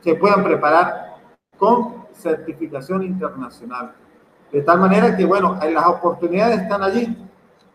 se 0.00 0.14
puedan 0.14 0.42
preparar 0.44 1.16
con 1.56 2.06
certificación 2.12 3.02
internacional. 3.02 3.92
De 4.50 4.62
tal 4.62 4.80
manera 4.80 5.16
que, 5.16 5.24
bueno, 5.24 5.58
las 5.62 5.86
oportunidades 5.86 6.62
están 6.62 6.82
allí 6.82 7.16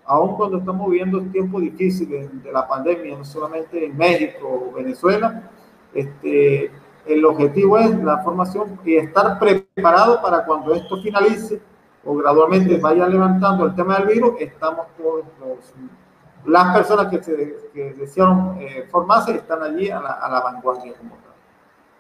aun 0.06 0.36
cuando 0.36 0.58
estamos 0.60 0.90
viviendo 0.90 1.22
tiempos 1.32 1.62
difíciles 1.62 2.44
de 2.44 2.52
la 2.52 2.68
pandemia, 2.68 3.18
no 3.18 3.26
solamente 3.26 3.86
en 3.86 3.98
México 3.98 4.70
o 4.70 4.76
Venezuela, 4.76 5.50
este, 5.94 6.72
el 7.06 7.26
objetivo 7.26 7.78
es 7.78 7.98
la 8.04 8.20
formación 8.20 8.80
y 8.84 8.96
estar 8.96 9.40
preparado 9.40 10.22
para 10.22 10.46
cuando 10.46 10.74
esto 10.74 11.02
finalice 11.02 11.62
o 12.04 12.16
gradualmente 12.16 12.78
vaya 12.78 13.08
levantando 13.08 13.66
el 13.66 13.76
tema 13.76 13.98
del 13.98 14.08
virus, 14.08 14.34
estamos 14.40 14.88
todos 14.98 15.24
las 16.46 16.76
personas 16.76 17.08
que, 17.08 17.24
se, 17.24 17.58
que 17.74 17.94
desearon 17.94 18.58
eh, 18.60 18.88
formarse 18.92 19.36
están 19.36 19.64
allí 19.64 19.90
a 19.90 20.00
la, 20.00 20.42
vanguardia. 20.44 20.94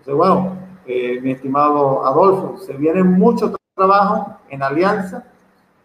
Entonces, 0.06 0.18
bueno, 0.18 0.56
eh, 0.86 1.20
mi 1.20 1.32
estimado 1.32 2.06
Adolfo, 2.06 2.60
se 2.60 2.74
viene 2.74 3.02
mucho 3.04 3.56
trabajo 3.74 4.38
en 4.50 4.62
alianza. 4.62 5.26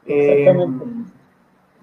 Eh, 0.05 0.55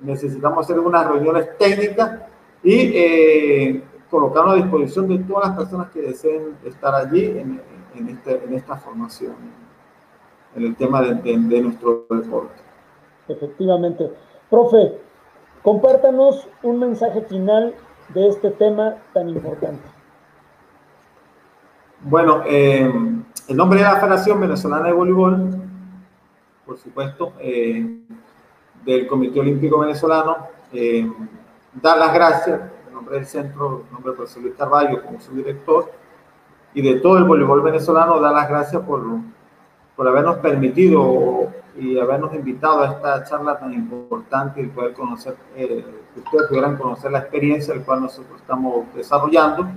necesitamos 0.02 0.64
hacer 0.64 0.80
unas 0.80 1.08
reuniones 1.08 1.58
técnicas 1.58 2.22
y 2.62 2.92
eh, 2.94 3.84
colocarnos 4.12 4.54
a 4.54 4.58
disposición 4.58 5.08
de 5.08 5.18
todas 5.24 5.50
las 5.50 5.58
personas 5.58 5.90
que 5.90 6.02
deseen 6.02 6.56
estar 6.64 6.94
allí 6.94 7.26
en, 7.26 7.60
en, 7.96 8.10
este, 8.10 8.44
en 8.44 8.54
esta 8.54 8.76
formación, 8.76 9.34
en 10.56 10.64
el 10.64 10.76
tema 10.76 11.02
de, 11.02 11.16
de, 11.16 11.40
de 11.40 11.62
nuestro 11.62 12.06
deporte. 12.08 12.62
Efectivamente. 13.28 14.12
Profe, 14.52 15.00
compártanos 15.64 16.48
un 16.62 16.78
mensaje 16.78 17.22
final 17.22 17.74
de 18.14 18.28
este 18.28 18.52
tema 18.52 18.98
tan 19.12 19.28
importante. 19.30 19.97
Bueno, 22.10 22.44
eh, 22.46 22.90
el 23.50 23.58
nombre 23.58 23.80
de 23.80 23.84
la 23.84 24.00
Federación 24.00 24.40
Venezolana 24.40 24.86
de 24.86 24.94
Voleibol, 24.94 25.62
por 26.66 26.78
supuesto, 26.78 27.34
eh, 27.38 28.00
del 28.86 29.08
Comité 29.08 29.42
Olímpico 29.42 29.80
Venezolano, 29.80 30.38
eh, 30.72 31.06
dar 31.74 31.98
las 31.98 32.14
gracias 32.14 32.62
en 32.88 32.94
nombre 32.94 33.16
del 33.16 33.26
centro, 33.26 33.84
en 33.86 33.92
nombre 33.92 34.12
del 34.12 34.16
profesor 34.16 34.42
Luis 34.42 34.56
Carvalho 34.56 35.04
como 35.04 35.20
su 35.20 35.36
director, 35.36 35.92
y 36.74 36.82
de 36.82 37.02
todo 37.02 37.18
el 37.18 37.26
voleibol 37.26 37.62
venezolano, 37.62 38.22
dar 38.22 38.34
las 38.34 38.48
gracias 38.48 38.82
por, 38.84 39.04
por 39.94 40.08
habernos 40.08 40.38
permitido 40.38 41.50
y 41.78 42.00
habernos 42.00 42.34
invitado 42.34 42.84
a 42.84 42.86
esta 42.86 43.26
charla 43.26 43.60
tan 43.60 43.74
importante 43.74 44.62
y 44.62 44.68
poder 44.68 44.94
conocer, 44.94 45.36
eh, 45.58 45.86
que 46.14 46.20
ustedes 46.22 46.48
pudieran 46.48 46.78
conocer 46.78 47.12
la 47.12 47.20
experiencia 47.20 47.74
del 47.74 47.84
cual 47.84 48.04
nosotros 48.04 48.40
estamos 48.40 48.86
desarrollando. 48.96 49.68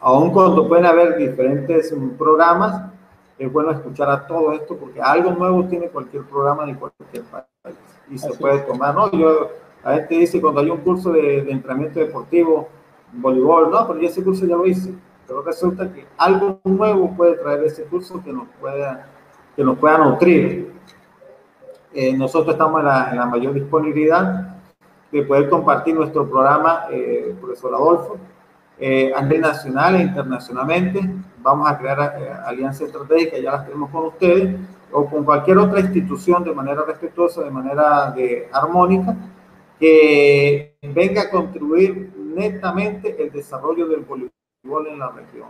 Aún 0.00 0.30
cuando 0.30 0.68
pueden 0.68 0.86
haber 0.86 1.16
diferentes 1.16 1.94
programas, 2.18 2.90
es 3.38 3.52
bueno 3.52 3.70
escuchar 3.70 4.08
a 4.10 4.26
todo 4.26 4.52
esto 4.52 4.76
porque 4.76 5.00
algo 5.00 5.32
nuevo 5.32 5.64
tiene 5.64 5.88
cualquier 5.88 6.24
programa 6.24 6.64
de 6.64 6.76
cualquier 6.76 7.24
país 7.24 7.76
y 8.10 8.18
se 8.18 8.28
Así 8.28 8.38
puede 8.38 8.60
tomar, 8.60 8.94
¿no? 8.94 9.10
Yo, 9.12 9.50
la 9.84 9.94
gente 9.94 10.14
dice 10.14 10.40
cuando 10.40 10.60
hay 10.60 10.70
un 10.70 10.78
curso 10.78 11.12
de, 11.12 11.42
de 11.42 11.52
entrenamiento 11.52 11.98
deportivo, 12.00 12.68
voleibol, 13.12 13.70
no, 13.70 13.86
pero 13.86 14.00
yo 14.00 14.08
ese 14.08 14.22
curso 14.22 14.46
ya 14.46 14.56
lo 14.56 14.66
hice, 14.66 14.94
pero 15.26 15.42
resulta 15.42 15.92
que 15.92 16.06
algo 16.16 16.60
nuevo 16.64 17.14
puede 17.16 17.36
traer 17.36 17.64
ese 17.64 17.84
curso 17.84 18.22
que 18.22 18.32
nos 18.32 18.48
pueda, 18.60 19.06
que 19.54 19.64
nos 19.64 19.78
pueda 19.78 19.98
nutrir. 19.98 20.72
Eh, 21.92 22.16
nosotros 22.16 22.54
estamos 22.54 22.80
en 22.80 22.86
la, 22.86 23.10
en 23.10 23.16
la, 23.16 23.26
mayor 23.26 23.54
disponibilidad 23.54 24.58
de 25.10 25.22
poder 25.22 25.48
compartir 25.48 25.94
nuestro 25.94 26.28
programa, 26.28 26.86
eh, 26.90 27.34
profesor 27.40 27.74
Adolfo, 27.74 28.18
eh, 28.78 29.12
a 29.14 29.22
nivel 29.22 29.40
nacional 29.40 29.96
e 29.96 30.02
internacionalmente. 30.02 31.00
Vamos 31.38 31.68
a 31.68 31.78
crear 31.78 32.16
eh, 32.18 32.30
alianzas 32.44 32.88
estratégicas, 32.88 33.40
ya 33.40 33.52
las 33.52 33.64
tenemos 33.64 33.90
con 33.90 34.06
ustedes, 34.06 34.54
o 34.92 35.06
con 35.06 35.24
cualquier 35.24 35.58
otra 35.58 35.80
institución 35.80 36.44
de 36.44 36.52
manera 36.52 36.82
respetuosa, 36.86 37.42
de 37.42 37.50
manera 37.50 38.10
de, 38.10 38.48
armónica, 38.52 39.16
que 39.78 40.76
venga 40.82 41.22
a 41.22 41.30
contribuir 41.30 42.12
netamente 42.16 43.16
el 43.22 43.30
desarrollo 43.32 43.86
del 43.88 44.00
voleibol 44.00 44.86
en 44.88 44.98
la 44.98 45.10
región. 45.10 45.48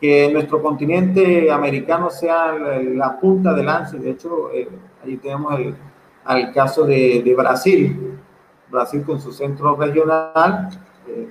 Que 0.00 0.30
nuestro 0.32 0.60
continente 0.62 1.50
americano 1.50 2.10
sea 2.10 2.52
la, 2.52 3.18
punta 3.18 3.54
de 3.54 3.62
lance. 3.62 3.98
De 3.98 4.10
hecho, 4.10 4.50
eh, 4.52 4.68
ahí 5.02 5.16
tenemos 5.16 5.58
el, 5.58 5.74
el 6.28 6.52
caso 6.52 6.84
de, 6.84 7.22
de, 7.22 7.34
Brasil. 7.34 8.18
Brasil 8.70 9.02
con 9.04 9.20
su 9.20 9.32
centro 9.32 9.76
regional. 9.76 10.68
Eh, 11.06 11.28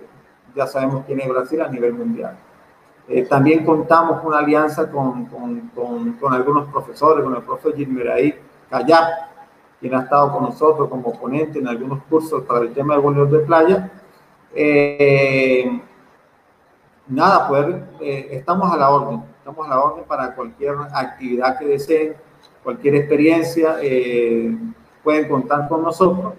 ya 0.55 0.67
sabemos 0.67 1.03
quién 1.05 1.19
es 1.19 1.29
Brasil 1.29 1.61
a 1.61 1.67
nivel 1.67 1.93
mundial. 1.93 2.37
Eh, 3.07 3.23
también 3.23 3.65
contamos 3.65 4.19
con 4.19 4.27
una 4.27 4.39
alianza 4.39 4.89
con, 4.89 5.25
con, 5.25 5.69
con, 5.75 6.13
con, 6.13 6.33
algunos 6.33 6.69
profesores, 6.69 7.23
con 7.23 7.35
el 7.35 7.41
profesor 7.41 7.75
Gilmeraí 7.75 8.33
Callap, 8.69 9.05
quien 9.79 9.93
ha 9.95 10.03
estado 10.03 10.31
con 10.31 10.43
nosotros 10.43 10.87
como 10.87 11.11
ponente 11.19 11.59
en 11.59 11.67
algunos 11.67 12.03
cursos 12.03 12.43
para 12.43 12.61
el 12.61 12.73
tema 12.73 12.95
de 12.95 13.01
voleibol 13.01 13.29
de 13.29 13.39
playa. 13.39 13.91
Eh, 14.55 15.81
nada, 17.07 17.47
poder, 17.47 17.83
eh, 17.99 18.29
estamos 18.31 18.71
a 18.71 18.77
la 18.77 18.89
orden, 18.89 19.23
estamos 19.37 19.65
a 19.67 19.69
la 19.69 19.83
orden 19.83 20.05
para 20.05 20.33
cualquier 20.33 20.75
actividad 20.93 21.59
que 21.59 21.65
deseen, 21.65 22.15
cualquier 22.63 22.95
experiencia, 22.95 23.77
eh, 23.81 24.55
pueden 25.03 25.27
contar 25.27 25.67
con 25.67 25.83
nosotros 25.83 26.33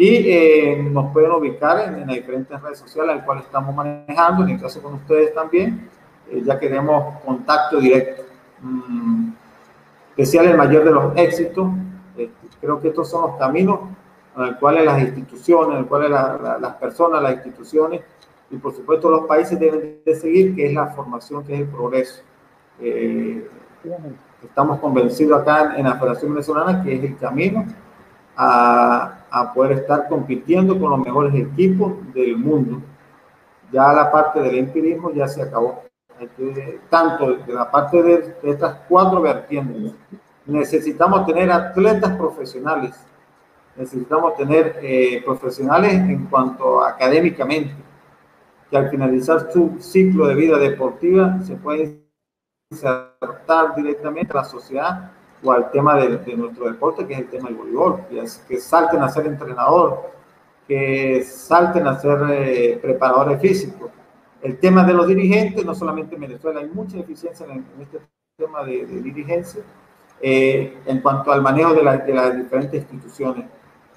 y 0.00 0.32
eh, 0.32 0.88
nos 0.90 1.12
pueden 1.12 1.30
ubicar 1.30 1.78
en, 1.86 1.94
en, 1.96 2.06
las 2.06 2.16
diferentes 2.16 2.58
redes 2.58 2.78
sociales 2.78 3.16
al 3.16 3.22
cual 3.22 3.40
estamos 3.40 3.74
manejando, 3.74 4.44
en 4.44 4.50
el 4.50 4.60
caso 4.60 4.80
con 4.80 4.94
ustedes 4.94 5.34
también, 5.34 5.90
eh, 6.30 6.40
ya 6.42 6.58
que 6.58 6.68
tenemos 6.68 7.18
contacto 7.18 7.78
directo. 7.78 8.22
Mm, 8.62 9.32
desear 10.16 10.46
el 10.46 10.56
mayor 10.56 10.84
de 10.84 10.90
los 10.90 11.14
éxitos. 11.16 11.68
Eh, 12.16 12.30
creo 12.58 12.80
que 12.80 12.88
estos 12.88 13.10
son 13.10 13.30
los 13.30 13.38
caminos 13.38 13.80
en 14.38 14.46
los 14.46 14.56
cuales 14.56 14.86
las 14.86 15.02
instituciones, 15.02 15.72
en 15.74 15.80
los 15.80 15.86
cuales 15.86 16.08
la, 16.08 16.38
la, 16.42 16.58
las 16.58 16.74
personas, 16.76 17.22
las 17.22 17.34
instituciones 17.34 18.00
y 18.50 18.56
por 18.56 18.74
supuesto 18.74 19.10
los 19.10 19.26
países 19.26 19.60
deben 19.60 20.00
de 20.02 20.14
seguir, 20.14 20.56
que 20.56 20.64
es 20.64 20.72
la 20.72 20.86
formación, 20.86 21.44
que 21.44 21.52
es 21.52 21.60
el 21.60 21.66
progreso. 21.68 22.22
Eh, 22.80 23.46
estamos 24.42 24.80
convencidos 24.80 25.42
acá 25.42 25.74
en 25.76 25.84
la 25.84 25.96
Federación 25.96 26.32
Venezolana 26.32 26.82
que 26.82 26.94
es 26.94 27.04
el 27.04 27.18
camino 27.18 27.66
a, 28.34 29.19
a, 29.30 29.52
poder 29.52 29.72
estar 29.72 30.08
compitiendo 30.08 30.78
con 30.78 30.90
los 30.90 30.98
mejores 31.00 31.34
equipos 31.34 31.92
del 32.12 32.36
mundo. 32.36 32.82
Ya 33.72 33.92
la 33.92 34.10
parte 34.10 34.40
del 34.40 34.58
empirismo 34.58 35.12
ya 35.12 35.28
se 35.28 35.42
acabó. 35.42 35.84
Tanto 36.90 37.36
de 37.36 37.54
la 37.54 37.70
parte 37.70 38.02
de, 38.02 38.36
estas 38.42 38.80
cuatro 38.88 39.22
vertientes. 39.22 39.94
Necesitamos 40.46 41.26
tener 41.26 41.50
atletas 41.50 42.16
profesionales. 42.16 42.94
Necesitamos 43.76 44.36
tener 44.36 44.78
eh, 44.82 45.22
profesionales 45.24 45.94
en 45.94 46.26
cuanto 46.26 46.84
académicamente, 46.84 47.74
que 48.68 48.76
al 48.76 48.90
finalizar 48.90 49.50
su 49.52 49.76
ciclo 49.78 50.26
de 50.26 50.34
vida 50.34 50.58
deportiva 50.58 51.38
se 51.42 51.54
pueden 51.54 52.04
insertar 52.70 53.74
directamente 53.76 54.32
a 54.32 54.36
la 54.36 54.44
sociedad 54.44 55.12
o 55.42 55.52
al 55.52 55.70
tema 55.70 55.96
de, 55.96 56.18
de, 56.18 56.36
nuestro 56.36 56.66
deporte, 56.66 57.06
que 57.06 57.14
es 57.14 57.20
el 57.20 57.28
tema 57.28 57.48
del 57.48 57.56
voleibol, 57.56 58.06
que, 58.08 58.20
es, 58.20 58.44
que 58.48 58.58
salten 58.58 59.02
a 59.02 59.08
ser 59.08 59.26
entrenador, 59.26 60.10
que 60.68 61.22
salten 61.24 61.86
a 61.86 61.98
ser 61.98 62.18
eh, 62.30 62.78
preparadores 62.80 63.40
físicos. 63.40 63.90
El 64.42 64.58
tema 64.58 64.84
de 64.84 64.94
los 64.94 65.06
dirigentes, 65.06 65.64
no 65.64 65.74
solamente 65.74 66.14
en 66.14 66.20
Venezuela, 66.22 66.60
hay 66.60 66.68
mucha 66.68 66.98
eficiencia 66.98 67.46
en, 67.46 67.64
en 67.74 67.82
este 67.82 68.00
tema 68.36 68.64
de, 68.64 68.86
de 68.86 69.02
dirigencia 69.02 69.62
eh, 70.22 70.78
en 70.84 71.00
cuanto 71.00 71.32
al 71.32 71.40
manejo 71.40 71.72
de, 71.72 71.82
la, 71.82 71.96
de, 71.96 72.12
las 72.12 72.36
diferentes 72.36 72.82
instituciones. 72.82 73.46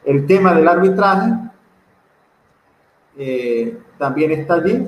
El 0.06 0.26
tema 0.26 0.54
del 0.54 0.68
arbitraje 0.68 1.32
eh, 3.18 3.78
también 3.98 4.32
está 4.32 4.56
allí. 4.56 4.88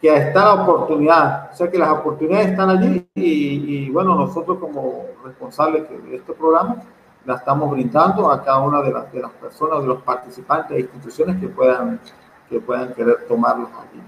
Que 0.00 0.16
está 0.16 0.44
la 0.44 0.62
oportunidad, 0.62 1.50
o 1.50 1.56
sea 1.56 1.68
que 1.68 1.76
las 1.76 1.90
oportunidades 1.90 2.50
están 2.50 2.70
allí 2.70 3.08
y, 3.16 3.86
y 3.86 3.90
bueno, 3.90 4.14
nosotros 4.14 4.58
como 4.58 5.06
responsables 5.24 5.88
de 5.90 6.16
este 6.16 6.32
programa 6.34 6.76
la 7.24 7.34
estamos 7.34 7.70
brindando 7.72 8.30
a 8.30 8.40
cada 8.42 8.60
una 8.60 8.80
de 8.80 8.92
las, 8.92 9.12
de 9.12 9.20
las 9.20 9.32
personas, 9.32 9.82
de 9.82 9.88
los 9.88 10.02
participantes 10.02 10.76
e 10.76 10.80
instituciones 10.80 11.40
que 11.40 11.48
puedan, 11.48 12.00
que 12.48 12.60
puedan 12.60 12.94
querer 12.94 13.26
tomarlos 13.26 13.68
allí. 13.70 14.00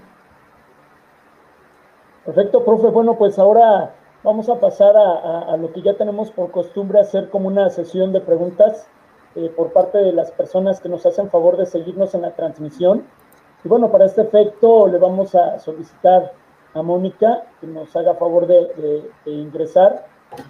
Perfecto, 2.25 2.63
profe. 2.63 2.87
Bueno, 2.87 3.17
pues 3.17 3.37
ahora 3.37 3.93
vamos 4.23 4.47
a 4.47 4.59
pasar 4.59 4.95
a, 4.95 5.01
a, 5.01 5.53
a 5.53 5.57
lo 5.57 5.73
que 5.73 5.81
ya 5.81 5.97
tenemos 5.97 6.31
por 6.31 6.51
costumbre, 6.51 7.01
hacer 7.01 7.29
como 7.29 7.47
una 7.49 7.69
sesión 7.69 8.13
de 8.13 8.21
preguntas 8.21 8.87
eh, 9.35 9.51
por 9.55 9.73
parte 9.73 9.97
de 9.97 10.13
las 10.13 10.31
personas 10.31 10.79
que 10.79 10.87
nos 10.87 11.05
hacen 11.05 11.29
favor 11.29 11.57
de 11.57 11.65
seguirnos 11.65 12.15
en 12.15 12.21
la 12.21 12.31
transmisión. 12.31 13.03
Y 13.63 13.67
bueno, 13.67 13.91
para 13.91 14.05
este 14.05 14.21
efecto 14.21 14.87
le 14.87 14.97
vamos 14.97 15.35
a 15.35 15.59
solicitar 15.59 16.33
a 16.73 16.81
Mónica 16.81 17.43
que 17.59 17.67
nos 17.67 17.95
haga 17.95 18.15
favor 18.15 18.47
de, 18.47 19.03
ingresar 19.25 20.05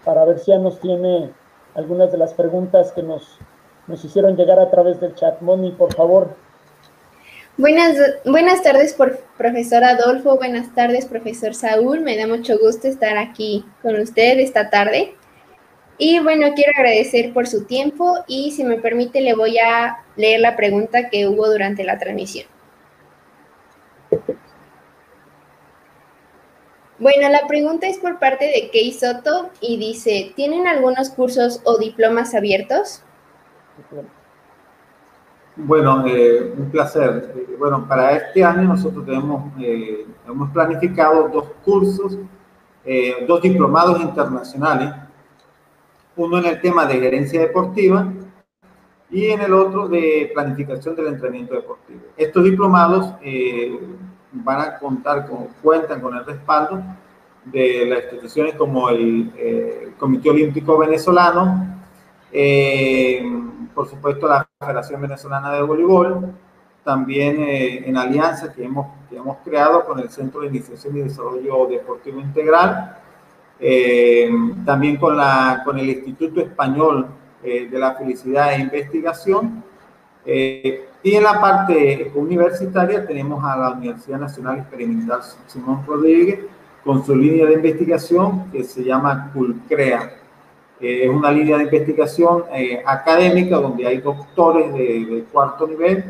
para 0.05 0.23
ver 0.25 0.39
si 0.39 0.51
ya 0.51 0.57
nos 0.57 0.79
tiene 0.79 1.31
algunas 1.75 2.11
de 2.11 2.17
las 2.17 2.33
preguntas 2.33 2.91
que 2.91 3.01
nos, 3.01 3.37
nos 3.87 4.03
hicieron 4.05 4.35
llegar 4.35 4.59
a 4.59 4.69
través 4.69 4.99
del 4.99 5.15
chat. 5.15 5.41
Moni, 5.41 5.71
por 5.71 5.93
favor. 5.93 6.35
Buenas, 7.57 7.97
buenas 8.25 8.63
tardes, 8.63 8.95
profesor 9.37 9.83
Adolfo. 9.83 10.37
Buenas 10.37 10.73
tardes, 10.73 11.05
profesor 11.05 11.53
Saúl. 11.53 11.99
Me 11.99 12.17
da 12.17 12.27
mucho 12.27 12.57
gusto 12.57 12.87
estar 12.87 13.17
aquí 13.17 13.65
con 13.81 13.99
usted 13.99 14.39
esta 14.39 14.69
tarde. 14.69 15.15
Y 15.97 16.19
bueno, 16.19 16.47
quiero 16.55 16.71
agradecer 16.75 17.33
por 17.33 17.47
su 17.47 17.65
tiempo 17.65 18.15
y 18.25 18.51
si 18.51 18.63
me 18.63 18.77
permite 18.77 19.21
le 19.21 19.35
voy 19.35 19.59
a 19.59 19.97
leer 20.15 20.39
la 20.39 20.55
pregunta 20.55 21.09
que 21.09 21.27
hubo 21.27 21.47
durante 21.47 21.83
la 21.83 21.99
transmisión. 21.99 22.50
Bueno, 27.01 27.29
la 27.29 27.47
pregunta 27.47 27.87
es 27.87 27.97
por 27.97 28.19
parte 28.19 28.45
de 28.45 28.69
Kei 28.69 28.93
Soto 28.93 29.49
y 29.59 29.77
dice, 29.77 30.33
¿tienen 30.35 30.67
algunos 30.67 31.09
cursos 31.09 31.59
o 31.63 31.79
diplomas 31.79 32.35
abiertos? 32.35 33.01
Bueno, 35.55 36.05
eh, 36.05 36.53
un 36.55 36.69
placer. 36.69 37.33
Eh, 37.35 37.55
bueno, 37.57 37.87
para 37.87 38.11
este 38.11 38.43
año 38.43 38.61
nosotros 38.67 39.03
tenemos, 39.03 39.51
eh, 39.59 40.05
hemos 40.27 40.51
planificado 40.51 41.27
dos 41.29 41.45
cursos, 41.65 42.19
dos 43.27 43.41
diplomados 43.41 43.99
internacionales, 43.99 44.93
uno 46.15 46.37
en 46.37 46.45
el 46.45 46.61
tema 46.61 46.85
de 46.85 46.99
gerencia 46.99 47.41
deportiva 47.41 48.13
y 49.09 49.25
en 49.25 49.41
el 49.41 49.53
otro 49.53 49.87
de 49.87 50.29
planificación 50.35 50.95
del 50.95 51.07
entrenamiento 51.07 51.55
deportivo. 51.55 52.01
Estos 52.15 52.43
diplomados 52.43 53.15
van 54.31 54.61
a 54.61 54.79
contar 54.79 55.27
con, 55.27 55.47
cuentan 55.61 56.01
con 56.01 56.15
el 56.15 56.25
respaldo 56.25 56.81
de 57.45 57.85
las 57.87 58.03
instituciones 58.03 58.55
como 58.55 58.89
el 58.89 59.93
Comité 59.97 60.29
Olímpico 60.29 60.77
Venezolano, 60.77 61.79
por 63.73 63.87
supuesto 63.87 64.27
la 64.27 64.47
Federación 64.59 65.01
Venezolana 65.01 65.51
de 65.53 65.61
Voleibol, 65.63 66.33
también 66.83 67.41
eh, 67.41 67.87
en 67.87 67.97
alianza 67.97 68.53
que 68.53 68.63
hemos, 68.63 68.87
que 69.09 69.17
hemos 69.17 69.37
creado 69.43 69.85
con 69.85 69.99
el 69.99 70.09
Centro 70.09 70.41
de 70.41 70.47
Iniciación 70.47 70.97
y 70.97 71.01
Desarrollo 71.01 71.67
Deportivo 71.67 72.19
Integral, 72.19 72.97
eh, 73.59 74.29
también 74.65 74.97
con, 74.97 75.15
la, 75.15 75.61
con 75.63 75.77
el 75.77 75.89
Instituto 75.89 76.41
Español 76.41 77.07
eh, 77.43 77.67
de 77.69 77.79
la 77.79 77.93
Felicidad 77.93 78.53
e 78.53 78.61
Investigación, 78.61 79.63
y 80.25 81.15
en 81.15 81.23
la 81.23 81.41
parte 81.41 82.11
universitaria 82.15 83.05
tenemos 83.05 83.43
a 83.43 83.57
la 83.57 83.69
Universidad 83.71 84.19
Nacional 84.19 84.59
Experimental 84.59 85.21
Simón 85.47 85.83
Rodríguez 85.85 86.41
con 86.83 87.03
su 87.05 87.15
línea 87.15 87.45
de 87.47 87.53
investigación 87.53 88.51
que 88.51 88.63
se 88.63 88.83
llama 88.83 89.31
CULCREA 89.33 90.21
es 90.81 91.09
una 91.09 91.31
línea 91.31 91.57
de 91.57 91.65
investigación 91.65 92.45
eh, 92.53 92.81
académica 92.85 93.57
donde 93.57 93.85
hay 93.85 93.99
doctores 93.99 94.73
de, 94.73 95.25
cuarto 95.31 95.67
nivel 95.67 96.03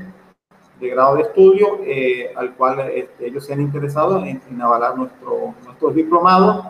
de 0.79 0.89
grado 0.89 1.15
de 1.15 1.23
estudio 1.23 1.79
eh, 1.83 2.31
al 2.35 2.53
cual 2.53 2.79
este, 2.93 3.27
ellos 3.27 3.45
se 3.45 3.53
han 3.53 3.61
interesado 3.61 4.23
en, 4.23 4.41
avalar 4.61 4.97
nuestro, 4.97 5.53
nuestros 5.65 5.93
diplomados. 5.93 6.67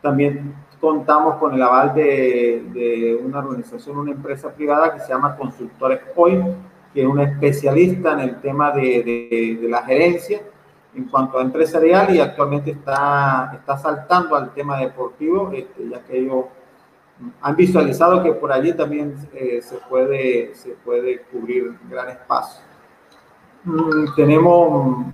También 0.00 0.54
contamos 0.80 1.36
con 1.36 1.52
el 1.52 1.62
aval 1.62 1.92
de, 1.92 2.64
de, 2.72 3.20
una 3.22 3.40
organización, 3.40 3.98
una 3.98 4.12
empresa 4.12 4.50
privada 4.54 4.94
que 4.94 5.00
se 5.00 5.08
llama 5.08 5.36
Consultores 5.36 6.00
Hoy, 6.14 6.40
que 6.92 7.02
es 7.02 7.06
una 7.06 7.24
especialista 7.24 8.12
en 8.14 8.20
el 8.20 8.40
tema 8.40 8.72
de, 8.72 9.58
de, 9.60 9.68
la 9.68 9.82
gerencia 9.82 10.40
en 10.94 11.04
cuanto 11.04 11.38
a 11.38 11.42
empresarial 11.42 12.14
y 12.14 12.20
actualmente 12.20 12.72
está, 12.72 13.52
está 13.54 13.78
saltando 13.78 14.34
al 14.34 14.52
tema 14.52 14.78
deportivo, 14.78 15.52
este, 15.54 15.88
ya 15.88 16.02
que 16.02 16.18
ellos 16.18 16.46
han 17.42 17.54
visualizado 17.54 18.22
que 18.22 18.32
por 18.32 18.50
allí 18.50 18.72
también 18.72 19.14
eh, 19.34 19.60
se, 19.62 19.76
puede, 19.88 20.54
se 20.54 20.70
puede 20.70 21.20
cubrir 21.22 21.76
gran 21.88 22.08
espacio. 22.08 22.62
Mm, 23.64 24.14
tenemos 24.16 25.06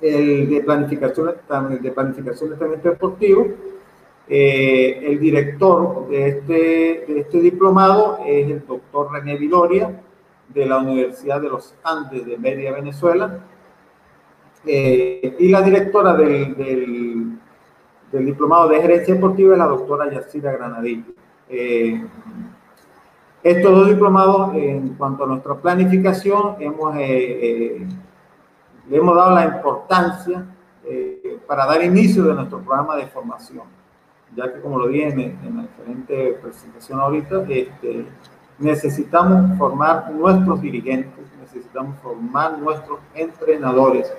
el 0.00 0.48
de 0.48 0.60
planificación, 0.62 1.34
de 1.80 1.90
planificación 1.90 2.50
de 2.50 2.54
entrenamiento 2.54 2.88
deportivo. 2.88 3.48
Eh, 4.28 5.00
el 5.10 5.18
director 5.18 6.08
de 6.08 6.28
este, 6.28 6.52
de 7.12 7.20
este 7.20 7.40
diplomado 7.40 8.20
es 8.24 8.48
el 8.48 8.64
doctor 8.64 9.12
René 9.12 9.36
Viloria 9.36 9.90
de 10.52 10.66
la 10.66 10.78
Universidad 10.78 11.40
de 11.40 11.48
los 11.48 11.74
Andes 11.82 12.26
de 12.26 12.38
Media 12.38 12.72
Venezuela. 12.72 13.40
Eh, 14.66 15.36
y 15.38 15.48
la 15.48 15.62
directora 15.62 16.14
del, 16.14 16.54
del 18.12 18.26
diplomado 18.26 18.68
de 18.68 18.80
gerencia 18.80 19.14
deportiva 19.14 19.52
es 19.54 19.58
la 19.58 19.66
doctora 19.66 20.10
Yacira 20.10 20.52
Granadillo. 20.52 21.12
Eh, 21.48 22.04
estos 23.42 23.72
dos 23.72 23.88
diplomados, 23.88 24.54
en 24.54 24.90
cuanto 24.90 25.24
a 25.24 25.26
nuestra 25.26 25.54
planificación, 25.54 26.56
hemos, 26.60 26.94
eh, 26.96 27.00
eh, 27.00 27.88
le 28.88 28.96
hemos 28.96 29.16
dado 29.16 29.34
la 29.34 29.46
importancia 29.46 30.46
para 31.46 31.66
dar 31.66 31.84
inicio 31.84 32.24
de 32.24 32.34
nuestro 32.34 32.60
programa 32.60 32.96
de 32.96 33.06
formación, 33.06 33.62
ya 34.34 34.52
que 34.52 34.60
como 34.60 34.78
lo 34.78 34.88
dije 34.88 35.08
en, 35.08 35.56
la 35.56 35.62
diferente 35.62 36.38
presentación 36.42 36.98
ahorita, 36.98 37.44
este, 37.48 38.06
necesitamos 38.60 39.58
formar 39.58 40.10
nuestros 40.12 40.60
dirigentes, 40.60 41.24
necesitamos 41.40 41.98
formar 42.00 42.58
nuestros 42.58 43.00
entrenadores. 43.14 44.12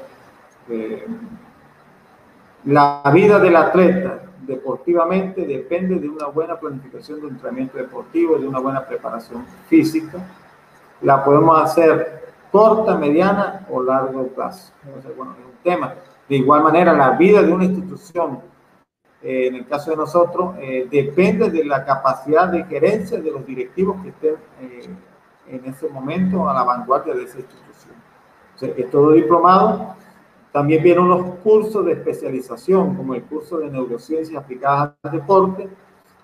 La 2.65 3.01
vida 3.13 3.39
del 3.39 3.55
atleta 3.55 4.23
deportivamente 4.41 5.45
depende 5.45 5.95
de 5.95 6.09
una 6.09 6.27
buena 6.27 6.59
planificación 6.59 7.21
de 7.21 7.27
entrenamiento 7.27 7.77
deportivo, 7.77 8.37
de 8.37 8.47
una 8.47 8.59
buena 8.59 8.85
preparación 8.85 9.45
física. 9.69 10.17
La 11.01 11.23
podemos 11.23 11.61
hacer 11.61 12.33
corta, 12.51 12.97
mediana 12.97 13.65
o 13.69 13.81
largo 13.81 14.27
plazo. 14.27 14.73
un 14.85 15.35
tema. 15.63 15.93
De 16.27 16.35
igual 16.37 16.63
manera, 16.63 16.93
la 16.93 17.11
vida 17.11 17.41
de 17.41 17.51
una 17.51 17.65
institución, 17.65 18.39
eh, 19.23 19.47
en 19.47 19.55
el 19.55 19.67
caso 19.67 19.91
de 19.91 19.97
nosotros, 19.97 20.55
eh, 20.59 20.87
depende 20.89 21.49
de 21.49 21.63
la 21.63 21.85
capacidad 21.85 22.47
de 22.47 22.63
gerencia 22.65 23.19
de 23.19 23.31
los 23.31 23.45
directivos 23.45 24.01
que 24.01 24.09
estén 24.09 24.35
eh, 24.61 24.89
en 25.47 25.65
ese 25.65 25.87
momento 25.89 26.49
a 26.49 26.53
la 26.53 26.63
vanguardia 26.63 27.13
de 27.13 27.23
esa 27.23 27.39
institución. 27.39 27.95
O 28.55 28.59
sea, 28.59 28.89
todo 28.89 29.11
diplomado 29.11 29.95
también 30.51 30.83
vienen 30.83 31.05
unos 31.05 31.35
cursos 31.39 31.85
de 31.85 31.93
especialización, 31.93 32.95
como 32.95 33.15
el 33.15 33.23
curso 33.23 33.59
de 33.59 33.69
neurociencias 33.69 34.41
aplicadas 34.41 34.93
al 35.03 35.11
deporte, 35.11 35.69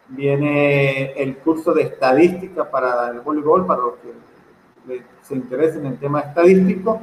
viene 0.10 1.14
el 1.14 1.38
curso 1.38 1.74
de 1.74 1.84
estadística 1.84 2.70
para 2.70 3.10
el 3.10 3.22
voleibol, 3.22 3.66
para 3.66 3.82
los 3.82 3.94
que 3.96 5.04
se 5.22 5.36
interesen 5.36 5.86
en 5.86 5.94
el 5.94 6.00
tema 6.00 6.22
estadístico, 6.22 7.00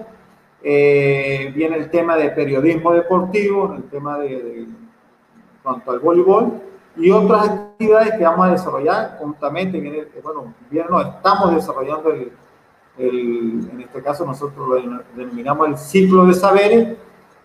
eh, 0.62 1.52
viene 1.54 1.76
el 1.76 1.90
tema 1.90 2.16
de 2.16 2.30
periodismo 2.30 2.92
deportivo, 2.92 3.74
el 3.74 3.84
tema 3.84 4.18
de, 4.18 4.66
cuanto 5.64 5.90
al 5.90 5.98
voleibol, 5.98 6.60
y 6.96 7.10
otras 7.10 7.48
actividades 7.48 8.12
que 8.12 8.24
vamos 8.24 8.46
a 8.46 8.50
desarrollar 8.52 9.16
juntamente, 9.18 9.80
viene, 9.80 10.06
bueno, 10.22 10.54
bien, 10.70 10.86
no, 10.88 11.00
estamos 11.00 11.54
desarrollando 11.54 12.10
el, 12.12 12.32
el, 12.98 13.68
en 13.72 13.80
este 13.80 14.00
caso 14.02 14.24
nosotros 14.24 14.68
lo 14.68 15.00
denominamos 15.16 15.68
el 15.68 15.76
ciclo 15.76 16.26
de 16.26 16.34
saberes, 16.34 16.96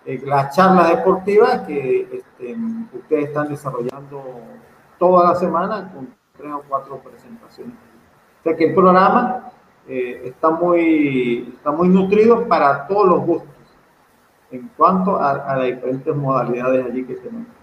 eh, 0.05 0.21
las 0.25 0.55
charlas 0.55 0.89
deportivas 0.89 1.61
que 1.61 2.01
este, 2.11 2.55
ustedes 2.93 3.29
están 3.29 3.47
desarrollando 3.49 4.23
toda 4.99 5.31
la 5.31 5.35
semana 5.35 5.91
con 5.93 6.13
tres 6.37 6.51
o 6.51 6.63
cuatro 6.67 6.97
presentaciones. 6.97 7.73
O 7.73 8.43
sea 8.43 8.55
que 8.55 8.65
el 8.65 8.73
programa 8.73 9.51
eh, 9.87 10.21
está, 10.25 10.51
muy, 10.51 11.53
está 11.57 11.71
muy 11.71 11.89
nutrido 11.89 12.47
para 12.47 12.87
todos 12.87 13.07
los 13.07 13.25
gustos 13.25 13.49
en 14.51 14.69
cuanto 14.77 15.17
a, 15.17 15.31
a 15.31 15.57
las 15.57 15.65
diferentes 15.67 16.15
modalidades 16.15 16.85
allí 16.85 17.03
que 17.03 17.15
tenemos. 17.15 17.58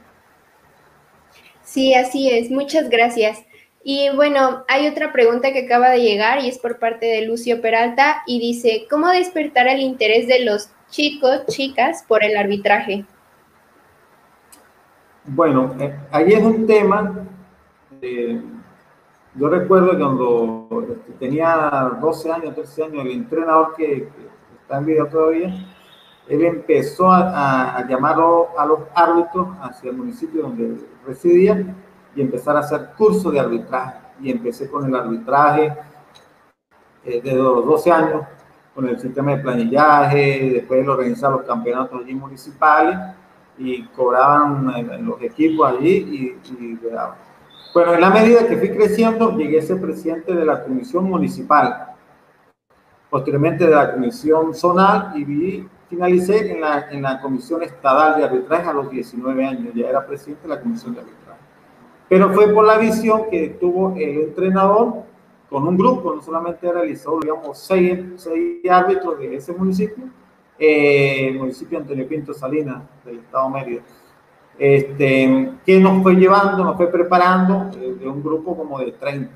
Sí, 1.66 1.94
así 1.94 2.30
es. 2.30 2.50
Muchas 2.50 2.88
gracias. 2.88 3.44
Y 3.82 4.08
bueno, 4.14 4.64
hay 4.68 4.88
otra 4.88 5.12
pregunta 5.12 5.52
que 5.52 5.66
acaba 5.66 5.90
de 5.90 6.00
llegar 6.00 6.40
y 6.42 6.48
es 6.48 6.58
por 6.58 6.78
parte 6.78 7.06
de 7.06 7.26
Lucio 7.26 7.60
Peralta 7.60 8.22
y 8.26 8.40
dice, 8.40 8.86
¿cómo 8.88 9.08
despertar 9.08 9.68
el 9.68 9.80
interés 9.80 10.26
de 10.26 10.44
los 10.44 10.70
chicos, 10.90 11.44
chicas, 11.46 12.04
por 12.08 12.24
el 12.24 12.36
arbitraje? 12.36 13.04
Bueno, 15.24 15.74
eh, 15.80 15.94
ahí 16.12 16.32
es 16.32 16.42
un 16.42 16.66
tema. 16.66 17.26
Yo 19.34 19.48
recuerdo 19.48 19.90
que 19.90 19.98
cuando 19.98 20.68
este, 20.88 21.12
tenía 21.18 21.90
12 22.00 22.32
años, 22.32 22.54
13 22.54 22.84
años, 22.84 23.04
el 23.04 23.10
entrenador 23.12 23.74
que, 23.76 24.08
está 24.62 24.78
en 24.78 24.86
vida 24.86 25.08
todavía, 25.08 25.54
él 26.28 26.44
empezó 26.44 27.10
a, 27.10 27.84
llamar 27.88 28.16
a 28.58 28.66
los 28.66 28.80
árbitros 28.94 29.48
hacia 29.60 29.90
el 29.90 29.96
municipio 29.96 30.42
donde 30.42 30.76
residía 31.06 31.74
y 32.14 32.20
empezar 32.20 32.56
a 32.56 32.60
hacer 32.60 32.90
cursos 32.96 33.32
de 33.32 33.40
arbitraje. 33.40 33.98
Y 34.20 34.30
empecé 34.30 34.68
con 34.70 34.86
el 34.86 34.94
arbitraje 34.94 35.72
eh, 37.04 37.20
desde 37.22 37.36
los 37.36 37.64
12 37.64 37.92
años 37.92 38.22
con 38.74 38.88
el 38.88 39.00
sistema 39.00 39.30
de 39.30 39.38
planillaje, 39.38 40.50
después 40.52 40.84
de 40.84 40.90
organizar 40.90 41.32
los 41.32 41.42
campeonatos 41.42 42.02
allí 42.02 42.14
municipales 42.14 42.98
y 43.56 43.84
cobraban 43.86 44.70
en, 44.76 45.06
los 45.06 45.22
equipos 45.22 45.72
allí 45.72 45.88
y, 45.88 46.52
y 46.52 46.78
Bueno, 47.72 47.94
en 47.94 48.00
la 48.02 48.10
medida 48.10 48.46
que 48.46 48.58
fui 48.58 48.70
creciendo, 48.70 49.34
llegué 49.34 49.60
a 49.60 49.62
ser 49.62 49.80
presidente 49.80 50.34
de 50.34 50.44
la 50.44 50.62
comisión 50.62 51.04
municipal, 51.04 51.94
posteriormente 53.08 53.64
de 53.64 53.74
la 53.74 53.94
comisión 53.94 54.54
zonal 54.54 55.12
y 55.14 55.24
vi, 55.24 55.68
finalicé 55.88 56.52
en 56.52 56.60
la, 56.60 56.88
en 56.90 57.02
la 57.02 57.20
comisión 57.20 57.62
estadal 57.62 58.16
de 58.16 58.24
arbitraje 58.24 58.68
a 58.68 58.72
los 58.72 58.90
19 58.90 59.44
años, 59.44 59.74
ya 59.74 59.88
era 59.88 60.06
presidente 60.06 60.42
de 60.42 60.54
la 60.54 60.60
comisión 60.60 60.94
de 60.94 61.00
arbitraje. 61.00 61.40
Pero 62.08 62.32
fue 62.32 62.52
por 62.52 62.64
la 62.64 62.78
visión 62.78 63.30
que 63.30 63.56
tuvo 63.60 63.94
el 63.96 64.22
entrenador 64.22 65.04
con 65.50 65.66
un 65.66 65.76
grupo, 65.76 66.14
no 66.14 66.22
solamente 66.22 66.72
realizó, 66.72 67.18
digamos, 67.20 67.58
seis, 67.58 68.00
seis 68.16 68.68
árbitros 68.68 69.18
de 69.18 69.36
ese 69.36 69.52
municipio, 69.52 70.04
eh, 70.58 71.28
el 71.28 71.38
municipio 71.38 71.78
Antonio 71.78 72.06
Pinto 72.08 72.34
Salinas, 72.34 72.82
del 73.04 73.18
estado 73.18 73.48
Mérida, 73.50 73.82
este, 74.58 75.52
que 75.64 75.80
nos 75.80 76.02
fue 76.02 76.14
llevando, 76.14 76.64
nos 76.64 76.76
fue 76.76 76.90
preparando 76.90 77.70
eh, 77.78 77.96
de 78.00 78.08
un 78.08 78.22
grupo 78.22 78.56
como 78.56 78.78
de 78.78 78.92
30. 78.92 79.30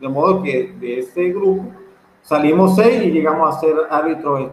De 0.00 0.08
modo 0.08 0.42
que 0.42 0.74
de 0.78 0.98
ese 0.98 1.30
grupo 1.30 1.72
Salimos 2.26 2.74
seis 2.74 3.04
y 3.04 3.12
llegamos 3.12 3.54
a 3.54 3.60
ser 3.60 3.76
árbitros 3.88 4.50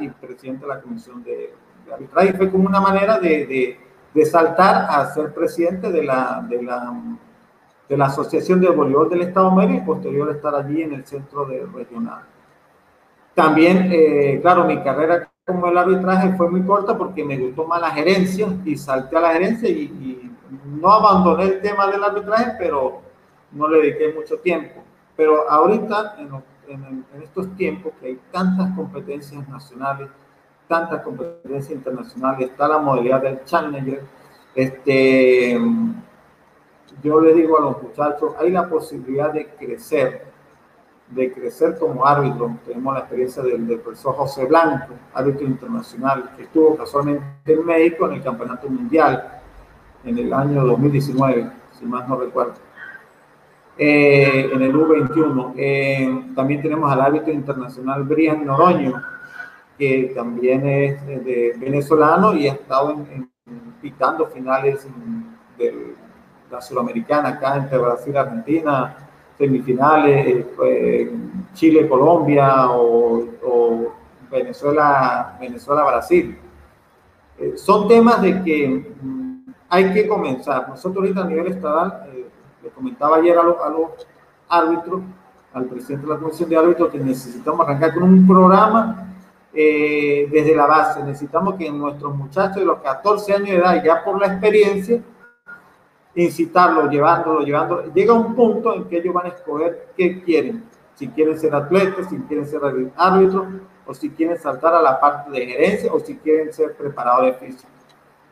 y 0.00 0.08
presidente 0.08 0.62
de 0.62 0.68
la 0.68 0.80
comisión 0.80 1.22
de, 1.22 1.54
arbitraje. 1.92 2.34
Fue 2.34 2.50
como 2.50 2.68
una 2.68 2.80
manera 2.80 3.18
de, 3.18 3.78
de, 4.14 4.26
saltar 4.26 4.86
a 4.90 5.06
ser 5.14 5.32
presidente 5.32 5.90
de 5.90 6.02
la, 6.02 6.44
de 6.48 6.62
la, 6.62 6.92
de 7.88 7.96
la 7.96 8.06
Asociación 8.06 8.60
de 8.60 8.68
Voleibol 8.68 9.08
del 9.08 9.22
Estado 9.22 9.50
Medio 9.52 9.76
y 9.76 9.80
posterior 9.80 10.30
estar 10.30 10.54
allí 10.54 10.82
en 10.82 10.92
el 10.92 11.06
centro 11.06 11.46
de 11.46 11.64
regional. 11.74 12.22
También, 13.34 13.88
eh, 13.92 14.38
claro, 14.42 14.64
mi 14.64 14.82
carrera 14.82 15.30
como 15.46 15.68
el 15.68 15.78
arbitraje 15.78 16.34
fue 16.36 16.50
muy 16.50 16.62
corta 16.62 16.98
porque 16.98 17.24
me 17.24 17.38
gustó 17.38 17.64
más 17.64 17.80
la 17.80 17.90
gerencia 17.90 18.48
y 18.64 18.76
salté 18.76 19.16
a 19.16 19.20
la 19.20 19.32
gerencia 19.32 19.68
y, 19.68 19.84
y 19.84 20.30
no 20.80 20.92
abandoné 20.92 21.44
el 21.44 21.60
tema 21.60 21.86
del 21.86 22.04
arbitraje, 22.04 22.52
pero 22.58 23.00
no 23.52 23.68
le 23.68 23.78
dediqué 23.78 24.12
mucho 24.12 24.38
tiempo. 24.38 24.82
Pero 25.16 25.50
ahorita, 25.50 26.16
en, 26.18 26.30
en, 26.68 27.04
estos 27.22 27.54
tiempos 27.56 27.92
que 28.00 28.08
hay 28.08 28.20
tantas 28.30 28.74
competencias 28.74 29.48
nacionales, 29.48 30.08
tantas 30.66 31.02
competencias 31.02 31.70
internacionales, 31.70 32.50
está 32.50 32.68
la 32.68 32.78
modalidad 32.78 33.22
del 33.22 33.44
Challenger, 33.44 34.02
este, 34.54 35.58
yo 37.02 37.20
le 37.20 37.34
digo 37.34 37.58
a 37.58 37.62
los 37.62 37.82
muchachos, 37.82 38.34
hay 38.38 38.50
la 38.50 38.68
posibilidad 38.68 39.32
de 39.32 39.46
crecer, 39.54 40.26
de 41.08 41.32
crecer 41.32 41.78
como 41.78 42.04
árbitro. 42.04 42.58
Tenemos 42.66 42.94
la 42.94 43.00
experiencia 43.00 43.42
del, 43.42 43.66
del 43.66 43.80
profesor 43.80 44.14
José 44.16 44.46
Blanco, 44.46 44.94
árbitro 45.14 45.46
internacional, 45.46 46.32
que 46.36 46.42
estuvo 46.42 46.76
casualmente 46.76 47.24
en 47.46 47.64
México 47.64 48.06
en 48.06 48.14
el 48.14 48.22
Campeonato 48.22 48.68
Mundial 48.68 49.40
en 50.04 50.18
el 50.18 50.32
año 50.32 50.64
2019, 50.64 51.50
si 51.78 51.86
más 51.86 52.08
no 52.08 52.16
recuerdo. 52.16 52.67
Eh, 53.80 54.50
en 54.52 54.60
el 54.60 54.74
U21. 54.74 55.52
Eh, 55.56 56.24
también 56.34 56.60
tenemos 56.60 56.90
al 56.90 57.00
árbitro 57.00 57.32
internacional 57.32 58.02
Brian 58.02 58.44
Noroño, 58.44 59.00
que 59.78 60.10
también 60.16 60.66
es 60.66 61.06
de, 61.06 61.54
venezolano 61.56 62.34
y 62.34 62.48
ha 62.48 62.54
estado 62.54 62.90
en, 62.90 63.30
pitando 63.80 64.26
finales 64.26 64.84
de 65.56 65.94
la 66.50 66.60
Sudamericana, 66.60 67.28
acá 67.28 67.54
entre 67.54 67.78
Brasil 67.78 68.12
y 68.12 68.16
Argentina, 68.16 68.96
semifinales, 69.38 70.44
eh, 70.64 71.12
Chile, 71.54 71.88
Colombia 71.88 72.72
o, 72.72 73.94
Venezuela, 74.28 75.38
Venezuela, 75.40 75.84
Brasil. 75.84 76.36
son 77.54 77.88
temas 77.88 78.20
de 78.20 78.42
que 78.42 78.84
mm, 79.00 79.54
hay 79.70 79.92
que 79.92 80.08
comenzar. 80.08 80.68
Nosotros 80.68 81.04
ahorita 81.04 81.22
a 81.22 81.28
nivel 81.28 81.46
estatal 81.46 82.07
comentaba 82.78 83.16
ayer 83.16 83.36
a, 83.36 83.42
los 83.42 84.06
árbitros, 84.48 85.02
al 85.52 85.64
presidente 85.66 86.06
de 86.06 86.14
la 86.14 86.18
comisión 86.18 86.48
de 86.48 86.56
árbitros, 86.56 86.90
que 86.90 86.98
necesitamos 86.98 87.66
arrancar 87.66 87.92
con 87.92 88.04
un 88.04 88.26
programa 88.26 89.12
eh, 89.52 90.28
desde 90.30 90.54
la 90.54 90.66
base. 90.66 91.02
Necesitamos 91.02 91.56
que 91.56 91.70
nuestros 91.70 92.14
muchachos 92.14 92.56
de 92.56 92.64
los 92.64 92.78
14 92.78 93.34
años 93.34 93.48
de 93.48 93.56
edad, 93.56 93.84
ya 93.84 94.04
por 94.04 94.20
la 94.20 94.28
experiencia, 94.28 95.02
incitarlos, 96.14 96.90
llevándolos, 96.90 97.44
llevándolo. 97.44 97.92
Llega 97.92 98.12
un 98.12 98.34
punto 98.34 98.74
en 98.74 98.84
que 98.84 98.98
ellos 98.98 99.12
van 99.12 99.26
a 99.26 99.30
escoger 99.30 99.88
qué 99.96 100.22
quieren. 100.22 100.64
Si 100.94 101.08
quieren 101.08 101.38
ser 101.38 101.54
atletas, 101.54 102.08
si 102.08 102.16
quieren 102.16 102.46
ser 102.46 102.60
árbitros, 102.96 103.46
o 103.86 103.94
si 103.94 104.10
quieren 104.10 104.38
saltar 104.38 104.74
a 104.74 104.82
la 104.82 105.00
parte 105.00 105.30
de 105.30 105.46
gerencia, 105.46 105.92
o 105.92 106.00
si 106.00 106.16
quieren 106.16 106.52
ser 106.52 106.76
preparadores 106.76 107.36
físicos 107.38 107.77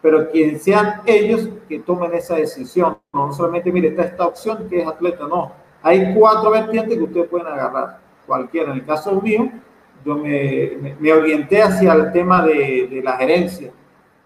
pero 0.07 0.31
quien 0.31 0.61
sean 0.61 1.01
ellos 1.05 1.49
que 1.69 1.81
tomen 1.81 2.15
esa 2.15 2.37
decisión. 2.37 2.97
No 3.13 3.33
solamente, 3.33 3.73
mire, 3.73 3.89
está 3.89 4.05
esta 4.05 4.25
opción 4.25 4.69
que 4.69 4.83
es 4.83 4.87
atleta, 4.87 5.27
no. 5.27 5.51
Hay 5.83 6.15
cuatro 6.15 6.53
vertientes 6.53 6.97
que 6.97 7.03
ustedes 7.03 7.29
pueden 7.29 7.49
agarrar, 7.49 7.99
cualquiera. 8.25 8.71
En 8.71 8.79
el 8.79 8.87
caso 8.87 9.21
mío, 9.21 9.51
yo 10.05 10.15
me, 10.15 10.95
me, 11.01 11.13
orienté 11.13 11.61
hacia 11.61 11.93
el 11.95 12.13
tema 12.13 12.47
de, 12.47 12.87
de, 12.89 13.03
la 13.03 13.17
gerencia, 13.17 13.73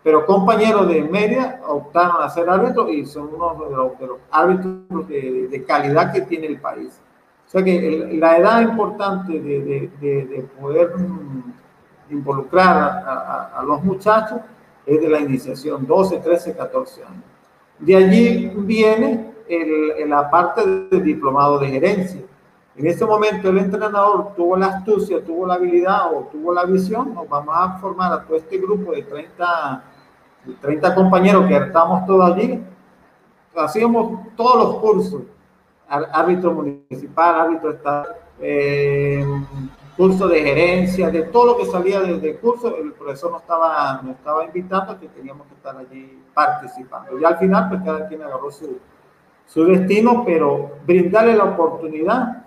pero 0.02 0.26
compañeros 0.26 0.86
de 0.86 1.00
media 1.00 1.62
optaron 1.66 2.22
a 2.22 2.28
ser 2.28 2.50
árbitros 2.50 2.90
y 2.90 3.06
son 3.06 3.30
uno 3.34 3.54
de 3.64 3.74
los, 3.74 3.98
de 3.98 4.06
los 4.06 4.18
árbitros 4.30 5.08
de, 5.08 5.48
de, 5.48 5.64
calidad 5.64 6.12
que 6.12 6.20
tiene 6.20 6.46
el 6.46 6.60
país. 6.60 7.00
O 7.46 7.50
sea 7.50 7.64
que 7.64 8.06
la 8.18 8.36
edad 8.36 8.60
importante 8.60 9.32
de, 9.40 10.46
poder 10.60 10.94
mm, 10.94 11.54
involucrar 12.10 12.76
a, 12.76 12.98
a, 13.06 13.60
a 13.60 13.64
los 13.64 13.82
muchachos 13.82 14.40
es 14.86 15.00
de 15.00 15.08
la 15.08 15.20
iniciación, 15.20 15.86
12, 15.86 16.18
13, 16.18 16.56
14 16.56 17.04
años. 17.04 17.24
De 17.78 17.96
allí 17.96 18.52
viene 18.56 19.32
el, 19.48 20.08
la 20.08 20.30
parte 20.30 20.64
del 20.64 21.02
diplomado 21.02 21.58
de 21.58 21.68
gerencia. 21.68 22.20
En 22.76 22.86
este 22.86 23.04
momento 23.04 23.50
el 23.50 23.58
entrenador 23.58 24.34
tuvo 24.34 24.56
la 24.56 24.66
astucia, 24.66 25.22
tuvo 25.24 25.46
la 25.46 25.54
habilidad 25.54 26.14
o 26.14 26.28
tuvo 26.30 26.54
la 26.54 26.64
visión, 26.64 27.14
nos 27.14 27.28
vamos 27.28 27.54
a 27.56 27.78
formar 27.78 28.12
a 28.12 28.24
todo 28.24 28.36
este 28.36 28.58
grupo 28.58 28.92
de 28.92 29.02
30, 29.02 29.84
30 30.60 30.94
compañeros 30.94 31.46
que 31.46 31.56
estamos 31.56 32.06
todos 32.06 32.32
allí. 32.32 32.62
Hacíamos 33.54 34.34
todos 34.36 34.56
los 34.56 34.80
cursos, 34.80 35.22
árbitro 35.88 36.52
municipal, 36.52 37.40
árbitro 37.40 37.70
estatal, 37.70 38.16
eh, 38.40 39.24
curso 40.00 40.28
de 40.28 40.42
gerencia, 40.42 41.10
de 41.10 41.24
todo 41.24 41.44
lo 41.44 41.56
que 41.58 41.66
salía 41.66 42.00
del 42.00 42.38
curso, 42.38 42.74
el 42.74 42.92
profesor 42.92 43.32
nos 43.32 43.42
estaba, 43.42 44.00
nos 44.02 44.16
estaba 44.16 44.46
invitando 44.46 44.98
que 44.98 45.08
teníamos 45.08 45.46
que 45.46 45.52
estar 45.52 45.76
allí 45.76 46.22
participando. 46.32 47.18
Y 47.18 47.24
al 47.26 47.36
final, 47.36 47.68
pues 47.68 47.82
cada 47.84 48.08
quien 48.08 48.22
agarró 48.22 48.50
su, 48.50 48.78
su 49.44 49.64
destino, 49.66 50.22
pero 50.24 50.78
brindarle 50.86 51.36
la 51.36 51.44
oportunidad 51.44 52.46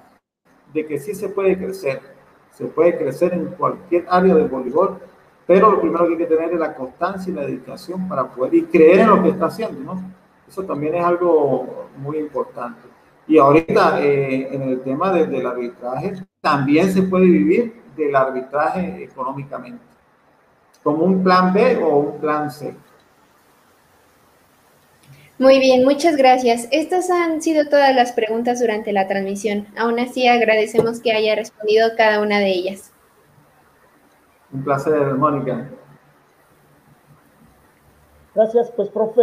de 0.73 0.83
que 0.87 0.97
sí 0.97 1.13
se 1.13 1.29
puede 1.29 1.55
crecer, 1.55 2.01
se 2.49 2.65
puede 2.65 2.97
crecer 2.97 3.35
en 3.35 3.45
cualquier 3.49 4.07
área 4.09 4.33
del 4.33 4.47
voleibol, 4.47 4.97
pero 5.45 5.69
lo 5.69 5.79
primero 5.79 6.07
que 6.07 6.13
hay 6.13 6.17
que 6.17 6.25
tener 6.25 6.53
es 6.53 6.59
la 6.59 6.73
constancia 6.73 7.31
y 7.31 7.35
la 7.35 7.45
dedicación 7.45 8.07
para 8.09 8.31
poder 8.31 8.55
y 8.55 8.63
creer 8.63 9.01
en 9.01 9.09
lo 9.11 9.21
que 9.21 9.29
está 9.29 9.45
haciendo, 9.45 9.93
¿no? 9.93 10.01
Eso 10.47 10.63
también 10.63 10.95
es 10.95 11.05
algo 11.05 11.85
muy 11.97 12.17
importante. 12.17 12.87
Y 13.27 13.37
ahorita 13.37 14.03
eh, 14.03 14.55
en 14.55 14.63
el 14.63 14.81
tema 14.81 15.11
del 15.11 15.45
arbitraje, 15.45 16.15
también 16.43 16.91
se 16.91 17.01
puede 17.03 17.25
vivir 17.25 17.81
del 17.95 18.13
arbitraje 18.13 19.01
económicamente, 19.01 19.81
como 20.83 21.05
un 21.05 21.23
plan 21.23 21.53
B 21.53 21.77
o 21.77 21.99
un 21.99 22.19
plan 22.19 22.51
C. 22.51 22.75
Muy 25.39 25.59
bien, 25.59 25.85
muchas 25.85 26.17
gracias. 26.17 26.67
Estas 26.71 27.09
han 27.09 27.41
sido 27.41 27.69
todas 27.69 27.95
las 27.95 28.11
preguntas 28.11 28.59
durante 28.59 28.91
la 28.91 29.07
transmisión. 29.07 29.67
Aún 29.77 29.97
así, 29.99 30.27
agradecemos 30.27 30.99
que 30.99 31.13
haya 31.13 31.33
respondido 31.33 31.91
cada 31.95 32.19
una 32.19 32.39
de 32.39 32.49
ellas. 32.49 32.91
Un 34.51 34.65
placer, 34.65 35.13
Mónica. 35.15 35.69
Gracias, 38.35 38.69
pues 38.75 38.89
profe, 38.89 39.21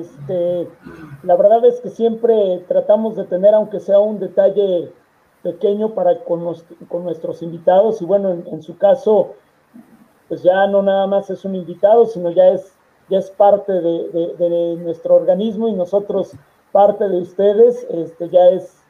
este, 0.00 0.68
la 1.24 1.36
verdad 1.36 1.62
es 1.66 1.78
que 1.82 1.90
siempre 1.90 2.64
tratamos 2.68 3.16
de 3.16 3.24
tener, 3.24 3.52
aunque 3.52 3.80
sea 3.80 3.98
un 3.98 4.18
detalle 4.18 4.92
pequeño 5.44 5.94
para 5.94 6.24
con, 6.24 6.56
con 6.88 7.04
nuestros 7.04 7.40
invitados, 7.42 8.02
y 8.02 8.04
bueno, 8.04 8.30
en, 8.30 8.62
su 8.62 8.76
caso, 8.76 9.34
pues 10.28 10.42
ya 10.42 10.66
no 10.66 10.82
nada 10.82 11.06
más 11.06 11.30
es 11.30 11.44
un 11.44 11.54
invitado, 11.54 12.06
sino 12.06 12.30
ya 12.30 12.48
es, 12.48 12.76
ya 13.08 13.18
es 13.18 13.30
parte 13.30 13.72
de, 13.72 14.08
de, 14.36 14.76
nuestro 14.76 15.14
organismo 15.14 15.68
y 15.68 15.74
nosotros 15.74 16.32
parte 16.72 17.08
de 17.08 17.18
ustedes, 17.18 17.86
este, 17.90 18.28
ya, 18.30 18.48
es, 18.48 18.82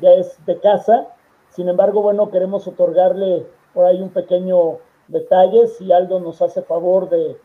ya 0.00 0.12
es 0.12 0.38
de 0.46 0.60
casa. 0.60 1.08
Sin 1.48 1.68
embargo, 1.68 2.02
bueno, 2.02 2.30
queremos 2.30 2.68
otorgarle 2.68 3.44
por 3.72 3.86
ahí 3.86 4.00
un 4.00 4.10
pequeño 4.10 4.78
detalle, 5.08 5.66
si 5.66 5.90
Aldo 5.90 6.20
nos 6.20 6.40
hace 6.40 6.62
favor 6.62 7.08
de 7.08 7.36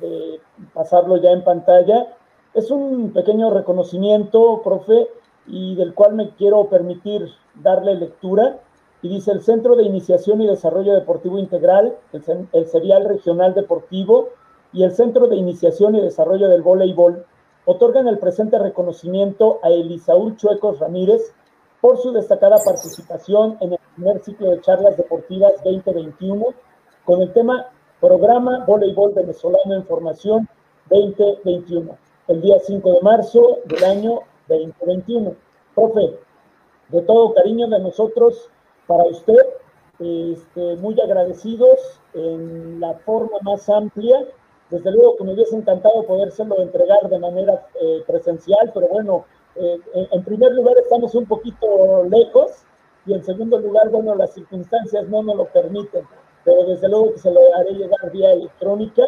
de 0.00 0.40
pasarlo 0.72 1.16
ya 1.16 1.30
en 1.30 1.44
pantalla. 1.44 2.06
Es 2.54 2.70
un 2.70 3.12
pequeño 3.12 3.50
reconocimiento, 3.50 4.62
profe, 4.62 5.08
y 5.46 5.74
del 5.76 5.94
cual 5.94 6.14
me 6.14 6.30
quiero 6.30 6.68
permitir 6.68 7.28
darle 7.62 7.94
lectura. 7.94 8.58
Y 9.02 9.08
dice, 9.08 9.30
el 9.30 9.42
Centro 9.42 9.76
de 9.76 9.84
Iniciación 9.84 10.40
y 10.40 10.46
Desarrollo 10.46 10.94
Deportivo 10.94 11.38
Integral, 11.38 11.96
el, 12.52 12.66
Serial 12.66 13.04
Regional 13.04 13.54
Deportivo 13.54 14.30
y 14.72 14.82
el 14.82 14.92
Centro 14.92 15.28
de 15.28 15.36
Iniciación 15.36 15.94
y 15.94 16.00
Desarrollo 16.00 16.48
del 16.48 16.62
Voleibol 16.62 17.24
otorgan 17.66 18.08
el 18.08 18.18
presente 18.18 18.58
reconocimiento 18.58 19.60
a 19.62 19.68
Elisaúl 19.68 20.36
Chuecos 20.36 20.78
Ramírez 20.78 21.32
por 21.80 21.98
su 21.98 22.12
destacada 22.12 22.56
participación 22.64 23.58
en 23.60 23.72
el 23.72 23.78
primer 23.94 24.20
ciclo 24.20 24.50
de 24.50 24.60
charlas 24.60 24.96
deportivas 24.96 25.52
2021 25.64 26.46
con 27.04 27.22
el 27.22 27.32
tema 27.32 27.66
Programa 28.00 28.64
Voleibol 28.66 29.12
Venezolano 29.14 29.74
en 29.74 29.84
Formación 29.84 30.48
2021, 30.90 31.96
el 32.28 32.40
día 32.40 32.56
5 32.58 32.92
de 32.92 33.00
marzo 33.00 33.58
del 33.64 33.84
año 33.84 34.20
2021. 34.48 35.34
Profe, 35.74 36.18
de 36.88 37.02
todo 37.02 37.34
cariño 37.34 37.68
de 37.68 37.80
nosotros 37.80 38.48
para 38.86 39.04
usted, 39.04 39.40
este, 39.98 40.76
muy 40.76 41.00
agradecidos 41.00 42.00
en 42.14 42.80
la 42.80 42.94
forma 42.94 43.38
más 43.42 43.68
amplia. 43.68 44.26
Desde 44.70 44.90
luego 44.90 45.16
que 45.16 45.24
me 45.24 45.34
hubiese 45.34 45.56
encantado 45.56 46.04
podérselo 46.06 46.58
entregar 46.58 47.08
de 47.08 47.18
manera 47.18 47.66
eh, 47.80 48.02
presencial, 48.06 48.70
pero 48.74 48.88
bueno, 48.88 49.24
eh, 49.54 49.78
en 49.94 50.24
primer 50.24 50.52
lugar 50.52 50.76
estamos 50.78 51.14
un 51.14 51.26
poquito 51.26 52.04
lejos 52.10 52.64
y 53.06 53.14
en 53.14 53.24
segundo 53.24 53.58
lugar, 53.58 53.88
bueno, 53.90 54.14
las 54.16 54.34
circunstancias 54.34 55.08
no 55.08 55.22
nos 55.22 55.36
lo 55.36 55.44
permiten, 55.46 56.04
pero 56.44 56.64
desde 56.64 56.88
luego 56.88 57.12
que 57.12 57.18
se 57.18 57.30
lo 57.30 57.40
haré 57.54 57.72
llegar 57.72 58.10
vía 58.12 58.32
electrónica 58.32 59.04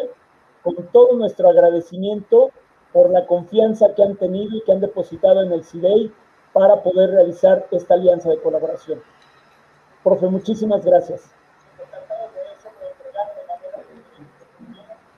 con 0.63 0.75
todo 0.93 1.13
nuestro 1.13 1.49
agradecimiento 1.49 2.51
por 2.93 3.09
la 3.09 3.25
confianza 3.27 3.93
que 3.93 4.03
han 4.03 4.15
tenido 4.15 4.55
y 4.57 4.61
que 4.61 4.71
han 4.71 4.79
depositado 4.79 5.43
en 5.43 5.51
el 5.51 5.63
CIDEI 5.63 6.11
para 6.53 6.81
poder 6.81 7.11
realizar 7.11 7.67
esta 7.71 7.93
alianza 7.93 8.29
de 8.29 8.41
colaboración. 8.41 9.01
Profe, 10.03 10.27
muchísimas 10.27 10.83
gracias. 10.83 11.31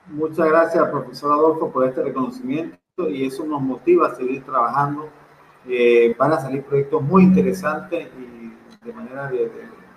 Muchas 0.06 0.46
gracias, 0.46 0.88
profesor 0.90 1.32
Adolfo, 1.32 1.70
por 1.70 1.86
este 1.86 2.02
reconocimiento 2.02 2.76
y 3.08 3.26
eso 3.26 3.44
nos 3.44 3.62
motiva 3.62 4.08
a 4.08 4.14
seguir 4.14 4.44
trabajando. 4.44 5.08
Eh, 5.66 6.14
van 6.18 6.32
a 6.32 6.40
salir 6.40 6.64
proyectos 6.64 7.00
muy 7.00 7.22
interesantes 7.22 8.08
y 8.18 8.84
de 8.84 8.92
manera 8.92 9.28
de, 9.28 9.44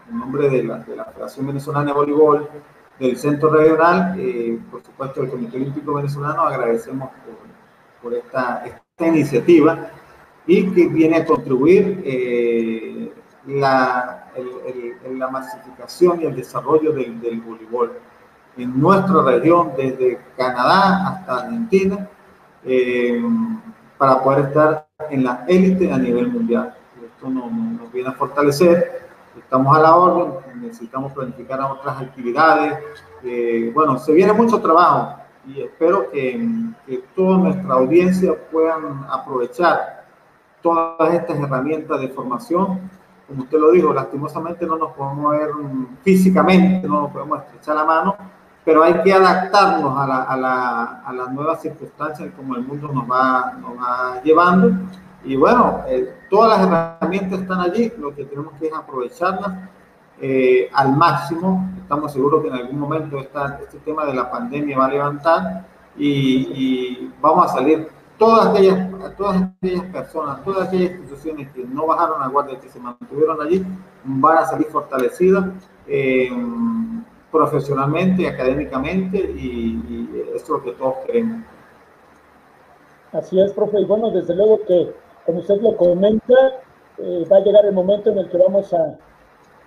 en 0.10 0.20
nombre 0.20 0.50
de 0.50 0.64
la, 0.64 0.78
de 0.78 0.96
la, 0.96 1.06
Federación 1.06 1.48
Venezolana 1.48 1.88
de 1.88 1.94
Voleibol, 1.94 2.48
del 3.00 3.18
Centro 3.18 3.50
Regional, 3.50 4.16
eh, 4.20 4.60
por 4.72 4.84
supuesto 4.84 5.22
del 5.22 5.32
Comité 5.32 5.58
Olímpico 5.58 5.96
Venezolano, 5.96 6.44
agradecemos 6.44 7.10
por, 7.10 8.04
por 8.12 8.14
esta, 8.18 8.64
esta, 8.66 9.08
iniciativa 9.08 9.92
y 10.48 10.72
que 10.72 10.88
viene 10.88 11.18
a 11.18 11.26
contribuir 11.26 12.02
eh, 12.06 13.12
la, 13.48 14.32
el, 14.36 14.98
el, 15.06 15.20
la 15.20 15.30
masificación 15.30 16.22
y 16.22 16.26
el 16.26 16.36
desarrollo 16.36 16.92
del, 16.94 17.20
del 17.22 17.42
voleibol 17.42 17.94
en 18.58 18.80
nuestra 18.80 19.22
región, 19.22 19.74
desde 19.76 20.20
Canadá 20.38 21.08
hasta 21.10 21.38
Argentina, 21.40 22.08
eh, 22.64 23.22
para 23.98 24.24
poder 24.24 24.46
estar 24.46 24.88
en 25.10 25.24
la 25.24 25.46
élite 25.48 25.92
a 25.92 25.98
nivel 25.98 26.28
mundial. 26.28 26.74
Esto 27.04 27.30
nos, 27.30 27.52
nos, 27.52 27.92
viene 27.92 28.10
a 28.10 28.14
fortalecer, 28.14 29.08
estamos 29.38 29.76
a 29.76 29.82
la 29.82 29.96
orden, 29.96 30.62
necesitamos 30.62 31.12
planificar 31.14 31.60
otras 31.62 32.02
actividades. 32.02 32.80
Eh, 33.24 33.72
bueno, 33.74 33.98
se 34.00 34.14
viene 34.14 34.34
mucho 34.34 34.62
trabajo 34.62 35.20
y 35.48 35.62
espero 35.62 36.10
que, 36.12 36.50
que 36.88 37.04
toda 37.16 37.38
nuestra 37.38 37.74
audiencia 37.74 38.34
puedan 38.52 39.06
aprovechar 39.10 40.05
todas 40.66 41.14
estas 41.14 41.38
herramientas 41.40 42.02
de 42.02 42.08
formación 42.10 42.90
como 43.28 43.44
usted 43.44 43.58
lo 43.58 43.72
dijo, 43.72 43.94
lastimosamente 43.94 44.66
no 44.66 44.78
nos 44.78 44.92
podemos 44.94 45.32
ver 45.32 45.50
físicamente, 46.04 46.88
no 46.88 47.02
nos 47.02 47.12
podemos 47.12 47.40
estrechar 47.40 47.76
la 47.76 47.86
mano, 47.86 48.16
pero 48.64 48.84
hay 48.84 49.02
que 49.02 49.14
adaptarnos 49.14 49.98
a 49.98 50.08
la, 50.08 50.24
a 50.24 50.38
la, 50.38 50.84
a 51.06 51.14
las 51.14 51.32
nuevas 51.32 51.62
circunstancias 51.62 52.30
como 52.36 52.56
el 52.56 52.64
mundo 52.64 52.88
nos 52.88 53.10
va, 53.10 53.54
nos 53.60 53.78
va 53.78 54.22
llevando. 54.24 54.72
Y 55.24 55.36
bueno, 55.36 55.82
eh, 55.88 56.14
todas 56.30 56.58
las 56.58 56.68
herramientas 56.68 57.42
están 57.42 57.62
allí, 57.62 57.92
lo 57.98 58.14
que 58.16 58.26
tenemos 58.26 58.54
que 58.60 58.68
es 58.68 58.74
aprovecharlas 58.74 59.70
eh, 60.22 60.70
al 60.74 60.96
máximo. 60.96 61.68
Estamos 61.82 62.14
seguros 62.14 62.44
que 62.44 62.50
en 62.50 62.56
algún 62.56 62.80
momento 62.80 63.20
esta, 63.20 63.60
este 63.62 63.80
tema 63.80 64.06
de 64.06 64.14
la 64.14 64.30
pandemia 64.30 64.78
va 64.78 64.86
a 64.86 64.90
levantar 64.90 65.66
y, 65.98 66.12
y 66.54 67.14
vamos 67.22 67.46
a 67.46 67.56
salir 67.56 67.88
todas 68.18 68.48
aquellas, 68.48 68.90
todas 69.18 69.44
aquellas 69.62 69.86
personas, 69.92 70.44
todas 70.44 70.68
aquellas 70.68 70.92
instituciones 70.92 71.52
que 71.52 71.64
no 71.66 71.88
bajaron 71.88 72.20
la 72.20 72.28
guardia, 72.28 72.60
que 72.60 72.70
se 72.70 72.80
mantuvieron 72.80 73.42
allí, 73.42 73.66
van 74.04 74.38
a 74.38 74.46
salir 74.46 74.68
fortalecidas. 74.68 75.46
Eh, 75.88 76.30
profesionalmente, 77.36 78.30
académicamente 78.30 79.18
y, 79.18 79.76
y 79.90 80.24
eso 80.34 80.44
es 80.44 80.50
lo 80.50 80.64
que 80.64 80.72
todos 80.72 80.96
queremos. 81.06 81.44
Así 83.12 83.40
es, 83.42 83.52
profe. 83.52 83.82
Y 83.82 83.86
bueno, 83.86 84.10
desde 84.10 84.34
luego 84.36 84.60
que, 84.66 84.94
como 85.26 85.40
usted 85.40 85.62
lo 85.62 85.76
comenta, 85.76 86.34
eh, 86.98 87.28
va 87.30 87.38
a 87.38 87.40
llegar 87.42 87.66
el 87.66 87.74
momento 87.74 88.10
en 88.10 88.20
el 88.20 88.30
que 88.30 88.38
vamos 88.38 88.74
a, 88.74 88.98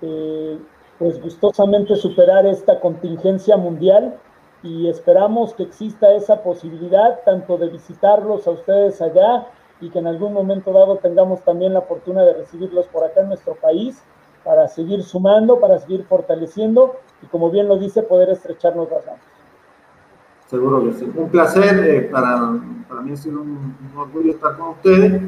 eh, 0.01 0.59
pues 0.99 1.21
gustosamente 1.21 1.95
superar 1.97 2.47
esta 2.47 2.81
contingencia 2.81 3.59
mundial 3.59 4.19
y 4.63 4.89
esperamos 4.89 5.55
que 5.55 5.63
exista 5.63 6.13
esa 6.15 6.43
posibilidad 6.43 7.21
tanto 7.25 7.57
de 7.59 7.69
visitarlos 7.69 8.47
a 8.47 8.51
ustedes 8.51 9.01
allá 9.01 9.47
y 9.81 9.91
que 9.91 10.01
en 10.01 10.09
algún 10.09 10.33
momento 10.33 10.73
dado 10.73 10.97
tengamos 10.97 11.43
también 11.43 11.75
la 11.75 11.83
fortuna 11.83 12.23
de 12.23 12.35
recibirlos 12.35 12.87
por 12.87 13.05
acá 13.05 13.21
en 13.21 13.29
nuestro 13.29 13.55
país 13.55 14.03
para 14.45 14.67
seguir 14.67 15.03
sumando, 15.05 15.61
para 15.61 15.79
seguir 15.79 16.05
fortaleciendo 16.05 16.97
y 17.23 17.27
como 17.27 17.51
bien 17.51 17.69
lo 17.69 17.79
dice, 17.79 18.03
poder 18.03 18.31
estrecharnos 18.31 18.91
las 18.91 19.07
manos. 19.07 19.21
Seguro 20.47 20.83
que 20.83 20.93
sí. 20.95 21.13
Un 21.15 21.29
placer, 21.29 21.87
eh, 21.87 22.09
para, 22.11 22.55
para 22.89 23.01
mí 23.03 23.13
ha 23.13 23.17
sido 23.17 23.43
un, 23.43 23.77
un, 23.93 23.99
orgullo 23.99 24.31
estar 24.31 24.57
con 24.57 24.71
ustedes 24.71 25.21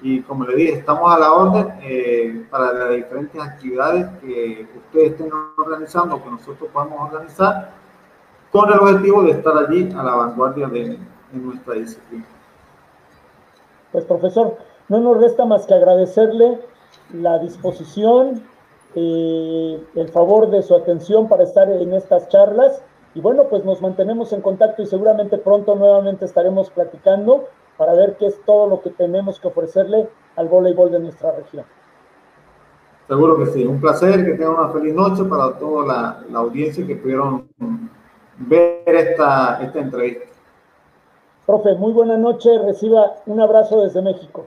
y 0.00 0.20
como 0.22 0.44
le 0.46 0.56
dije, 0.56 0.72
estamos 0.78 1.14
a 1.14 1.18
la 1.18 1.32
orden 1.32 1.74
eh, 1.82 2.46
para 2.50 2.72
las 2.72 2.90
diferentes 2.90 3.40
actividades 3.40 4.06
que 4.20 4.66
ustedes 4.76 5.12
estén 5.12 5.30
organizando 5.56 6.22
que 6.22 6.30
nosotros 6.30 6.70
podamos 6.72 7.12
organizar 7.12 7.81
con 8.52 8.70
el 8.70 8.78
objetivo 8.78 9.22
de 9.22 9.32
estar 9.32 9.56
allí 9.56 9.90
a 9.96 10.02
la 10.02 10.14
vanguardia 10.14 10.68
de, 10.68 10.90
de 10.90 11.38
nuestra 11.40 11.74
disciplina. 11.74 12.26
Pues 13.90 14.04
profesor, 14.04 14.56
no 14.88 15.00
nos 15.00 15.18
resta 15.18 15.44
más 15.44 15.66
que 15.66 15.74
agradecerle 15.74 16.60
la 17.12 17.38
disposición, 17.38 18.42
eh, 18.94 19.82
el 19.94 20.08
favor 20.10 20.50
de 20.50 20.62
su 20.62 20.74
atención 20.74 21.28
para 21.28 21.44
estar 21.44 21.68
en 21.70 21.94
estas 21.94 22.28
charlas. 22.28 22.82
Y 23.14 23.20
bueno, 23.20 23.44
pues 23.48 23.64
nos 23.64 23.80
mantenemos 23.82 24.32
en 24.32 24.40
contacto 24.40 24.82
y 24.82 24.86
seguramente 24.86 25.38
pronto 25.38 25.74
nuevamente 25.74 26.24
estaremos 26.24 26.70
platicando 26.70 27.48
para 27.76 27.94
ver 27.94 28.16
qué 28.16 28.26
es 28.26 28.40
todo 28.44 28.66
lo 28.66 28.80
que 28.80 28.90
tenemos 28.90 29.40
que 29.40 29.48
ofrecerle 29.48 30.08
al 30.36 30.48
voleibol 30.48 30.90
de 30.90 31.00
nuestra 31.00 31.32
región. 31.32 31.64
Seguro 33.08 33.36
que 33.36 33.46
sí, 33.46 33.64
un 33.66 33.80
placer, 33.80 34.24
que 34.24 34.32
tengan 34.32 34.56
una 34.56 34.68
feliz 34.68 34.94
noche 34.94 35.24
para 35.24 35.58
toda 35.58 35.86
la, 35.86 36.24
la 36.30 36.38
audiencia 36.38 36.86
que 36.86 36.96
pudieron 36.96 37.48
ver 38.48 38.82
esta, 38.86 39.60
esta 39.62 39.78
entrevista. 39.78 40.24
Profe, 41.46 41.74
muy 41.74 41.92
buena 41.92 42.16
noche, 42.16 42.50
reciba 42.64 43.16
un 43.26 43.40
abrazo 43.40 43.82
desde 43.82 44.00
México. 44.00 44.46